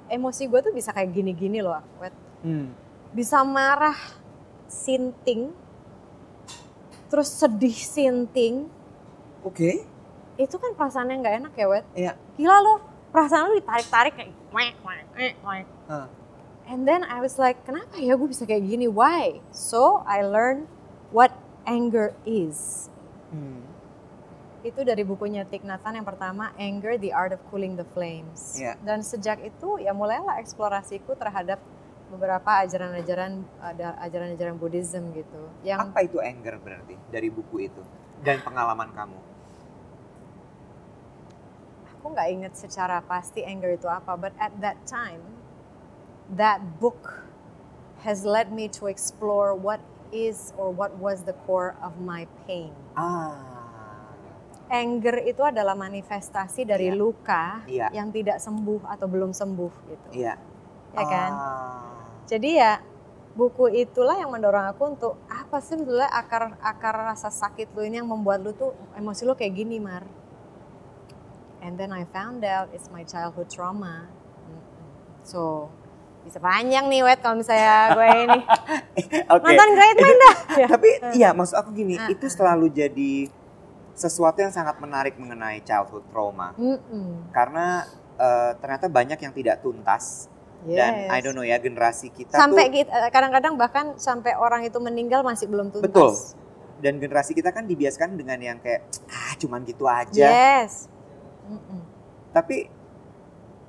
emosi 0.07 0.43
gue 0.45 0.59
tuh 0.61 0.73
bisa 0.75 0.91
kayak 0.91 1.15
gini-gini 1.15 1.63
loh, 1.63 1.79
Wet. 1.99 2.11
Hmm. 2.43 2.75
bisa 3.07 3.39
marah 3.41 3.95
sinting, 4.67 5.55
terus 7.07 7.31
sedih 7.31 7.75
sinting. 7.75 8.67
Oke. 9.43 9.83
Itu 10.37 10.61
kan 10.61 10.77
perasaan 10.77 11.09
yang 11.09 11.23
nggak 11.23 11.35
enak 11.43 11.53
ya, 11.57 11.67
Wet. 11.67 11.85
Iya. 11.97 12.13
Gila 12.37 12.57
loh, 12.61 12.79
perasaan 13.09 13.51
kayak 13.57 14.31
wek, 14.53 14.75
wek, 14.85 15.05
wek, 15.15 15.35
wek. 15.41 15.67
Hah. 15.89 16.07
And 16.67 16.83
then 16.83 17.07
I 17.07 17.23
was 17.23 17.39
like, 17.39 17.63
kenapa 17.63 17.95
ya 17.95 18.19
gue 18.19 18.27
bisa 18.27 18.43
kayak 18.43 18.67
gini? 18.67 18.91
Why? 18.91 19.39
So 19.55 20.03
I 20.03 20.19
learned 20.27 20.67
what 21.15 21.31
anger 21.63 22.11
is. 22.27 22.91
Hmm. 23.31 23.63
Itu 24.67 24.83
dari 24.83 25.07
bukunya 25.07 25.47
Thich 25.47 25.63
Nhat 25.63 25.79
Hanh 25.79 25.95
yang 25.95 26.07
pertama, 26.07 26.51
Anger, 26.59 26.99
The 26.99 27.15
Art 27.15 27.31
of 27.31 27.39
Cooling 27.47 27.79
the 27.79 27.87
Flames. 27.95 28.59
Iya. 28.59 28.75
Dan 28.83 28.99
sejak 28.99 29.39
itu 29.47 29.79
ya 29.79 29.95
mulailah 29.95 30.43
eksplorasiku 30.43 31.15
terhadap 31.15 31.63
beberapa 32.07 32.63
ajaran-ajaran 32.63 33.43
ada 33.59 33.99
ajaran-ajaran 34.01 34.55
Buddhism 34.55 35.11
gitu. 35.11 35.41
Yang 35.61 35.79
Apa 35.91 35.99
itu 36.07 36.17
anger 36.19 36.55
berarti 36.57 36.95
dari 37.11 37.27
buku 37.27 37.67
itu 37.67 37.81
dan 38.21 38.39
pengalaman 38.41 38.91
kamu? 38.95 39.19
aku 41.97 42.13
nggak 42.13 42.29
inget 42.31 42.53
secara 42.55 43.03
pasti 43.03 43.43
anger 43.43 43.75
itu 43.75 43.89
apa, 43.89 44.15
but 44.15 44.31
at 44.37 44.53
that 44.63 44.79
time, 44.87 45.19
that 46.31 46.61
book 46.79 47.25
has 47.99 48.23
led 48.23 48.47
me 48.47 48.69
to 48.69 48.87
explore 48.87 49.51
what 49.51 49.81
is 50.13 50.55
or 50.55 50.71
what 50.71 50.95
was 51.01 51.27
the 51.27 51.35
core 51.43 51.75
of 51.83 51.99
my 51.99 52.23
pain. 52.45 52.71
Ah. 52.95 53.35
Anger 54.69 55.19
itu 55.25 55.43
adalah 55.43 55.75
manifestasi 55.75 56.63
dari 56.63 56.91
Iya. 56.91 56.95
luka 56.95 57.43
Iya. 57.67 57.87
yang 57.91 58.11
tidak 58.11 58.39
sembuh 58.39 58.87
atau 58.87 59.07
belum 59.09 59.31
sembuh 59.31 59.73
gitu. 59.89 60.07
Iya. 60.13 60.35
Ya 60.93 61.03
kan? 61.03 61.31
Ah. 61.33 61.96
Jadi 62.27 62.59
ya 62.59 62.83
buku 63.39 63.71
itulah 63.71 64.19
yang 64.19 64.33
mendorong 64.33 64.67
aku 64.75 64.83
untuk 64.97 65.13
apa 65.31 65.63
sih 65.63 65.79
sebetulnya 65.79 66.09
akar 66.11 66.59
akar 66.59 66.95
rasa 67.07 67.31
sakit 67.31 67.71
lu 67.71 67.87
ini 67.87 68.03
yang 68.03 68.09
membuat 68.09 68.43
lu 68.43 68.51
tuh 68.51 68.75
emosi 68.99 69.23
lu 69.23 69.33
kayak 69.33 69.55
gini, 69.55 69.79
Mar. 69.79 70.03
And 71.63 71.79
then 71.79 71.95
I 71.95 72.03
found 72.11 72.43
out 72.43 72.69
it's 72.75 72.91
my 72.91 73.07
childhood 73.07 73.47
trauma. 73.47 74.11
So 75.23 75.71
bisa 76.27 76.43
panjang 76.43 76.91
nih 76.91 77.07
wet 77.07 77.23
kalau 77.23 77.39
misalnya 77.39 77.95
gue 77.95 78.07
ini 78.27 78.39
Oke. 79.31 79.43
nonton 79.47 79.69
Great 79.79 79.95
Man 79.95 80.17
dah. 80.19 80.35
Ya. 80.59 80.67
Tapi 80.75 80.89
iya 81.23 81.29
maksud 81.31 81.55
aku 81.55 81.71
gini, 81.71 81.95
Ah, 81.95 82.11
itu 82.11 82.27
ah. 82.27 82.31
selalu 82.31 82.67
jadi 82.67 83.13
sesuatu 83.95 84.43
yang 84.43 84.51
sangat 84.51 84.75
menarik 84.83 85.15
mengenai 85.15 85.63
childhood 85.63 86.03
trauma. 86.11 86.51
Mm-mm. 86.59 87.31
Karena 87.31 87.87
eh, 88.19 88.51
ternyata 88.59 88.91
banyak 88.91 89.19
yang 89.23 89.31
tidak 89.31 89.63
tuntas 89.63 90.27
dan 90.65 91.05
Yes. 91.05 91.13
I 91.13 91.19
don't 91.21 91.37
know 91.37 91.45
ya 91.45 91.61
generasi 91.61 92.09
kita 92.09 92.33
sampai 92.33 92.73
tuh 92.73 92.81
kita, 92.81 93.13
kadang-kadang 93.13 93.53
bahkan 93.55 93.93
sampai 94.01 94.33
orang 94.33 94.65
itu 94.65 94.81
meninggal 94.81 95.21
masih 95.21 95.45
belum 95.45 95.69
tuntas. 95.69 95.85
Betul. 95.85 96.11
dan 96.77 97.01
generasi 97.01 97.33
kita 97.33 97.49
kan 97.49 97.65
dibiasakan 97.65 98.13
dengan 98.13 98.37
yang 98.37 98.57
kayak 98.61 98.85
ah 99.09 99.33
cuman 99.41 99.65
gitu 99.65 99.89
aja. 99.89 100.29
Yes. 100.29 100.85
Mm-mm. 101.49 101.81
Tapi 102.29 102.69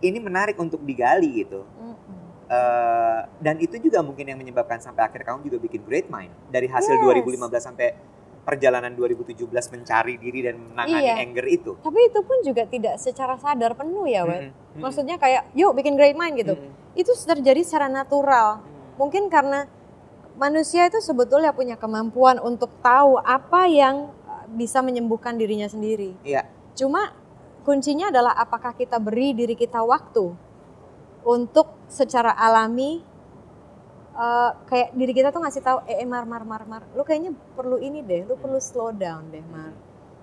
ini 0.05 0.19
menarik 0.21 0.61
untuk 0.61 0.85
digali 0.85 1.41
gitu. 1.41 1.65
Mm-mm. 1.81 2.17
Eh, 2.49 3.21
dan 3.45 3.57
itu 3.61 3.77
juga 3.77 4.01
mungkin 4.01 4.25
yang 4.25 4.37
menyebabkan 4.41 4.81
sampai 4.81 5.05
akhir 5.09 5.25
kamu 5.25 5.53
juga 5.53 5.57
bikin 5.61 5.85
Great 5.85 6.09
Mind 6.09 6.33
dari 6.49 6.69
hasil 6.69 6.97
Yes. 7.01 7.25
2015 7.25 7.65
sampai 7.65 7.97
perjalanan 8.49 8.97
2017 8.97 9.45
mencari 9.69 10.17
diri 10.17 10.41
dan 10.49 10.57
menangani 10.57 11.05
Iya. 11.05 11.15
anger 11.21 11.47
itu. 11.53 11.77
Tapi 11.85 12.01
itu 12.09 12.21
pun 12.25 12.41
juga 12.41 12.65
tidak 12.65 12.97
secara 12.97 13.37
sadar 13.37 13.77
penuh 13.77 14.09
ya, 14.09 14.25
Wet. 14.25 14.49
Mm-mm, 14.49 14.53
mm-mm, 14.57 14.81
Maksudnya 14.81 15.21
kayak 15.21 15.53
yuk 15.53 15.77
bikin 15.77 16.01
great 16.01 16.17
mind 16.17 16.41
gitu. 16.41 16.57
mm-mm, 16.57 16.97
Itu 16.97 17.13
terjadi 17.13 17.61
secara 17.61 17.93
natural. 17.93 18.65
mm-mm. 18.65 18.97
Mungkin 18.97 19.29
karena 19.29 19.69
manusia 20.41 20.89
itu 20.89 20.97
sebetulnya 21.05 21.53
punya 21.53 21.77
kemampuan 21.77 22.41
untuk 22.41 22.73
tahu 22.81 23.21
apa 23.21 23.69
yang 23.69 24.09
uh, 24.25 24.49
bisa 24.49 24.81
menyembuhkan 24.81 25.37
dirinya 25.37 25.69
sendiri. 25.69 26.17
Iya. 26.25 26.49
Cuma 26.73 27.13
kuncinya 27.69 28.09
adalah 28.09 28.33
apakah 28.33 28.73
kita 28.73 28.97
beri 28.97 29.37
diri 29.37 29.53
kita 29.53 29.85
waktu 29.85 30.33
untuk 31.21 31.69
secara 31.93 32.33
alami 32.33 33.05
uh, 34.19 34.51
kayak 34.67 34.93
diri 34.99 35.13
kita 35.15 35.31
tuh 35.31 35.41
ngasih 35.41 35.63
tahu 35.63 35.79
eh, 35.87 36.03
eh 36.03 36.09
mar 36.09 36.27
mar 36.27 36.43
mar 36.43 36.67
mar 36.67 36.83
lu 36.93 37.07
kayaknya 37.07 37.33
perlu 37.55 37.79
ini 37.79 38.03
deh 38.03 38.27
lu 38.27 38.35
perlu 38.35 38.59
slow 38.59 38.91
down 38.91 39.31
deh 39.31 39.45
mar 39.47 39.71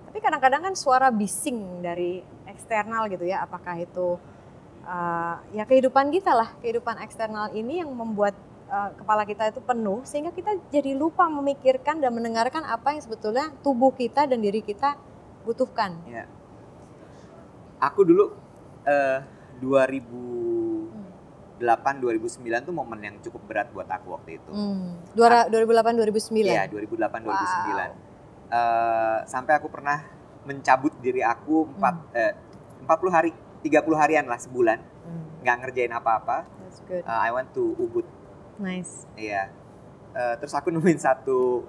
tapi 0.06 0.20
kadang-kadang 0.20 0.62
kan 0.70 0.74
suara 0.76 1.08
bising 1.08 1.80
dari 1.80 2.20
eksternal 2.46 3.08
gitu 3.08 3.24
ya 3.24 3.42
apakah 3.42 3.80
itu 3.80 4.20
uh, 4.84 5.36
ya 5.56 5.64
kehidupan 5.64 6.12
kita 6.12 6.36
lah 6.36 6.52
kehidupan 6.60 7.00
eksternal 7.02 7.50
ini 7.56 7.80
yang 7.82 7.90
membuat 7.90 8.36
uh, 8.68 8.92
kepala 8.96 9.24
kita 9.24 9.50
itu 9.50 9.60
penuh 9.64 10.04
sehingga 10.04 10.30
kita 10.30 10.56
jadi 10.70 10.92
lupa 10.94 11.26
memikirkan 11.26 11.98
dan 11.98 12.12
mendengarkan 12.12 12.62
apa 12.68 12.94
yang 12.94 13.02
sebetulnya 13.02 13.52
tubuh 13.64 13.92
kita 13.92 14.28
dan 14.28 14.38
diri 14.44 14.60
kita 14.60 14.96
butuhkan 15.48 15.96
Iya. 16.06 16.24
Aku 17.76 18.08
dulu 18.08 18.32
eh 18.88 19.20
2008 21.56 21.98
2009 21.98 22.36
tuh 22.62 22.74
momen 22.74 23.00
yang 23.00 23.16
cukup 23.18 23.42
berat 23.44 23.68
buat 23.70 23.86
aku 23.86 24.12
waktu 24.12 24.36
itu. 24.36 24.50
Hmm. 24.50 25.00
Dua- 25.10 25.48
2008 25.48 25.96
2009. 25.96 26.44
Iya, 26.46 26.64
2008 26.66 27.20
2009. 27.22 27.90
Wow. 27.90 28.04
Eh, 28.48 29.18
sampai 29.24 29.52
aku 29.54 29.66
pernah 29.66 30.04
mencabut 30.42 30.94
diri 30.96 31.20
aku 31.20 31.66
empat 31.72 31.94
eh, 32.12 32.32
40 32.80 33.10
hari, 33.10 33.30
30 33.60 33.72
harian 33.96 34.24
lah 34.24 34.36
sebulan, 34.36 34.78
Hmm. 35.02 35.42
nggak 35.42 35.56
ngerjain 35.60 35.90
apa-apa. 35.90 36.46
That's 36.60 36.80
good. 36.82 37.02
Eh, 37.02 37.20
I 37.20 37.30
went 37.30 37.50
to 37.52 37.74
Ubud. 37.74 38.06
Nice. 38.56 39.08
Iya. 39.14 39.50
Eh, 40.12 40.34
terus 40.36 40.52
aku 40.52 40.68
nemuin 40.76 40.96
satu 40.98 41.64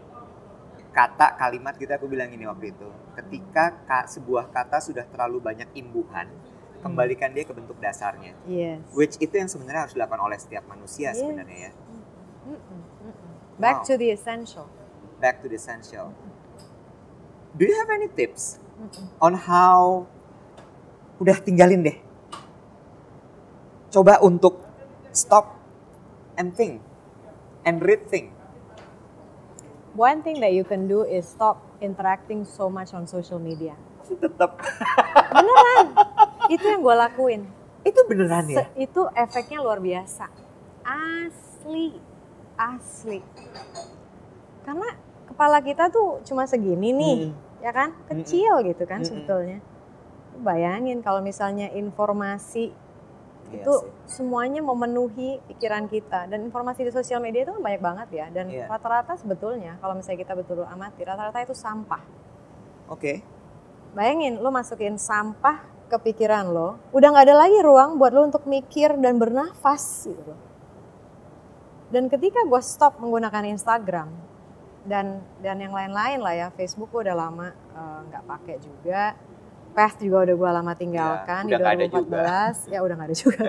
kata 0.89 1.37
kalimat 1.37 1.73
gitu 1.75 1.89
aku 1.89 2.05
bilang 2.05 2.27
ini 2.27 2.43
waktu 2.43 2.71
itu. 2.71 2.87
Ketika 3.13 3.81
ka- 3.83 4.07
sebuah 4.07 4.49
kata 4.49 4.77
sudah 4.79 5.05
terlalu 5.05 5.39
banyak 5.39 5.69
imbuhan, 5.73 6.25
kembalikan 6.87 7.29
dia 7.35 7.43
ke 7.43 7.53
bentuk 7.53 7.77
dasarnya. 7.77 8.33
Yes. 8.47 8.79
Which 8.95 9.19
itu 9.19 9.35
yang 9.35 9.51
sebenarnya 9.51 9.87
harus 9.87 9.93
dilakukan 9.93 10.21
oleh 10.23 10.39
setiap 10.39 10.63
manusia 10.65 11.11
Yes. 11.11 11.19
sebenarnya 11.19 11.57
ya. 11.67 11.71
Back 13.59 13.83
Wow. 13.83 13.87
to 13.89 13.93
the 13.99 14.09
essential. 14.15 14.65
Back 15.19 15.43
to 15.43 15.51
the 15.51 15.57
essential. 15.57 16.13
Do 17.57 17.65
you 17.65 17.73
have 17.75 17.89
any 17.89 18.07
tips 18.07 18.61
on 19.17 19.33
how 19.33 20.05
udah 21.17 21.37
tinggalin 21.41 21.81
deh. 21.81 21.97
Coba 23.89 24.21
untuk 24.21 24.61
stop 25.09 25.57
and 26.37 26.53
think 26.53 26.83
and 27.65 27.81
rethink. 27.81 28.29
One 29.97 30.21
thing 30.21 30.37
that 30.45 30.53
you 30.53 30.61
can 30.61 30.85
do 30.85 31.01
is 31.01 31.25
stop 31.25 31.57
interacting 31.81 32.45
so 32.45 32.69
much 32.69 32.93
on 32.93 33.09
social 33.09 33.41
media. 33.41 33.73
Tetap 34.21 34.61
Beneran. 35.33 35.87
Itu 36.49 36.65
yang 36.65 36.81
gue 36.81 36.95
lakuin. 36.95 37.41
itu 37.81 37.99
beneran 38.03 38.43
ya. 38.45 38.57
Se- 38.61 38.73
itu 38.77 39.01
efeknya 39.13 39.59
luar 39.59 39.79
biasa. 39.79 40.27
Asli. 40.83 41.95
Asli. 42.53 43.19
Karena 44.61 44.89
kepala 45.25 45.59
kita 45.59 45.87
tuh 45.87 46.19
cuma 46.21 46.43
segini 46.43 46.91
nih, 46.91 47.17
Hmm. 47.25 47.35
ya 47.59 47.71
kan? 47.71 47.95
Kecil 48.07 48.59
gitu 48.65 48.83
kan 48.83 48.99
Mm-mm. 48.99 49.07
sebetulnya. 49.07 49.59
Bayangin 50.37 50.99
kalau 50.99 51.19
misalnya 51.19 51.71
informasi 51.71 52.75
Iya 53.47 53.63
itu 53.63 53.73
sih. 53.73 54.19
semuanya 54.19 54.59
memenuhi 54.59 55.39
pikiran 55.47 55.87
kita 55.87 56.27
dan 56.27 56.43
informasi 56.43 56.83
di 56.83 56.91
sosial 56.91 57.17
media 57.17 57.41
itu 57.41 57.55
kan 57.55 57.63
banyak 57.63 57.79
banget 57.79 58.07
ya 58.11 58.25
dan 58.27 58.51
Iya. 58.51 58.67
rata-rata 58.67 59.15
sebetulnya 59.15 59.79
kalau 59.79 59.95
misalnya 59.95 60.19
kita 60.19 60.35
betul 60.35 60.61
amati 60.61 60.99
rata-rata 61.01 61.39
itu 61.41 61.55
sampah 61.55 62.03
Oke. 62.85 63.23
bayangin 63.93 64.35
lo 64.35 64.51
masukin 64.51 64.99
sampah 64.99 65.63
ke 65.87 65.97
pikiran 66.11 66.51
lo 66.51 66.79
udah 66.91 67.07
nggak 67.09 67.25
ada 67.31 67.35
lagi 67.47 67.59
ruang 67.63 67.95
buat 67.95 68.11
lo 68.11 68.27
untuk 68.27 68.43
mikir 68.45 68.99
dan 68.99 69.15
bernafas 69.17 70.07
gitu 70.07 70.21
loh. 70.21 70.39
Dan 71.87 72.11
ketika 72.11 72.43
gue 72.43 72.59
stop 72.59 72.99
menggunakan 72.99 73.47
Instagram 73.47 74.11
dan 74.83 75.23
dan 75.39 75.55
yang 75.59 75.71
lain-lain 75.71 76.19
lah 76.19 76.33
ya 76.35 76.47
Facebook 76.51 76.91
gue 76.91 77.07
udah 77.07 77.15
lama 77.15 77.47
eh, 77.51 77.99
nggak 78.11 78.23
pakai 78.27 78.55
juga. 78.59 79.15
Path 79.71 80.01
juga 80.01 80.25
udah 80.25 80.35
gue 80.35 80.49
lama 80.57 80.73
tinggalkan 80.73 81.41
Ya, 81.45 81.61
di 81.61 81.85
2014 81.93 82.73
ya 82.73 82.79
udah 82.81 82.95
nggak 82.97 83.09
ada 83.13 83.17
juga. 83.17 83.41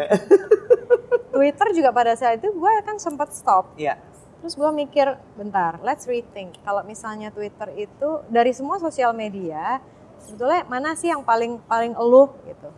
Twitter 1.39 1.69
juga 1.71 1.91
pada 1.95 2.13
saat 2.19 2.43
itu 2.43 2.51
gue 2.51 2.73
kan 2.85 2.99
sempat 2.99 3.31
stop. 3.33 3.73
Iya. 3.79 3.97
Terus 4.39 4.55
gue 4.55 4.71
mikir, 4.71 5.19
bentar, 5.35 5.83
let's 5.83 6.07
rethink. 6.07 6.63
Kalau 6.63 6.87
misalnya 6.87 7.35
Twitter 7.35 7.75
itu 7.75 8.23
dari 8.31 8.55
semua 8.55 8.79
sosial 8.79 9.11
media, 9.11 9.83
sebetulnya 10.29 10.63
mana 10.65 10.93
sih 10.93 11.09
yang 11.09 11.25
paling 11.25 11.59
paling 11.65 11.93
eluh 11.93 12.29
gitu? 12.45 12.69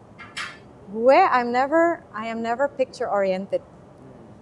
Gue, 0.91 1.15
I'm 1.15 1.51
never, 1.51 2.03
I 2.11 2.27
am 2.27 2.43
never 2.43 2.67
picture 2.67 3.07
oriented. 3.07 3.63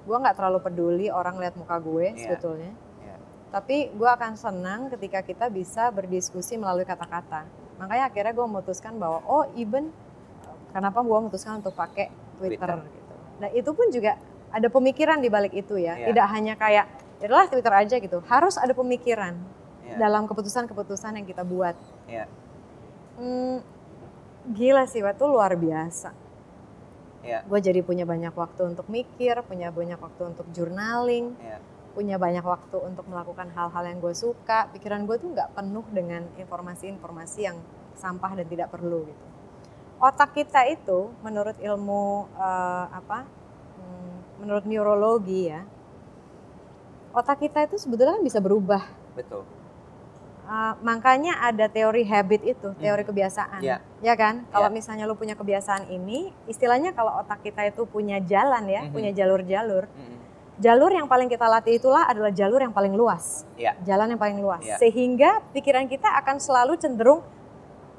Gue 0.04 0.16
nggak 0.16 0.32
terlalu 0.34 0.58
peduli 0.60 1.06
orang 1.08 1.36
lihat 1.36 1.52
muka 1.54 1.76
gue 1.76 2.08
Iya. 2.08 2.20
sebetulnya. 2.24 2.72
Iya. 2.98 3.16
Tapi 3.52 3.92
gue 3.92 4.08
akan 4.08 4.32
senang 4.32 4.88
ketika 4.88 5.20
kita 5.20 5.48
bisa 5.48 5.92
berdiskusi 5.92 6.56
melalui 6.56 6.88
kata-kata. 6.88 7.44
Makanya 7.76 8.08
akhirnya 8.08 8.32
gue 8.32 8.46
memutuskan 8.46 8.96
bahwa 8.96 9.20
oh 9.24 9.44
even 9.54 9.92
kenapa 10.72 11.00
gue 11.00 11.16
memutuskan 11.18 11.60
untuk 11.60 11.72
pakai 11.72 12.08
Twitter, 12.40 12.56
Twitter. 12.56 12.80
gitu. 12.80 13.14
Nah 13.38 13.48
itu 13.52 13.70
pun 13.76 13.86
juga 13.92 14.16
ada 14.48 14.68
pemikiran 14.68 15.20
di 15.20 15.28
balik 15.28 15.52
itu 15.52 15.76
ya. 15.76 16.00
Iya. 16.00 16.06
Tidak 16.08 16.26
hanya 16.32 16.54
kayak 16.56 16.84
ya 17.20 17.24
udahlah 17.28 17.48
Twitter 17.52 17.74
aja 17.76 17.96
gitu. 18.00 18.18
Harus 18.24 18.56
ada 18.56 18.72
pemikiran 18.72 19.36
Iya. 19.84 20.00
dalam 20.00 20.24
keputusan-keputusan 20.24 21.12
yang 21.12 21.26
kita 21.28 21.44
buat. 21.44 21.76
Iya. 22.08 22.24
Hmm, 23.18 23.58
gila 24.54 24.86
sih 24.86 25.02
waktu 25.02 25.24
luar 25.26 25.58
biasa. 25.58 26.14
Iya. 27.26 27.42
Gue 27.44 27.58
jadi 27.58 27.82
punya 27.82 28.06
banyak 28.06 28.30
waktu 28.32 28.62
untuk 28.70 28.86
mikir, 28.86 29.42
punya 29.42 29.74
banyak 29.74 29.98
waktu 29.98 30.22
untuk 30.30 30.46
journaling, 30.54 31.34
Iya. 31.42 31.58
punya 31.98 32.16
banyak 32.16 32.46
waktu 32.46 32.78
untuk 32.78 33.10
melakukan 33.10 33.50
hal-hal 33.52 33.84
yang 33.90 33.98
gue 33.98 34.14
suka. 34.14 34.70
Pikiran 34.70 35.02
gue 35.04 35.18
tuh 35.18 35.34
nggak 35.34 35.50
penuh 35.58 35.82
dengan 35.90 36.22
informasi-informasi 36.38 37.38
yang 37.42 37.58
sampah 37.98 38.38
dan 38.38 38.46
tidak 38.46 38.70
perlu 38.70 39.02
gitu. 39.10 39.24
Otak 39.98 40.30
kita 40.38 40.62
itu, 40.70 41.10
menurut 41.26 41.58
ilmu 41.58 42.30
eh, 42.38 42.86
apa, 42.94 43.26
hmm, 43.26 44.46
menurut 44.46 44.62
neurologi 44.62 45.50
ya, 45.50 45.66
otak 47.10 47.42
kita 47.42 47.66
itu 47.66 47.82
sebetulnya 47.82 48.14
kan 48.14 48.22
bisa 48.22 48.38
berubah. 48.38 48.86
Betul. 49.18 49.42
Uh, 50.48 50.72
makanya 50.80 51.36
ada 51.44 51.68
teori 51.68 52.08
habit 52.08 52.40
itu, 52.40 52.72
teori 52.80 53.04
Mhm. 53.04 53.08
kebiasaan. 53.12 53.60
Iya. 53.60 53.84
Ya 54.00 54.14
kan? 54.16 54.48
Kalau 54.48 54.72
Iya. 54.72 54.76
misalnya 54.80 55.04
lu 55.04 55.12
punya 55.12 55.36
kebiasaan 55.36 55.92
ini, 55.92 56.32
istilahnya 56.48 56.96
kalau 56.96 57.20
otak 57.20 57.44
kita 57.44 57.68
itu 57.68 57.84
punya 57.84 58.16
jalan 58.24 58.64
ya, 58.64 58.88
Mhm. 58.88 58.92
punya 58.96 59.12
jalur-jalur. 59.12 59.92
Mm-mm. 59.92 60.16
Jalur 60.56 60.88
yang 60.88 61.04
paling 61.04 61.28
kita 61.28 61.44
latih 61.44 61.76
itulah 61.76 62.08
adalah 62.08 62.32
jalur 62.32 62.64
yang 62.64 62.72
paling 62.72 62.96
luas. 62.96 63.44
Iya. 63.60 63.76
Jalan 63.84 64.16
yang 64.16 64.20
paling 64.24 64.40
luas. 64.40 64.64
Iya. 64.64 64.80
Sehingga 64.80 65.44
pikiran 65.52 65.84
kita 65.84 66.08
akan 66.16 66.40
selalu 66.40 66.80
cenderung 66.80 67.20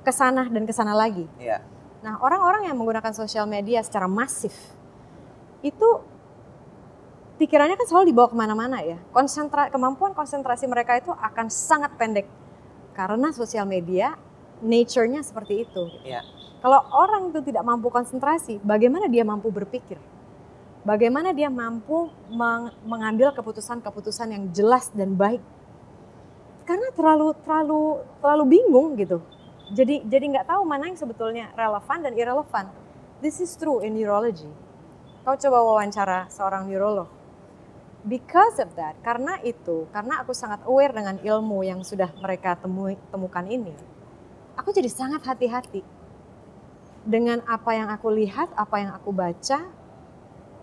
ke 0.02 0.10
sana 0.10 0.50
dan 0.50 0.66
ke 0.66 0.74
sana 0.74 0.98
lagi. 0.98 1.30
Iya. 1.38 1.62
Nah, 2.02 2.18
orang-orang 2.18 2.66
yang 2.66 2.76
menggunakan 2.82 3.14
sosial 3.14 3.46
media 3.46 3.86
secara 3.86 4.10
masif 4.10 4.74
itu 5.62 5.90
pikirannya 7.40 7.80
kan 7.80 7.88
selalu 7.88 8.12
dibawa 8.12 8.28
ke 8.28 8.36
mana-mana 8.36 8.84
ya. 8.84 9.00
Konsentra 9.16 9.72
kemampuan 9.72 10.12
konsentrasi 10.12 10.68
mereka 10.68 11.00
itu 11.00 11.10
akan 11.16 11.48
sangat 11.48 11.96
pendek 11.96 12.28
karena 12.92 13.32
sosial 13.32 13.64
media 13.64 14.20
nature-nya 14.60 15.24
seperti 15.24 15.64
itu. 15.64 15.88
Iya. 16.04 16.20
Kalau 16.60 16.84
orang 16.92 17.32
itu 17.32 17.40
tidak 17.48 17.64
mampu 17.64 17.88
konsentrasi, 17.88 18.60
bagaimana 18.60 19.08
dia 19.08 19.24
mampu 19.24 19.48
berpikir? 19.48 19.96
Bagaimana 20.84 21.32
dia 21.32 21.48
mampu 21.48 22.12
meng- 22.28 22.76
mengambil 22.84 23.32
keputusan-keputusan 23.32 24.36
yang 24.36 24.44
jelas 24.52 24.92
dan 24.92 25.16
baik? 25.16 25.40
Karena 26.68 26.92
terlalu 26.92 27.32
terlalu 27.48 28.04
terlalu 28.20 28.44
bingung 28.60 29.00
gitu. 29.00 29.24
Jadi 29.72 30.04
jadi 30.04 30.26
nggak 30.36 30.48
tahu 30.52 30.62
mana 30.68 30.92
yang 30.92 31.00
sebetulnya 31.00 31.56
relevan 31.56 32.04
dan 32.04 32.14
irrelevan. 32.20 32.66
This 33.24 33.40
is 33.40 33.56
true 33.56 33.80
in 33.80 33.96
neurology. 33.96 34.48
Kau 35.24 35.36
coba 35.36 35.60
wawancara 35.64 36.28
seorang 36.32 36.68
neurolog. 36.68 37.19
Because 38.00 38.64
of 38.64 38.72
that, 38.80 38.96
karena 39.04 39.36
itu, 39.44 39.84
karena 39.92 40.24
aku 40.24 40.32
sangat 40.32 40.64
aware 40.64 40.96
dengan 40.96 41.20
ilmu 41.20 41.68
yang 41.68 41.84
sudah 41.84 42.08
mereka 42.24 42.56
temui, 42.56 42.96
temukan 43.12 43.44
ini, 43.44 43.76
aku 44.56 44.72
jadi 44.72 44.88
sangat 44.88 45.20
hati-hati 45.28 45.84
dengan 47.04 47.44
apa 47.44 47.76
yang 47.76 47.92
aku 47.92 48.08
lihat, 48.08 48.56
apa 48.56 48.76
yang 48.80 48.92
aku 48.96 49.12
baca, 49.12 49.60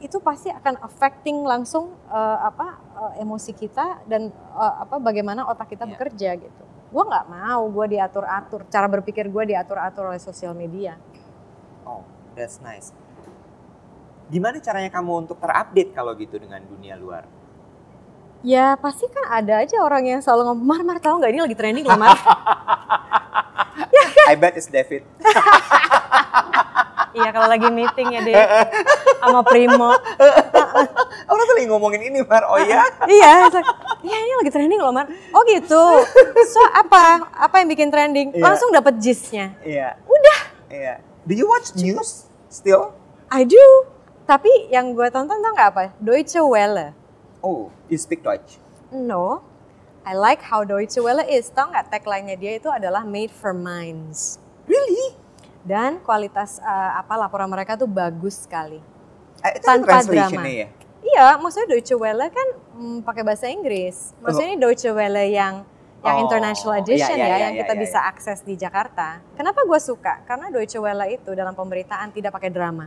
itu 0.01 0.16
pasti 0.24 0.49
akan 0.49 0.80
affecting 0.80 1.45
langsung 1.45 1.93
eh, 2.09 2.39
apa 2.41 2.80
eh, 3.05 3.24
emosi 3.24 3.53
kita 3.53 4.09
dan 4.09 4.32
eh, 4.32 4.74
apa 4.80 4.97
bagaimana 4.97 5.45
otak 5.49 5.76
kita 5.76 5.84
Iya. 5.84 5.93
bekerja 5.93 6.30
gitu. 6.41 6.64
Gue 6.89 7.05
nggak 7.05 7.26
mau 7.28 7.68
gue 7.68 8.01
diatur-atur, 8.01 8.64
cara 8.72 8.89
berpikir 8.89 9.28
gue 9.28 9.45
diatur-atur 9.53 10.09
oleh 10.09 10.20
sosial 10.20 10.57
media. 10.57 10.97
Oh, 11.84 12.01
that's 12.32 12.64
nice. 12.64 12.97
Gimana 14.27 14.59
caranya 14.59 14.91
kamu 14.91 15.27
untuk 15.27 15.39
terupdate 15.39 15.95
kalau 15.95 16.11
gitu 16.18 16.43
dengan 16.43 16.59
dunia 16.66 16.99
luar? 16.99 17.31
Ya 18.43 18.74
pasti 18.79 19.07
kan 19.11 19.43
ada 19.43 19.62
aja 19.62 19.79
orang 19.83 20.07
yang 20.07 20.20
selalu 20.22 20.51
ngomong, 20.51 20.66
Mar, 20.66 20.83
Mar 20.83 20.99
tahu 20.99 21.22
nggak 21.22 21.31
ini 21.31 21.41
lagi 21.47 21.57
trending 21.59 21.87
loh 21.87 21.99
Mar. 21.99 22.14
I 24.27 24.35
bet 24.35 24.59
it's 24.59 24.66
David. 24.66 25.07
iya 27.16 27.31
kalau 27.31 27.47
lagi 27.47 27.70
meeting 27.70 28.11
ya 28.11 28.20
deh 28.27 28.35
sama 29.22 29.47
Primo. 29.47 29.95
Orang 31.31 31.45
tuh 31.47 31.55
lagi 31.57 31.68
ngomongin 31.70 32.11
ini, 32.11 32.27
Mar. 32.27 32.43
Oh 32.51 32.59
iya? 32.59 32.83
iya, 33.07 33.47
iya 34.03 34.16
ini 34.27 34.33
lagi 34.43 34.51
trending 34.51 34.83
loh 34.83 34.91
Mar. 34.91 35.07
Oh 35.31 35.47
gitu. 35.47 35.83
So 36.51 36.61
apa? 36.74 37.31
Apa 37.39 37.62
yang 37.62 37.70
bikin 37.70 37.95
trending? 37.95 38.35
Iya. 38.35 38.43
Langsung 38.43 38.74
dapat 38.74 38.99
gist-nya. 38.99 39.55
Iya. 39.62 39.95
Udah. 40.11 40.41
Iya. 40.66 40.95
Do 41.22 41.39
you 41.39 41.47
watch 41.47 41.70
news 41.79 42.27
still? 42.51 42.99
I 43.31 43.47
do. 43.47 43.96
Tapi 44.27 44.51
yang 44.74 44.91
gue 44.91 45.07
tonton 45.14 45.39
tau 45.39 45.53
nggak 45.55 45.68
apa? 45.70 45.85
Deutsche 46.03 46.43
Welle. 46.43 46.91
Oh, 47.47 47.70
you 47.87 47.95
speak 47.95 48.27
Deutsch. 48.27 48.59
No. 48.91 49.47
I 50.03 50.18
like 50.18 50.43
how 50.43 50.66
Deutsche 50.66 50.99
Welle 50.99 51.22
is. 51.31 51.47
Tau 51.55 51.70
nggak 51.70 51.95
tagline-nya 51.95 52.35
dia 52.35 52.59
itu 52.59 52.66
adalah 52.66 53.07
made 53.07 53.31
for 53.31 53.55
minds. 53.55 54.43
Really? 54.66 55.14
Dan 55.62 56.03
kualitas 56.03 56.59
eh, 56.59 56.91
apa 56.99 57.14
laporan 57.14 57.47
mereka 57.47 57.79
tuh 57.79 57.87
bagus 57.87 58.47
sekali. 58.47 58.83
Eh, 59.47 59.53
itu 59.59 59.66
Tanpa 59.66 60.03
translationnya 60.03 60.43
drama. 60.43 60.62
ya? 60.66 60.68
Iya, 61.07 61.27
maksudnya 61.39 61.68
Deutsche 61.70 61.95
Welle 61.95 62.27
kan 62.35 62.49
mm, 62.74 62.99
pakai 63.07 63.22
bahasa 63.22 63.47
Inggris. 63.47 64.11
Maksudnya 64.18 64.55
ini 64.55 64.59
Deutsche 64.59 64.91
Welle 64.91 65.31
yang 65.31 65.62
yang 66.03 66.16
Oh, 66.22 66.24
international 66.27 66.74
iya, 66.79 66.83
edition 66.87 67.16
iya, 67.18 67.27
ya, 67.27 67.27
iya, 67.27 67.39
yang 67.47 67.55
iya, 67.55 67.61
kita 67.66 67.74
iya, 67.74 67.83
bisa 67.83 67.99
akses 68.07 68.39
di 68.43 68.55
Jakarta. 68.55 69.22
Kenapa 69.35 69.62
gue 69.66 69.81
suka? 69.83 70.22
Karena 70.22 70.51
Deutsche 70.51 70.79
Welle 70.79 71.14
itu 71.14 71.31
dalam 71.35 71.55
pemberitaan 71.55 72.11
tidak 72.14 72.31
pakai 72.31 72.51
drama, 72.51 72.87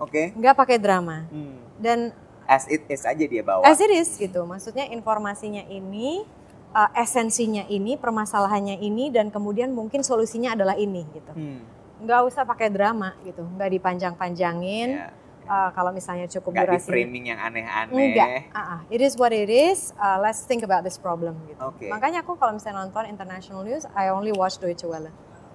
Oke. 0.00 0.32
nggak 0.32 0.54
pakai 0.56 0.76
drama. 0.80 1.28
Hmm. 1.28 1.60
Dan 1.76 2.10
As 2.50 2.66
it 2.66 2.82
is 2.90 3.06
aja 3.06 3.24
dia 3.30 3.46
bawa. 3.46 3.62
as 3.62 3.78
it 3.78 3.92
is 3.94 4.10
gitu, 4.18 4.42
maksudnya 4.42 4.90
informasinya 4.90 5.62
ini, 5.70 6.26
uh, 6.74 6.90
esensinya 6.98 7.62
ini, 7.70 7.94
permasalahannya 7.94 8.82
ini, 8.82 9.14
dan 9.14 9.30
kemudian 9.30 9.70
mungkin 9.70 10.02
solusinya 10.02 10.58
adalah 10.58 10.74
ini 10.74 11.06
gitu. 11.14 11.30
Hmm. 11.30 11.62
Nggak 12.02 12.20
usah 12.26 12.42
pakai 12.42 12.66
drama 12.74 13.14
gitu, 13.22 13.46
nggak 13.46 13.70
dipanjang-panjangin. 13.78 14.88
Ya. 14.98 15.14
Uh, 15.50 15.70
kalau 15.74 15.90
misalnya 15.90 16.30
cukup 16.30 16.54
Nggak 16.54 16.66
di 16.66 16.70
durasi 16.78 16.90
framing 16.90 17.24
yang 17.34 17.38
aneh-aneh. 17.42 17.90
Enggak, 17.90 18.28
ah, 18.54 18.58
ah. 18.58 18.80
it 18.86 19.02
is 19.02 19.18
what 19.18 19.34
it 19.34 19.50
is. 19.50 19.90
Uh, 19.98 20.18
let's 20.22 20.46
think 20.46 20.62
about 20.62 20.86
this 20.86 20.94
problem 20.94 21.38
gitu. 21.50 21.58
Oke. 21.58 21.90
Makanya 21.90 22.22
aku 22.22 22.38
kalau 22.38 22.54
misalnya 22.54 22.86
nonton 22.86 23.06
international 23.06 23.66
news, 23.66 23.82
I 23.94 24.14
only 24.14 24.30
watch 24.30 24.62
Deutsche 24.62 24.86
Welle. 24.86 25.10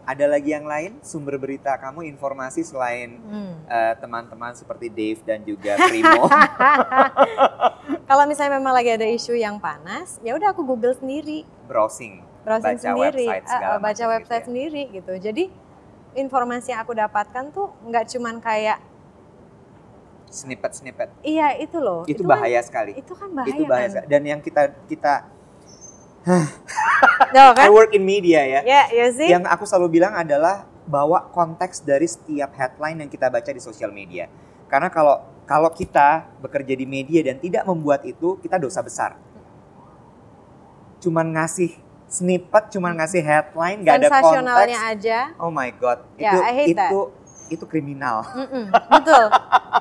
Ada 0.05 0.29
lagi 0.29 0.53
yang 0.53 0.63
lain 0.63 1.01
sumber 1.01 1.33
berita 1.35 1.73
kamu 1.75 2.05
informasi 2.07 2.61
selain 2.61 3.17
Hmm. 3.19 3.57
eh, 3.65 3.93
teman-teman 3.97 4.53
seperti 4.53 4.85
Dave 4.87 5.17
dan 5.19 5.41
juga 5.41 5.73
Primo? 5.81 6.29
kalau 8.09 8.23
misalnya 8.25 8.55
memang 8.55 8.69
lagi 8.71 8.93
ada 8.93 9.03
isu 9.03 9.33
yang 9.33 9.57
panas, 9.57 10.21
ya 10.21 10.33
udah 10.33 10.53
aku 10.53 10.61
Google 10.61 10.93
sendiri, 10.93 11.41
browsing, 11.65 12.21
browsing 12.41 12.77
baca 12.77 12.85
sendiri, 12.85 13.25
website 13.25 13.45
ah, 13.47 13.59
baca 13.75 13.77
macam 13.81 14.07
website 14.13 14.21
gitu 14.21 14.33
ya. 14.35 14.45
sendiri 14.45 14.81
gitu. 14.93 15.13
Jadi 15.17 15.43
informasi 16.15 16.69
yang 16.69 16.79
aku 16.79 16.93
dapatkan 16.93 17.43
tuh 17.49 17.73
nggak 17.83 18.05
cuman 18.07 18.37
kayak 18.37 18.77
Snippet-snippet. 20.27 21.09
iya 21.23 21.55
itu 21.55 21.79
loh. 21.79 22.03
Itu, 22.05 22.21
kan- 22.21 22.37
bahaya 22.37 22.59
sekali. 22.59 22.91
itu 22.93 23.13
kan 23.15 23.29
bahaya. 23.31 23.49
itu 23.49 23.63
bahaya 23.65 23.81
kan. 23.81 23.91
sekali. 23.95 24.07
Dan 24.07 24.21
yang 24.21 24.39
kita 24.39 24.63
kita 24.85 25.13
Tuh, 26.25 26.45
I 27.35 27.67
kan? 27.67 27.69
work 27.71 27.91
in 27.95 28.03
media 28.03 28.43
ya. 28.43 28.61
Ya, 28.63 28.81
ya 28.91 29.05
sih. 29.11 29.29
Yang 29.29 29.47
aku 29.49 29.63
selalu 29.67 29.99
bilang 29.99 30.13
adalah 30.15 30.67
bawa 30.85 31.29
konteks 31.33 31.81
dari 31.81 32.05
setiap 32.05 32.53
headline 32.53 33.01
yang 33.01 33.09
kita 33.09 33.27
baca 33.27 33.49
di 33.49 33.61
sosial 33.61 33.89
media. 33.89 34.29
Karena 34.69 34.89
kalau 34.89 35.21
kalau 35.45 35.69
kita 35.69 36.25
bekerja 36.41 36.73
di 36.73 36.85
media 36.89 37.21
dan 37.21 37.37
tidak 37.37 37.65
membuat 37.69 38.01
itu, 38.05 38.37
kita 38.41 38.57
dosa 38.57 38.81
besar. 38.81 39.17
Cuman 41.01 41.37
ngasih 41.37 41.77
snippet, 42.09 42.73
cuman 42.73 42.97
ngasih 42.97 43.21
headline, 43.21 43.85
nggak 43.85 43.95
ada 44.01 44.07
konteks. 44.09 44.21
Sensasionalnya 44.25 44.79
aja. 44.89 45.19
Oh 45.37 45.53
my 45.53 45.69
god, 45.77 46.01
Ya, 46.17 46.33
itu 46.33 46.39
I 46.41 46.53
hate 46.53 46.77
that. 46.77 46.91
Itu 47.47 47.63
kriminal. 47.63 48.25
Mm-mm, 48.25 48.73
betul, 48.89 49.25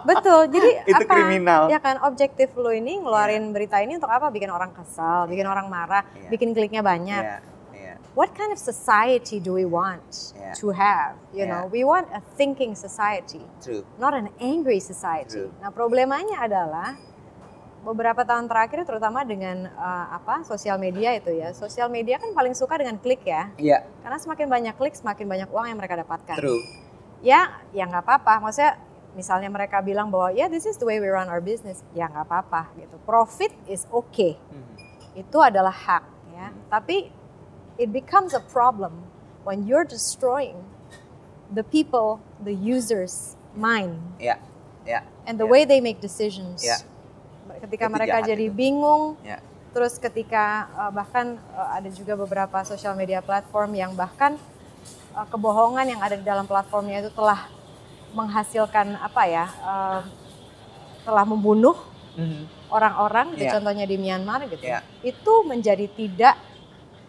betul. 0.05 0.41
Jadi 0.49 0.69
Itu 0.93 1.01
apa? 1.01 1.11
kriminal. 1.11 1.63
Ya 1.67 1.79
kan, 1.79 1.97
objektif 2.03 2.53
lo 2.55 2.69
ini 2.69 2.99
ngeluarin 2.99 3.51
berita 3.51 3.81
ini 3.81 3.97
untuk 3.97 4.09
apa? 4.09 4.29
Bikin 4.29 4.49
orang 4.49 4.71
kesal, 4.71 5.25
bikin 5.25 5.45
orang 5.45 5.67
marah, 5.67 6.05
Iya. 6.13 6.29
bikin 6.29 6.53
kliknya 6.53 6.81
banyak. 6.81 7.23
Iya, 7.23 7.39
iya. 7.73 7.95
What 8.13 8.33
kind 8.33 8.51
of 8.51 8.59
society 8.59 9.39
do 9.39 9.53
we 9.53 9.65
want 9.65 10.33
Yeah. 10.33 10.53
to 10.55 10.67
have? 10.71 11.17
You 11.31 11.45
Yeah. 11.45 11.51
know, 11.51 11.63
we 11.67 11.83
want 11.83 12.07
a 12.11 12.21
thinking 12.35 12.73
society, 12.75 13.41
True. 13.59 13.83
not 13.97 14.13
an 14.13 14.29
angry 14.37 14.79
society. 14.79 15.49
True. 15.49 15.51
Nah, 15.59 15.73
problemanya 15.73 16.41
adalah 16.41 16.95
beberapa 17.83 18.25
tahun 18.25 18.49
terakhir 18.49 18.89
terutama 18.89 19.21
dengan 19.23 19.69
uh, 19.69 20.07
apa 20.11 20.41
sosial 20.43 20.81
media 20.81 21.13
itu 21.13 21.29
ya. 21.31 21.53
Sosial 21.53 21.89
media 21.89 22.17
kan 22.17 22.33
paling 22.33 22.57
suka 22.57 22.81
dengan 22.81 22.97
klik 22.97 23.21
ya. 23.23 23.53
Iya. 23.57 23.85
Karena 24.01 24.17
semakin 24.17 24.47
banyak 24.49 24.75
klik, 24.75 24.97
semakin 24.97 25.29
banyak 25.29 25.49
uang 25.53 25.67
yang 25.69 25.77
mereka 25.77 26.01
dapatkan. 26.01 26.33
True. 26.33 26.61
Ya, 27.25 27.65
ya 27.73 27.89
nggak 27.89 28.05
apa-apa. 28.05 28.45
Maksudnya 28.45 28.77
misalnya 29.17 29.49
mereka 29.49 29.81
bilang 29.81 30.13
bahwa 30.13 30.31
ya 30.37 30.45
yeah, 30.45 30.49
this 30.53 30.69
is 30.69 30.77
the 30.77 30.85
way 30.85 31.01
we 31.01 31.09
run 31.09 31.27
our 31.33 31.41
business, 31.41 31.81
ya 31.97 32.05
nggak 32.07 32.29
apa-apa 32.29 32.69
gitu. 32.77 33.01
Profit 33.09 33.51
is 33.65 33.89
okay. 33.89 34.37
Hmm. 34.53 34.69
Itu 35.17 35.41
adalah 35.41 35.73
hak 35.73 36.05
ya. 36.37 36.53
Hmm. 36.53 36.61
Tapi 36.69 37.09
it 37.81 37.89
becomes 37.89 38.37
a 38.37 38.45
problem 38.45 39.09
when 39.49 39.65
you're 39.65 39.89
destroying 39.89 40.61
the 41.49 41.65
people, 41.65 42.21
the 42.45 42.53
users 42.53 43.41
mind. 43.57 43.97
Ya. 44.21 44.37
Yeah. 44.37 44.39
Yeah. 44.85 45.03
And 45.25 45.41
the 45.41 45.49
yeah. 45.49 45.55
way 45.57 45.63
they 45.65 45.81
make 45.81 46.05
decisions. 46.05 46.61
Yeah 46.61 46.85
ketika 47.65 47.87
itu 47.89 47.95
mereka 47.95 48.19
jadi 48.25 48.47
itu. 48.49 48.55
bingung 48.55 49.17
ya. 49.25 49.39
terus 49.75 49.97
ketika 49.99 50.69
uh, 50.77 50.93
bahkan 50.93 51.41
uh, 51.57 51.77
ada 51.77 51.89
juga 51.91 52.15
beberapa 52.15 52.63
sosial 52.63 52.95
media 52.95 53.25
platform 53.25 53.75
yang 53.75 53.93
bahkan 53.97 54.37
uh, 55.15 55.27
kebohongan 55.31 55.87
yang 55.97 56.01
ada 56.03 56.19
di 56.19 56.27
dalam 56.27 56.45
platformnya 56.45 57.07
itu 57.07 57.11
telah 57.15 57.47
menghasilkan 58.15 58.99
apa 58.99 59.23
ya 59.27 59.47
uh, 59.63 60.01
telah 61.03 61.25
membunuh 61.27 61.75
mm-hmm. 62.15 62.71
orang-orang 62.71 63.35
yeah. 63.39 63.55
contohnya 63.55 63.87
di 63.87 63.97
Myanmar 63.99 64.47
gitu 64.51 64.63
yeah. 64.63 64.83
itu 65.03 65.35
menjadi 65.47 65.87
tidak 65.91 66.37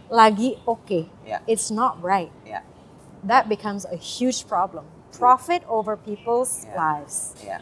lagi 0.09 0.57
oke 0.65 0.85
okay. 0.85 1.03
yeah. 1.25 1.41
it's 1.45 1.69
not 1.73 1.97
right 2.01 2.33
yeah. 2.45 2.65
that 3.21 3.45
becomes 3.49 3.85
a 3.89 3.97
huge 3.97 4.45
problem 4.45 4.85
profit 5.13 5.61
over 5.69 5.93
people's 5.97 6.65
yeah. 6.65 6.77
lives 6.77 7.37
yeah 7.41 7.61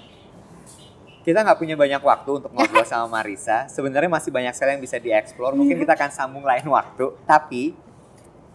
kita 1.23 1.39
nggak 1.39 1.55
punya 1.55 1.79
banyak 1.79 2.03
waktu 2.03 2.29
untuk 2.43 2.51
ngobrol 2.51 2.83
sama 2.83 3.07
Marisa. 3.07 3.63
Sebenarnya 3.75 4.11
masih 4.11 4.27
banyak 4.29 4.51
sekali 4.51 4.75
yang 4.75 4.83
bisa 4.83 4.99
dieksplor. 4.99 5.55
Mungkin 5.59 5.79
kita 5.79 5.95
akan 5.95 6.11
sambung 6.11 6.43
lain 6.43 6.67
waktu. 6.67 7.15
Tapi 7.23 7.71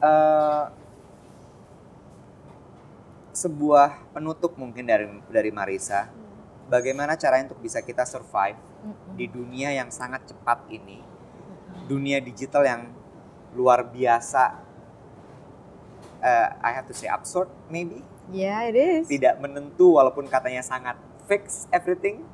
uh, 0.05 0.68
sebuah 3.39 4.11
penutup 4.11 4.59
mungkin 4.59 4.82
dari 4.82 5.07
dari 5.30 5.51
Marisa. 5.55 6.11
Bagaimana 6.68 7.16
caranya 7.16 7.55
untuk 7.55 7.64
bisa 7.64 7.80
kita 7.80 8.05
survive 8.05 8.61
di 9.16 9.24
dunia 9.24 9.72
yang 9.72 9.89
sangat 9.89 10.28
cepat 10.28 10.68
ini, 10.68 11.01
dunia 11.89 12.20
digital 12.20 12.66
yang 12.66 12.82
luar 13.57 13.86
biasa. 13.89 14.66
Uh, 16.18 16.49
I 16.61 16.74
have 16.74 16.84
to 16.91 16.95
say 16.99 17.09
absurd, 17.09 17.49
maybe. 17.72 18.05
Yeah, 18.28 18.68
it 18.68 18.76
is. 18.76 19.09
Tidak 19.09 19.41
menentu 19.41 19.97
walaupun 19.97 20.28
katanya 20.28 20.61
sangat 20.61 20.99
fix 21.24 21.64
everything 21.72 22.26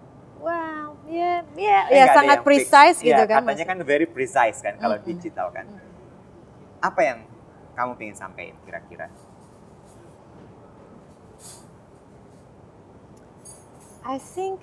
wow, 0.45 0.93
ya, 1.09 1.41
ya, 1.57 1.79
ya 1.89 2.05
sangat 2.13 2.45
precise 2.45 3.01
gitu 3.01 3.17
ya, 3.17 3.25
kan. 3.25 3.41
Katanya 3.49 3.65
kan 3.65 3.79
very 3.81 4.05
precise 4.05 4.61
kan 4.61 4.77
kalau 4.77 5.01
mm 5.01 5.03
-hmm. 5.03 5.11
digital 5.17 5.49
kan. 5.49 5.65
Mm 5.65 5.81
-hmm. 5.81 6.85
Apa 6.85 7.01
yang 7.01 7.19
kamu 7.73 7.91
ingin 8.05 8.17
sampaikan 8.21 8.57
kira-kira? 8.69 9.09
I 14.05 14.21
think 14.21 14.61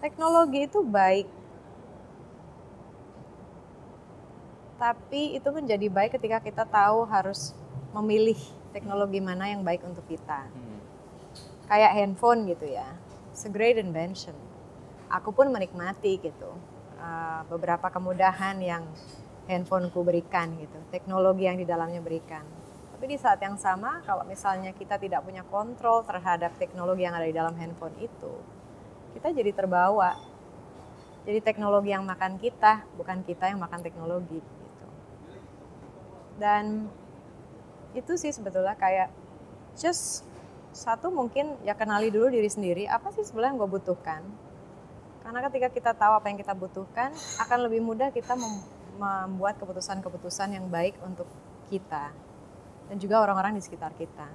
teknologi 0.00 0.64
itu 0.64 0.80
baik. 0.80 1.28
Tapi 4.80 5.36
itu 5.36 5.48
menjadi 5.52 5.86
baik 5.92 6.16
ketika 6.18 6.40
kita 6.40 6.64
tahu 6.66 7.04
harus 7.06 7.54
memilih 7.94 8.36
teknologi 8.74 9.22
mana 9.22 9.52
yang 9.52 9.62
baik 9.62 9.84
untuk 9.86 10.02
kita. 10.08 10.48
Hmm. 10.50 10.80
Kayak 11.68 11.92
handphone 11.94 12.48
gitu 12.48 12.66
ya. 12.68 12.88
It's 13.30 13.46
a 13.46 13.52
great 13.52 13.76
invention 13.76 14.34
aku 15.14 15.30
pun 15.30 15.46
menikmati 15.54 16.18
gitu 16.18 16.50
uh, 16.98 17.40
beberapa 17.46 17.86
kemudahan 17.86 18.58
yang 18.58 18.82
handphoneku 19.46 20.00
berikan 20.02 20.56
gitu, 20.58 20.78
teknologi 20.90 21.46
yang 21.46 21.60
di 21.60 21.68
dalamnya 21.68 22.00
berikan. 22.02 22.42
Tapi 23.04 23.20
di 23.20 23.20
saat 23.20 23.36
yang 23.44 23.60
sama, 23.60 24.00
kalau 24.08 24.24
misalnya 24.24 24.72
kita 24.72 24.96
tidak 24.96 25.28
punya 25.28 25.44
kontrol 25.52 26.00
terhadap 26.08 26.56
teknologi 26.56 27.04
yang 27.04 27.12
ada 27.12 27.28
di 27.28 27.36
dalam 27.36 27.52
handphone 27.52 27.92
itu, 28.00 28.32
kita 29.12 29.28
jadi 29.28 29.52
terbawa. 29.52 30.16
Jadi 31.28 31.44
teknologi 31.44 31.92
yang 31.92 32.08
makan 32.08 32.40
kita, 32.40 32.80
bukan 32.96 33.20
kita 33.20 33.52
yang 33.52 33.60
makan 33.60 33.84
teknologi 33.84 34.40
gitu. 34.40 34.86
Dan 36.40 36.88
itu 37.92 38.16
sih 38.16 38.32
sebetulnya 38.32 38.72
kayak 38.72 39.12
just 39.76 40.24
satu 40.72 41.12
mungkin 41.12 41.60
ya 41.60 41.76
kenali 41.76 42.08
dulu 42.08 42.32
diri 42.32 42.48
sendiri 42.48 42.88
apa 42.88 43.12
sih 43.12 43.20
sebenarnya 43.20 43.52
yang 43.52 43.60
gue 43.60 43.70
butuhkan 43.84 44.24
karena 45.20 45.44
ketika 45.52 45.68
kita 45.68 45.92
tahu 45.92 46.16
apa 46.16 46.32
yang 46.32 46.40
kita 46.40 46.56
butuhkan, 46.56 47.12
akan 47.36 47.58
lebih 47.68 47.84
mudah 47.84 48.08
kita 48.16 48.32
membuat 48.96 49.60
keputusan-keputusan 49.60 50.56
yang 50.56 50.72
baik 50.72 50.96
untuk 51.04 51.28
kita 51.68 52.23
dan 52.88 52.96
juga 53.00 53.20
orang-orang 53.20 53.56
di 53.56 53.62
sekitar 53.62 53.92
kita. 53.96 54.28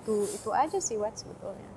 Itu 0.00 0.28
itu 0.30 0.50
aja 0.54 0.78
sih 0.78 0.98
Wat 0.98 1.14
sebetulnya. 1.16 1.70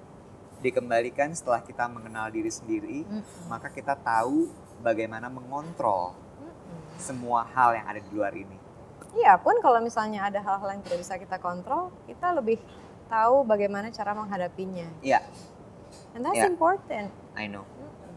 Dikembalikan 0.61 1.29
setelah 1.37 1.61
kita 1.61 1.85
mengenal 1.85 2.33
diri 2.33 2.49
sendiri, 2.49 3.05
mm 3.05 3.21
-hmm. 3.21 3.45
maka 3.45 3.69
kita 3.69 3.93
tahu 3.93 4.49
bagaimana 4.81 5.29
mengontrol 5.29 6.13
mm 6.13 6.49
-hmm. 6.49 6.79
semua 6.97 7.45
hal 7.45 7.77
yang 7.77 7.85
ada 7.85 7.99
di 8.01 8.09
luar 8.09 8.33
ini. 8.33 8.57
Iya 9.15 9.39
pun 9.39 9.55
kalau 9.63 9.79
misalnya 9.79 10.27
ada 10.27 10.43
hal-hal 10.43 10.77
yang 10.77 10.81
tidak 10.83 10.99
bisa 11.01 11.15
kita 11.15 11.37
kontrol, 11.39 11.93
kita 12.05 12.35
lebih 12.35 12.59
tahu 13.07 13.47
bagaimana 13.47 13.89
cara 13.89 14.11
menghadapinya. 14.11 14.89
Iya. 14.99 15.23
And 16.13 16.25
that's 16.25 16.37
yeah. 16.37 16.51
important. 16.51 17.09
I 17.37 17.47
know. 17.47 17.63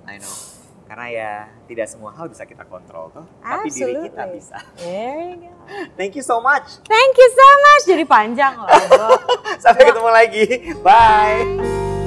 I 0.08 0.18
know. 0.18 0.49
Karena 0.90 1.06
ya 1.06 1.32
tidak 1.70 1.86
semua 1.86 2.10
hal 2.18 2.26
bisa 2.26 2.42
kita 2.42 2.66
kontrol 2.66 3.14
tuh, 3.14 3.22
tapi 3.38 3.70
diri 3.70 4.10
kita 4.10 4.26
bisa. 4.26 4.58
There 4.74 5.38
you 5.38 5.46
go. 5.46 5.54
Thank 5.94 6.18
you 6.18 6.24
so 6.26 6.42
much. 6.42 6.82
Thank 6.82 7.14
you 7.14 7.28
so 7.30 7.48
much. 7.62 7.82
Jadi 7.94 8.04
panjang 8.10 8.58
loh. 8.58 8.66
Sampai 9.62 9.86
ketemu 9.86 10.10
lagi. 10.10 10.44
Bye. 10.82 11.46
Bye. 11.46 11.99